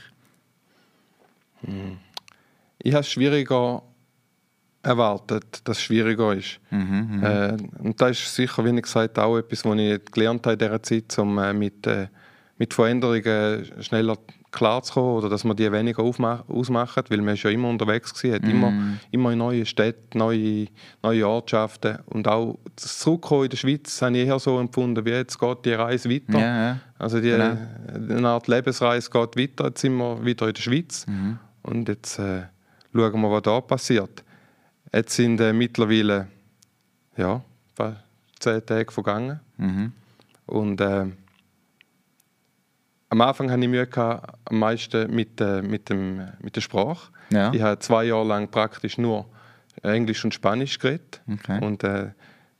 Hm. 1.64 1.99
Ich 2.78 2.93
habe 2.93 3.01
es 3.01 3.11
schwieriger 3.11 3.82
erwartet, 4.82 5.62
dass 5.64 5.78
es 5.78 5.82
schwieriger 5.82 6.35
ist. 6.35 6.61
Mhm, 6.70 7.09
mhm, 7.11 7.24
äh, 7.24 7.57
und 7.78 8.01
das 8.01 8.18
ist 8.18 8.35
sicher, 8.35 8.64
wie 8.64 8.76
ich 8.76 8.82
gesagt 8.82 9.18
auch 9.18 9.39
etwas, 9.39 9.64
was 9.64 9.78
ich 9.78 10.05
gelernt 10.12 10.47
habe 10.47 10.53
in 10.53 10.59
dieser 10.59 10.82
Zeit, 10.82 11.18
um 11.18 11.39
äh, 11.39 11.53
mit 11.53 11.87
äh, 11.87 12.09
mit 12.59 12.72
Veränderungen 12.72 13.64
schneller 13.82 14.16
klarzukommen 14.55 15.16
oder 15.16 15.28
dass 15.28 15.44
man 15.44 15.57
die 15.57 15.70
weniger 15.70 16.02
ausmachen, 16.02 17.05
weil 17.09 17.20
man 17.20 17.34
ja 17.34 17.50
immer 17.50 17.68
unterwegs 17.68 18.22
war, 18.22 18.32
hat 18.32 18.42
mm. 18.42 18.50
immer, 18.50 18.72
immer 19.11 19.32
in 19.32 19.38
neue 19.38 19.66
Städte, 19.66 20.16
neue, 20.16 20.68
neue 21.02 21.26
Ortschaften 21.26 21.98
und 22.07 22.28
auch 22.28 22.59
das 22.76 23.00
Zurückkommen 23.00 23.44
in 23.44 23.50
der 23.50 23.57
Schweiz 23.57 24.00
habe 24.00 24.16
ich 24.16 24.26
eher 24.26 24.38
so 24.38 24.59
empfunden, 24.59 25.05
wie 25.05 25.11
jetzt 25.11 25.38
geht 25.38 25.64
die 25.64 25.72
Reise 25.72 26.09
weiter. 26.09 26.38
Ja, 26.38 26.66
ja. 26.68 26.78
Also 26.98 27.20
die, 27.20 27.30
genau. 27.30 27.57
eine 27.92 28.28
Art 28.28 28.46
Lebensreise 28.46 29.11
geht 29.11 29.36
weiter, 29.36 29.66
jetzt 29.66 29.80
sind 29.80 29.96
wir 29.96 30.24
wieder 30.24 30.46
in 30.46 30.55
der 30.55 30.62
Schweiz 30.62 31.07
mm. 31.07 31.32
und 31.62 31.88
jetzt 31.88 32.18
äh, 32.20 32.42
schauen 32.94 33.20
wir, 33.20 33.30
was 33.30 33.42
da 33.42 33.61
passiert. 33.61 34.22
Jetzt 34.92 35.16
sind 35.16 35.40
äh, 35.40 35.52
mittlerweile 35.52 36.28
ja, 37.16 37.42
zehn 38.38 38.64
Tage 38.64 38.92
vergangen 38.92 39.40
mm. 39.57 39.86
und 40.46 40.80
äh, 40.80 41.07
am 43.15 43.21
Anfang 43.21 43.51
hatte 43.51 43.62
ich 43.62 43.69
Mühe 43.69 43.87
gehabt, 43.87 44.39
am 44.47 44.59
meisten 44.59 45.15
mit, 45.15 45.41
äh, 45.41 45.62
mit, 45.62 45.89
dem, 45.89 46.21
mit 46.41 46.57
der 46.57 46.61
Sprache. 46.61 47.12
Ja. 47.31 47.53
Ich 47.53 47.62
habe 47.62 47.79
zwei 47.79 48.05
Jahre 48.05 48.27
lang 48.27 48.51
praktisch 48.51 48.99
nur 48.99 49.27
Englisch 49.83 50.25
und 50.25 50.35
Spanisch 50.35 50.79
geredet. 50.79 51.23
Okay. 51.33 51.65
Und 51.65 51.85
äh, 51.85 52.07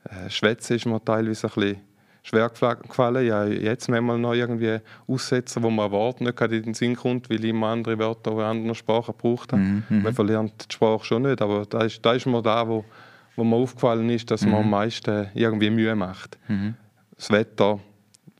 äh 0.05 0.31
Schwätzen 0.31 0.77
ist 0.77 0.87
mir 0.87 1.05
teilweise 1.05 1.49
ein 1.49 1.55
bisschen 1.55 1.81
schwer 2.23 2.49
gefallen. 2.49 3.33
Habe 3.33 3.55
jetzt 3.55 3.89
manchmal 3.89 4.19
noch 4.19 4.35
irgendwie 4.35 4.79
Aussätze, 5.09 5.61
wo 5.61 5.71
man 5.71 5.91
Wort 5.91 6.21
nicht 6.21 6.41
in 6.41 6.63
den 6.63 6.75
Sinn 6.75 6.95
kommt, 6.95 7.29
weil 7.31 7.45
ich 7.45 7.51
immer 7.51 7.69
andere 7.69 7.99
Wörter 7.99 8.33
in 8.33 8.41
anderen 8.41 8.75
Sprachen 8.77 9.13
gebraucht 9.17 9.53
habe. 9.53 9.63
Mhm, 9.63 9.83
mhm, 9.89 10.03
man 10.03 10.15
verlernt 10.15 10.53
die 10.71 10.75
Sprache 10.75 11.05
schon 11.05 11.23
nicht, 11.23 11.43
aber 11.43 11.67
da 11.67 11.83
ist, 11.83 12.05
da 12.05 12.13
ist 12.13 12.27
mir 12.27 12.43
da, 12.43 12.67
wo, 12.69 12.85
wo 13.35 13.43
mir 13.43 13.57
aufgefallen 13.57 14.09
ist, 14.09 14.31
dass 14.31 14.43
mhm. 14.43 14.53
man 14.53 14.61
am 14.63 14.71
meisten 14.71 15.29
irgendwie 15.35 15.71
Mühe 15.71 15.97
macht. 15.97 16.39
Mhm. 16.47 16.75
Das 17.17 17.31
Wetter, 17.31 17.81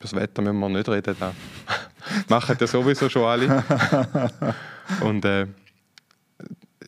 über 0.05 0.11
das 0.11 0.15
Wetter 0.15 0.43
müssen 0.43 0.59
wir 0.59 0.69
nicht 0.69 0.89
reden. 0.89 1.17
Da. 1.19 1.33
machen 2.29 2.57
das 2.59 2.71
sowieso 2.71 3.09
schon 3.09 3.25
alle. 3.25 3.65
und 5.01 5.25
äh, 5.25 5.47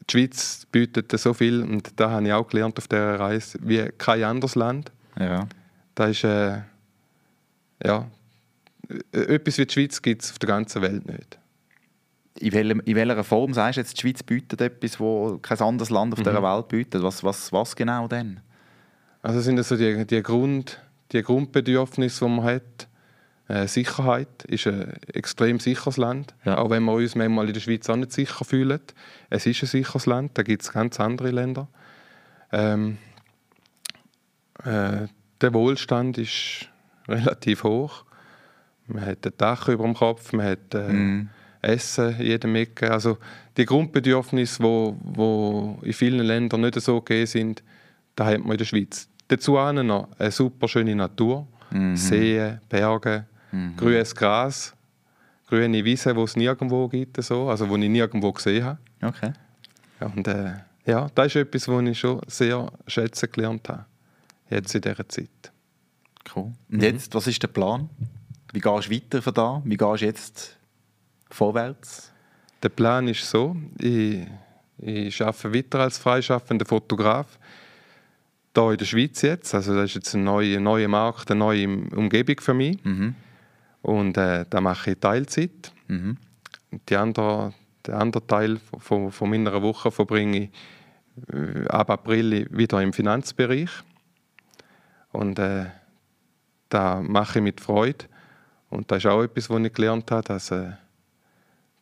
die 0.09 0.13
Schweiz 0.13 0.67
bietet 0.71 1.11
so 1.19 1.35
viel, 1.35 1.63
und 1.63 1.99
da 1.99 2.11
habe 2.11 2.27
ich 2.27 2.33
auch 2.33 2.47
gelernt 2.47 2.79
auf 2.79 2.89
dieser 2.89 3.19
Reise, 3.19 3.59
wie 3.63 3.89
kein 3.99 4.23
anderes 4.23 4.55
Land. 4.55 4.93
Ja. 5.19 5.49
Da 5.95 6.07
ist, 6.07 6.25
äh, 6.25 6.61
ja, 7.83 8.07
etwas 9.13 9.59
wie 9.59 9.67
die 9.67 9.73
Schweiz 9.73 10.01
gibt 10.01 10.23
es 10.23 10.31
auf 10.31 10.39
der 10.39 10.49
ganzen 10.49 10.83
Welt 10.83 11.07
nicht. 11.07 11.39
In, 12.39 12.53
welcher, 12.53 12.87
in 12.87 12.97
welcher 12.97 13.25
Form 13.25 13.55
sagst 13.55 13.79
du 13.79 13.81
jetzt, 13.81 13.97
die 13.97 14.01
Schweiz 14.03 14.23
bietet 14.23 14.61
etwas, 14.61 15.01
wo 15.01 15.39
kein 15.39 15.59
anderes 15.59 15.91
Land 15.91 16.13
auf 16.13 16.21
mhm. 16.21 16.25
dieser 16.25 16.43
Welt 16.43 16.69
bietet? 16.69 17.03
Was, 17.03 17.25
was, 17.25 17.51
was 17.51 17.75
genau 17.75 18.07
denn? 18.07 18.41
Also 19.23 19.41
sind 19.41 19.57
das 19.57 19.69
so 19.69 19.77
die, 19.77 20.07
die, 20.07 20.23
Grund, 20.23 20.79
die 21.13 21.23
Grundbedürfnisse, 21.23 22.27
die 22.27 22.31
man 22.31 22.45
hat. 22.45 22.87
Äh, 23.49 23.69
Sicherheit 23.69 24.45
ist 24.45 24.67
ein 24.67 24.93
extrem 25.13 25.61
sicheres 25.61 25.97
Land, 25.97 26.35
ja. 26.45 26.59
auch 26.59 26.71
wenn 26.71 26.83
wir 26.83 26.95
uns 26.95 27.15
manchmal 27.15 27.47
in 27.47 27.55
der 27.55 27.61
Schweiz 27.61 27.89
auch 27.89 27.97
nicht 27.97 28.13
sicher 28.13 28.45
fühlen. 28.45 28.81
Es 29.31 29.47
ist 29.47 29.63
ein 29.63 29.67
sicheres 29.67 30.07
Land, 30.07 30.37
da 30.37 30.43
gibt 30.43 30.63
es 30.63 30.73
ganz 30.73 30.99
andere 30.99 31.31
Länder. 31.31 31.69
Ähm, 32.51 32.99
äh, 34.65 35.07
der 35.41 35.55
Wohlstand 35.55 36.19
ist 36.19 36.69
relativ 37.09 37.63
hoch. 37.63 38.05
Man 38.89 39.05
hat 39.05 39.27
ein 39.27 39.33
Dach 39.37 39.69
über 39.69 39.85
dem 39.85 39.95
Kopf, 39.95 40.33
man 40.33 40.47
hat 40.47 40.75
äh, 40.75 40.93
mm. 40.93 41.29
Essen 41.63 42.19
in 42.19 42.27
jedem 42.27 42.55
Ecke. 42.57 42.91
Also 42.91 43.19
die 43.57 43.65
Grundbedürfnisse, 43.65 44.59
die 44.59 44.65
wo, 44.65 44.97
wo 45.03 45.79
in 45.83 45.93
vielen 45.93 46.25
Ländern 46.25 46.63
nicht 46.63 46.81
so 46.81 47.01
gegeben 47.01 47.27
sind, 47.27 47.63
das 48.17 48.27
hat 48.27 48.41
man 48.41 48.53
in 48.53 48.59
der 48.59 48.65
Schweiz. 48.65 49.09
Dazu 49.29 49.53
noch 49.53 50.09
eine 50.19 50.31
super 50.31 50.69
schöne 50.69 50.95
Natur, 50.95 51.47
mhm. 51.71 51.97
Seen, 51.97 52.61
Berge, 52.69 53.27
mhm. 53.57 53.77
grünes 53.77 54.15
Gras, 54.15 54.75
grüne 55.49 55.85
Wiese, 55.85 56.15
die 56.15 56.21
es 56.21 56.37
nirgendwo 56.37 56.89
gibt, 56.89 57.23
so, 57.23 57.49
also 57.49 57.67
die 57.67 57.85
ich 57.85 57.91
nirgendwo 57.91 58.33
gesehen 58.33 58.65
habe. 58.65 58.79
Okay. 59.03 59.33
Und, 60.01 60.29
äh, 60.29 60.53
ja, 60.85 61.09
das 61.15 61.27
ist 61.27 61.37
etwas, 61.37 61.69
was 61.69 61.85
ich 61.85 61.99
schon 61.99 62.21
sehr 62.27 62.71
schätzen 62.87 63.31
gelernt 63.33 63.69
habe, 63.69 63.87
jetzt 64.51 64.75
in 64.75 64.83
dieser 64.83 65.09
Zeit. 65.09 65.53
Cool. 66.35 66.53
Und 66.71 66.83
jetzt, 66.83 67.15
was 67.15 67.27
ist 67.27 67.43
der 67.43 67.49
Plan? 67.49 67.89
Wie 68.53 68.61
gehst 68.61 68.89
du 68.89 68.95
weiter 68.95 69.23
von 69.23 69.35
da? 69.35 69.63
Wie 69.65 69.77
gehst 69.77 70.03
du 70.03 70.07
jetzt 70.07 70.57
vorwärts? 71.31 72.13
Der 72.63 72.69
Plan 72.69 73.07
ist 73.09 73.29
so, 73.29 73.57
ich, 73.79 74.27
ich 74.79 75.23
arbeite 75.23 75.55
weiter 75.55 75.81
als 75.81 75.99
freischaffender 75.99 76.67
Fotograf 76.67 77.39
hier 78.55 78.71
in 78.71 78.79
der 78.79 78.85
Schweiz 78.87 79.23
jetzt. 79.23 79.55
Also 79.55 79.75
das 79.75 79.91
ist 79.91 79.95
jetzt 79.95 80.15
ein 80.15 80.25
neuer, 80.25 80.61
neuer 80.61 80.89
Markt, 80.89 81.31
eine 81.31 81.39
neue 81.39 81.69
Umgebung 81.95 82.41
für 82.41 82.55
mich. 82.55 82.83
Mhm. 82.85 83.15
Und 83.87 84.17
äh, 84.17 84.45
da 84.51 84.61
mache 84.61 84.91
ich 84.91 84.99
Teilzeit. 84.99 85.71
Mhm. 85.87 86.17
Die 86.89 86.97
andere, 86.97 87.55
den 87.87 87.95
anderen 87.95 88.27
Teil 88.27 88.59
von, 88.81 89.13
von 89.13 89.31
meiner 89.31 89.63
Woche 89.63 89.93
verbringe 89.93 90.51
ich 91.17 91.33
äh, 91.33 91.69
ab 91.69 91.91
April 91.91 92.49
wieder 92.51 92.83
im 92.83 92.93
Finanzbereich. 92.93 93.71
Und 95.13 95.39
äh, 95.39 95.67
da 96.69 97.01
mache 97.01 97.39
ich 97.39 97.45
mit 97.45 97.61
Freude. 97.61 98.07
Und 98.71 98.91
das 98.91 99.05
ist 99.05 99.07
auch 99.07 99.23
etwas, 99.23 99.49
was 99.51 99.61
ich 99.61 99.73
gelernt 99.73 100.11
habe, 100.11 100.25
dass, 100.25 100.51
äh, 100.51 100.73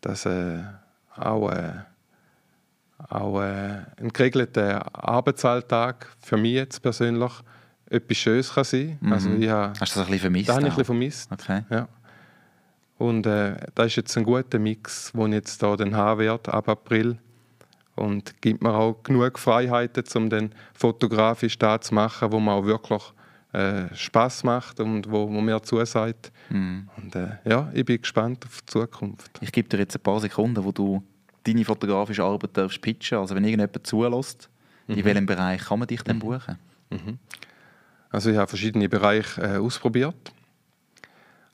dass 0.03 0.27
äh, 0.27 0.63
auch, 1.17 1.51
äh, 1.53 1.73
auch 3.09 3.41
äh, 3.41 3.79
ein 3.97 4.11
geregelter 4.13 4.95
Arbeitsalltag 4.95 6.15
für 6.21 6.37
mich 6.37 6.53
jetzt 6.53 6.83
persönlich 6.83 7.33
etwas 7.91 8.17
Schönes 8.17 8.53
kann 8.53 8.65
sein 8.65 8.99
mhm. 9.01 9.13
also 9.13 9.31
ich 9.31 9.49
habe, 9.49 9.73
Hast 9.79 9.95
du 9.95 10.01
das 10.01 10.07
ein 10.09 10.13
bisschen 10.13 10.21
vermisst? 10.21 10.49
Das 10.49 10.57
habe 10.57 10.67
ich 10.67 10.73
ein 10.73 10.77
bisschen 10.77 10.85
vermisst. 10.85 11.33
Okay. 11.33 11.63
Ja. 11.71 11.89
Und 12.99 13.27
äh, 13.27 13.57
das 13.75 13.87
ist 13.87 13.97
jetzt 13.97 14.17
ein 14.17 14.25
guter 14.25 14.59
Mix, 14.59 15.13
den 15.13 15.27
ich 15.27 15.35
jetzt 15.35 15.61
hier 15.61 15.77
dann 15.77 15.95
haben 15.95 16.21
werde, 16.21 16.53
ab 16.53 16.69
April. 16.69 17.19
Und 17.97 18.41
gibt 18.41 18.63
mir 18.63 18.75
auch 18.75 19.03
genug 19.03 19.39
Freiheiten, 19.39 20.05
um 20.17 20.29
dann 20.29 20.53
fotografisch 20.73 21.59
das 21.59 21.87
zu 21.87 21.95
machen, 21.95 22.33
wo 22.33 22.41
man 22.41 22.55
auch 22.55 22.65
wirklich 22.65 23.03
äh, 23.53 23.95
Spaß 23.95 24.43
macht 24.43 24.81
und 24.81 25.09
wo, 25.09 25.29
wo 25.29 25.41
mir 25.41 25.63
zusagt. 25.63 26.33
Mhm. 26.51 26.89
Und 26.97 27.15
äh, 27.15 27.39
ja, 27.45 27.71
ich 27.73 27.85
bin 27.85 28.01
gespannt 28.01 28.45
auf 28.47 28.63
die 28.63 28.67
Zukunft. 28.67 29.39
Ich 29.41 29.53
gebe 29.53 29.69
dir 29.69 29.79
jetzt 29.79 29.95
ein 29.95 30.03
paar 30.03 30.19
Sekunden, 30.19 30.65
wo 30.65 30.73
du 30.73 31.05
deine 31.45 31.65
fotografische 31.65 32.25
Arbeit 32.25 32.57
darfst 32.57 32.81
pitchen. 32.81 33.19
Also 33.19 33.35
wenn 33.37 33.45
irgendjemand 33.45 33.87
zulässt, 33.87 34.51
mhm. 34.89 34.97
in 34.97 35.05
welchem 35.05 35.27
Bereich 35.27 35.63
kann 35.63 35.79
man 35.79 35.87
dich 35.87 36.03
denn 36.03 36.17
mhm. 36.17 36.21
buchen? 36.21 36.59
Mhm. 36.91 37.19
Also 38.15 38.31
ich 38.31 38.37
habe 38.37 38.47
verschiedene 38.47 38.89
Bereiche 38.89 39.41
äh, 39.43 39.57
ausprobiert. 39.57 40.33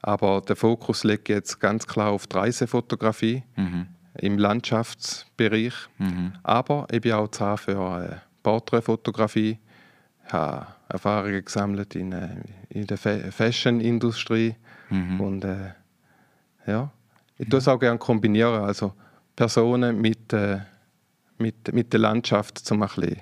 Aber 0.03 0.43
der 0.43 0.57
Fokus 0.57 1.05
liegt 1.05 1.31
jetzt 1.31 1.59
ganz 1.59 1.87
klar 1.87 2.11
auf 2.11 2.27
die 2.27 2.37
Reisefotografie 2.37 3.43
mhm. 3.57 3.87
im 4.19 4.39
Landschaftsbereich. 4.39 5.73
Mhm. 5.97 6.35
Aber 6.43 6.87
ich 6.91 7.01
bin 7.01 7.13
auch 7.13 7.29
zu 7.29 7.57
für 7.57 8.05
äh, 8.05 8.17
Porträtfotografie. 8.43 9.59
Ich 10.27 10.33
habe 10.35 10.67
Erfahrungen 10.91 11.43
gesammelt 11.43 11.95
in, 11.95 12.13
äh, 12.13 12.29
in 12.69 12.87
der 12.87 12.99
Fashion-Industrie. 12.99 14.55
Mhm. 14.91 15.21
Und 15.21 15.45
äh, 15.45 15.73
ja, 16.67 16.91
ich 17.39 17.49
tue 17.49 17.59
es 17.59 17.69
auch 17.69 17.79
gerne 17.79 17.99
kombinieren. 17.99 18.65
Also 18.65 18.93
Personen 19.35 19.99
mit, 19.99 20.31
äh, 20.35 20.59
mit, 21.39 21.73
mit 21.73 21.91
der 21.95 22.01
Landschaft, 22.01 22.71
um 22.71 22.83
ein 22.83 22.89
bisschen 22.89 23.17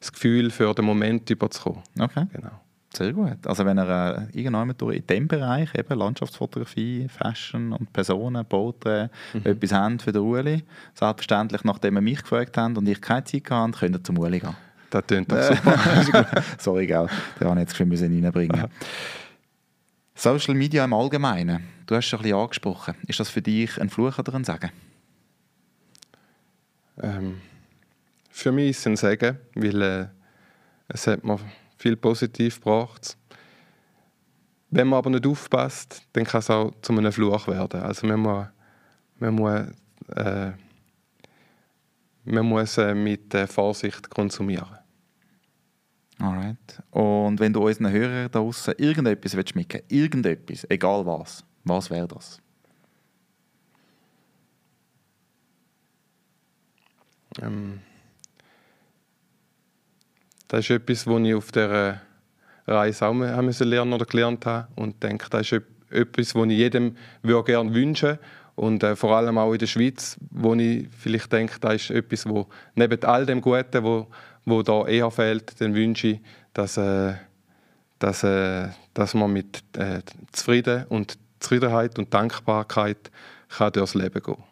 das 0.00 0.12
Gefühl 0.12 0.50
für 0.50 0.72
den 0.72 0.86
Moment 0.86 1.28
überzukommen. 1.28 1.82
Okay. 1.98 2.26
Genau. 2.32 2.52
Sehr 2.92 3.12
gut. 3.12 3.46
Also 3.46 3.64
wenn 3.64 3.78
ihr 3.78 4.28
äh, 4.32 4.38
irgendwann 4.38 4.70
in 4.70 5.06
diesem 5.06 5.28
Bereich, 5.28 5.72
eben 5.76 5.98
Landschaftsfotografie, 5.98 7.06
Fashion 7.08 7.72
und 7.72 7.92
Personen, 7.92 8.44
Porträts, 8.44 9.12
mhm. 9.32 9.42
etwas 9.44 9.72
habt 9.72 10.02
für 10.02 10.12
den 10.12 10.22
Uli, 10.22 10.64
selbstverständlich, 10.94 11.62
nachdem 11.62 11.96
ihr 11.96 12.00
mich 12.00 12.22
gefragt 12.22 12.56
habt 12.56 12.76
und 12.76 12.88
ich 12.88 13.00
keine 13.00 13.24
Zeit 13.24 13.48
hatte, 13.48 13.78
könnt 13.78 13.96
ihr 13.96 14.04
zum 14.04 14.18
Uli 14.18 14.40
gehen. 14.40 14.56
Das 14.90 15.06
klingt 15.06 15.30
doch 15.30 15.40
super. 15.40 16.26
Sorry, 16.58 16.86
gell. 16.86 17.06
Den 17.38 17.48
habe 17.48 17.60
ich 17.60 17.68
jetzt 17.68 17.76
schon 17.76 17.92
reinbringen 17.92 18.66
Social 20.16 20.54
Media 20.54 20.84
im 20.84 20.92
Allgemeinen, 20.92 21.64
du 21.86 21.94
hast 21.94 22.08
es 22.08 22.12
ein 22.12 22.18
bisschen 22.20 22.36
angesprochen. 22.36 22.94
Ist 23.06 23.20
das 23.20 23.30
für 23.30 23.40
dich 23.40 23.80
ein 23.80 23.88
Fluch 23.88 24.18
oder 24.18 24.34
ein 24.34 24.44
Segen? 24.44 24.70
Ähm, 27.00 27.40
für 28.30 28.52
mich 28.52 28.70
ist 28.70 28.80
es 28.80 28.86
ein 28.86 28.96
Segen, 28.96 29.38
weil 29.54 29.80
äh, 29.80 30.06
es 30.88 31.06
hat 31.06 31.24
mir 31.24 31.38
viel 31.80 31.96
positiv 31.96 32.56
gebracht. 32.56 33.16
Wenn 34.68 34.88
man 34.88 34.98
aber 34.98 35.10
nicht 35.10 35.26
aufpasst, 35.26 36.02
dann 36.12 36.24
kann 36.24 36.40
es 36.40 36.50
auch 36.50 36.72
zu 36.82 36.92
einem 36.92 37.10
Fluch 37.10 37.48
werden. 37.48 37.80
Also 37.80 38.06
man 38.06 38.20
muss, 38.20 38.46
man 39.18 39.34
muss, 39.34 39.60
äh, 40.14 40.52
man 42.24 42.46
muss 42.46 42.76
äh, 42.76 42.94
mit 42.94 43.34
äh, 43.34 43.46
Vorsicht 43.46 44.10
konsumieren. 44.10 44.78
Alright. 46.18 46.82
Und 46.90 47.40
wenn 47.40 47.52
du 47.52 47.66
unseren 47.66 47.90
Hörern 47.90 48.30
da 48.30 48.40
draußen 48.40 48.74
irgendetwas 48.76 49.34
mitgeben 49.34 49.64
willst, 49.72 49.90
irgendetwas, 49.90 50.66
egal 50.68 51.06
was, 51.06 51.42
was 51.64 51.88
wäre 51.88 52.06
das? 52.06 52.38
Ähm, 57.40 57.80
das 60.50 60.60
ist 60.60 60.70
etwas, 60.70 61.06
was 61.06 61.22
ich 61.22 61.34
auf 61.34 61.52
dieser 61.52 62.00
Reise 62.66 63.06
auch 63.06 63.14
haben 63.14 63.50
lernen 63.50 63.92
oder 63.92 64.04
gelernt 64.04 64.44
habe 64.46 64.66
und 64.74 65.00
denke, 65.00 65.30
das 65.30 65.52
ist 65.52 65.62
etwas, 65.90 66.34
was 66.34 66.48
ich 66.48 66.58
jedem 66.58 66.96
gerne 67.22 67.72
wünschen 67.72 68.18
und 68.56 68.82
äh, 68.82 68.96
vor 68.96 69.16
allem 69.16 69.38
auch 69.38 69.52
in 69.52 69.60
der 69.60 69.68
Schweiz, 69.68 70.16
wo 70.30 70.54
ich 70.54 70.88
vielleicht 70.98 71.32
denke, 71.32 71.54
das 71.60 71.74
ist 71.74 71.90
etwas, 71.90 72.28
wo 72.28 72.48
neben 72.74 73.02
all 73.04 73.26
dem 73.26 73.40
Guten, 73.40 73.84
wo, 73.84 74.08
wo 74.44 74.62
da 74.62 74.86
eher 74.86 75.10
fehlt, 75.12 75.60
dann 75.60 75.72
wünsche 75.72 76.08
ich, 76.08 76.20
dass, 76.52 76.76
äh, 76.76 77.14
dass, 78.00 78.24
äh, 78.24 78.68
dass 78.92 79.14
man 79.14 79.32
mit 79.32 79.62
äh, 79.76 80.02
Zufrieden 80.32 80.84
und 80.88 81.16
Zufriedenheit 81.38 81.96
und 81.96 82.12
Dankbarkeit 82.12 83.10
kann 83.48 83.72
durchs 83.72 83.94
Leben 83.94 84.20
gehen 84.20 84.49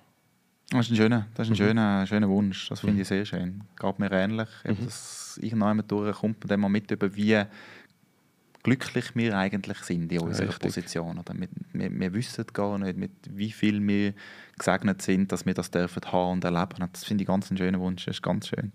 das 0.70 0.86
ist 0.86 0.92
ein 0.92 0.96
schöner, 0.96 1.26
das 1.34 1.46
ist 1.46 1.50
ein 1.50 1.64
mhm. 1.64 1.68
schöner, 1.68 2.06
schöner 2.06 2.28
Wunsch. 2.28 2.68
Das 2.68 2.80
finde 2.80 2.96
mhm. 2.96 3.00
ich 3.00 3.08
sehr 3.08 3.24
schön. 3.24 3.64
Geht 3.78 3.98
mir 3.98 4.12
ähnlich. 4.12 4.48
Mhm. 4.64 4.84
Dass 4.84 5.38
irgendwann 5.40 5.82
durchkommt 5.86 6.40
man 6.40 6.48
dann 6.48 6.60
mal 6.60 6.68
mit 6.68 6.90
über, 6.90 7.14
wie 7.16 7.42
glücklich 8.62 9.14
wir 9.14 9.36
eigentlich 9.36 9.78
sind 9.78 10.12
in 10.12 10.20
unserer 10.20 10.48
Richtig. 10.48 10.74
Position. 10.74 11.18
Oder 11.18 11.34
wir, 11.34 11.48
wir, 11.72 11.90
wir, 11.90 12.12
wissen 12.12 12.44
gar 12.52 12.78
nicht, 12.78 12.98
mit 12.98 13.12
wie 13.30 13.50
viel 13.50 13.86
wir 13.86 14.12
gesegnet 14.58 15.00
sind, 15.00 15.32
dass 15.32 15.46
wir 15.46 15.54
das 15.54 15.70
dürfen 15.70 16.02
haben 16.12 16.32
und 16.32 16.44
erleben. 16.44 16.86
Das 16.92 17.04
finde 17.04 17.22
ich 17.22 17.28
ganz 17.28 17.50
einen 17.50 17.58
schönen 17.58 17.80
Wunsch. 17.80 18.04
Das 18.04 18.16
ist 18.16 18.22
ganz 18.22 18.48
schön. 18.48 18.72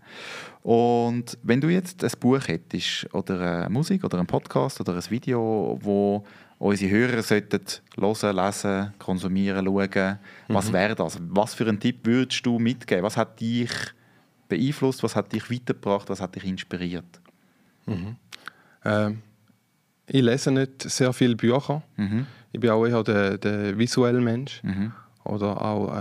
Und 0.62 1.38
wenn 1.44 1.62
du 1.62 1.70
jetzt 1.70 2.04
ein 2.04 2.12
Buch 2.20 2.48
hättest 2.48 3.14
oder 3.14 3.66
eine 3.66 3.70
Musik 3.70 4.04
oder 4.04 4.20
ein 4.20 4.28
Podcast 4.28 4.80
oder 4.82 4.96
ein 4.96 5.10
Video, 5.10 5.78
wo 5.82 6.26
unsere 6.64 6.91
Hörer 6.91 7.22
sollten 7.22 7.59
hören, 7.99 8.36
lesen, 8.36 8.93
konsumieren, 8.97 9.66
schauen. 9.66 10.18
Was 10.47 10.70
mhm. 10.70 10.74
wäre 10.74 10.95
das? 10.95 11.20
Was 11.30 11.53
für 11.53 11.68
einen 11.68 11.80
Tipp 11.80 12.05
würdest 12.05 12.45
du 12.45 12.57
mitgeben? 12.57 13.03
Was 13.03 13.18
hat 13.18 13.39
dich 13.39 13.70
beeinflusst? 14.47 15.03
Was 15.03 15.16
hat 15.16 15.34
dich 15.34 15.51
weitergebracht? 15.51 16.09
Was 16.09 16.22
hat 16.22 16.36
dich 16.36 16.45
inspiriert? 16.45 17.20
Mhm. 17.86 18.16
Ähm, 18.86 19.22
ich 20.07 20.22
lese 20.22 20.51
nicht 20.51 20.84
sehr 20.84 21.11
viele 21.11 21.36
Bücher. 21.36 21.84
Mhm. 21.97 22.28
Ich 22.53 22.59
bin 22.59 22.70
auch 22.70 22.86
eher 22.86 23.03
der, 23.03 23.38
der 23.38 23.78
visuelle 23.78 24.22
Mensch. 24.22 24.64
Mhm. 24.64 24.93
Oder 25.26 25.61
auch 25.61 25.93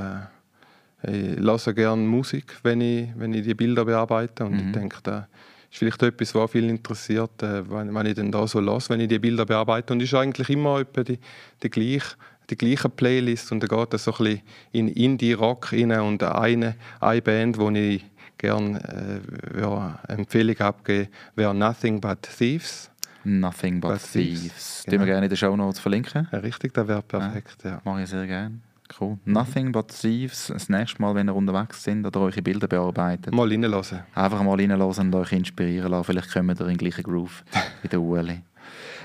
äh, 1.05 1.35
ich 1.35 1.41
höre 1.41 1.73
gerne 1.73 2.03
Musik, 2.03 2.57
wenn 2.63 2.81
ich, 2.81 3.09
wenn 3.17 3.35
ich 3.35 3.43
die 3.43 3.55
Bilder 3.55 3.85
bearbeite. 3.85 4.45
Und 4.45 4.55
ich 4.55 4.65
mhm. 4.65 4.73
denke, 4.73 4.99
da 5.03 5.27
ist 5.73 5.79
vielleicht 5.79 6.03
etwas, 6.03 6.35
was 6.35 6.51
viele 6.51 6.69
interessiert, 6.69 7.43
äh, 7.43 7.69
wenn, 7.71 7.95
wenn 7.95 8.07
ich 8.07 8.15
dann 8.15 8.31
da 8.31 8.47
so 8.47 8.61
lasse, 8.61 8.91
wenn 8.91 9.01
ich 9.01 9.09
die 9.09 9.19
Bilder 9.19 9.47
bearbeite. 9.47 9.93
Und 9.93 10.03
es 10.03 10.09
ist 10.09 10.15
eigentlich 10.15 10.49
immer 10.51 10.81
etwa 10.81 11.03
die, 11.03 11.19
die 11.63 11.71
gleiche 11.71 12.15
die 12.51 12.59
gleiche 12.59 12.89
Playlist 12.89 13.51
und 13.53 13.63
da 13.63 13.67
geht 13.67 13.95
es 13.95 14.05
so 14.05 14.13
ein 14.13 14.25
bisschen 14.25 14.43
in 14.73 14.89
Indie-Rock 14.89 15.73
rein 15.73 15.93
und 16.01 16.23
eine, 16.23 16.75
eine 17.01 17.23
Band, 17.23 17.57
die 17.57 17.79
ich 17.79 18.05
gerne 18.37 19.23
äh, 19.57 19.61
ja, 19.61 19.99
Empfehlung 20.09 20.59
abgebe, 20.59 21.09
wäre 21.35 21.55
Nothing 21.55 22.01
But 22.01 22.23
Thieves. 22.23 22.91
Nothing 23.25 23.81
But, 23.81 23.93
but 23.93 24.13
Thieves. 24.13 24.43
Thieves. 24.43 24.85
Genau. 24.87 25.01
wir 25.01 25.07
gerne 25.07 25.27
in 25.27 25.31
den 25.31 25.37
Show 25.37 25.57
Notes 25.57 25.79
verlinken? 25.79 26.29
Ja, 26.33 26.39
richtig, 26.41 26.75
das 26.75 26.89
wäre 26.89 27.03
perfekt. 27.03 27.59
Ja, 27.63 27.71
ja. 27.71 27.83
Mache 27.85 28.03
ich 28.03 28.09
sehr 28.09 28.27
gerne. 28.27 28.61
Cool. 29.01 29.19
Nothing 29.25 29.73
but 29.73 29.89
Thieves. 29.89 30.49
Das 30.49 30.69
nächste 30.69 31.01
Mal, 31.01 31.15
wenn 31.15 31.29
ihr 31.29 31.35
unterwegs 31.35 31.83
sind 31.85 32.07
oder 32.07 32.21
eure 32.21 32.43
Bilder 32.43 32.69
bearbeitet. 32.69 33.35
Mal 33.35 33.49
reinlassen. 33.49 34.01
Einfach 34.15 34.43
mal 34.43 34.59
reinlassen 34.59 35.07
und 35.07 35.15
euch 35.15 35.33
inspirieren 35.33 35.91
lassen. 35.91 36.05
Vielleicht 36.05 36.33
kommen 36.33 36.59
wir 36.59 36.61
in 36.67 36.69
den 36.69 36.79
gleichen 36.79 37.03
Groove 37.03 37.45
wie 37.83 37.89
der 37.89 38.01
Ueli. 38.01 38.43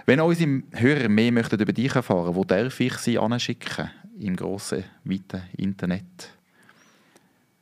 Wenn 0.06 0.22
unsere 0.22 0.64
Hörer 0.72 1.10
mehr 1.10 1.32
möchten 1.32 1.60
über 1.60 1.74
dich 1.74 1.94
erfahren 1.94 2.36
wo 2.36 2.44
darf 2.44 2.80
ich 2.80 2.94
sie 2.98 3.18
anschicken? 3.18 3.90
Im 4.20 4.36
grossen, 4.36 4.84
weiten 5.04 5.44
Internet? 5.58 6.32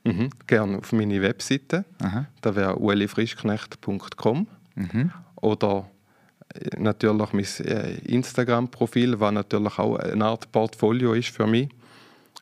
Mhm. 0.03 0.29
Gerne 0.45 0.77
auf 0.77 0.93
meine 0.93 1.21
Webseite. 1.21 1.83
Aha. 1.99 2.27
Da 2.41 2.55
wäre 2.55 2.79
uelifrischknecht.com. 2.79 4.47
Mhm. 4.75 5.11
Oder 5.37 5.89
äh, 6.53 6.79
natürlich 6.79 7.33
mein 7.33 7.65
äh, 7.65 7.95
Instagram-Profil, 8.05 9.19
was 9.19 9.33
natürlich 9.33 9.79
auch 9.79 9.97
eine 9.97 10.25
Art 10.25 10.51
Portfolio 10.51 11.13
ist 11.13 11.29
für 11.29 11.47
mich. 11.47 11.69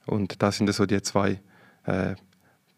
Und 0.06 0.42
das 0.42 0.58
sind 0.58 0.74
so 0.74 0.86
die 0.86 1.02
zwei 1.02 1.40
äh, 1.86 2.16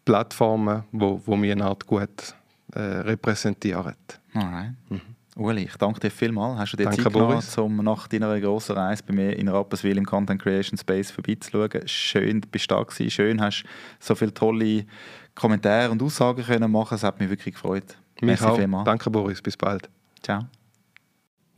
Plattformen, 0.04 0.84
wo, 0.92 1.20
wo 1.24 1.36
mich 1.36 1.52
eine 1.52 1.64
Art 1.64 1.86
gut 1.86 2.34
äh, 2.72 2.80
repräsentieren. 2.80 3.96
Alright. 4.34 4.72
Mhm. 4.88 5.00
Uli, 5.36 5.64
ich 5.64 5.76
danke 5.76 6.00
dir 6.00 6.10
vielmals. 6.10 6.58
Hast 6.58 6.72
du 6.72 6.76
dir 6.78 6.84
danke, 6.84 7.02
Zeit 7.02 7.12
genommen, 7.12 7.42
um 7.58 7.76
nach 7.84 8.08
deiner 8.08 8.40
grossen 8.40 8.74
Reise 8.74 9.02
bei 9.06 9.12
mir 9.12 9.38
in 9.38 9.48
Rapperswil 9.48 9.98
im 9.98 10.06
Content 10.06 10.40
Creation 10.40 10.78
Space 10.78 11.10
vorbeizuschauen? 11.10 11.86
Schön, 11.86 12.40
bist 12.40 12.70
du 12.70 12.74
da 12.74 12.82
gewesen. 12.82 13.10
Schön, 13.10 13.40
hast 13.42 13.64
so 14.00 14.14
viele 14.14 14.32
tolle 14.32 14.86
Kommentare 15.34 15.90
und 15.90 16.02
Aussagen 16.02 16.42
können 16.42 16.72
machen. 16.72 16.94
Es 16.94 17.02
hat 17.02 17.20
mich 17.20 17.28
wirklich 17.28 17.54
gefreut. 17.54 17.98
Mich 18.22 18.40
Merci 18.40 18.44
auch. 18.44 18.56
Vielmals. 18.56 18.84
Danke, 18.86 19.10
Boris. 19.10 19.42
Bis 19.42 19.58
bald. 19.58 19.90
Ciao. 20.22 20.46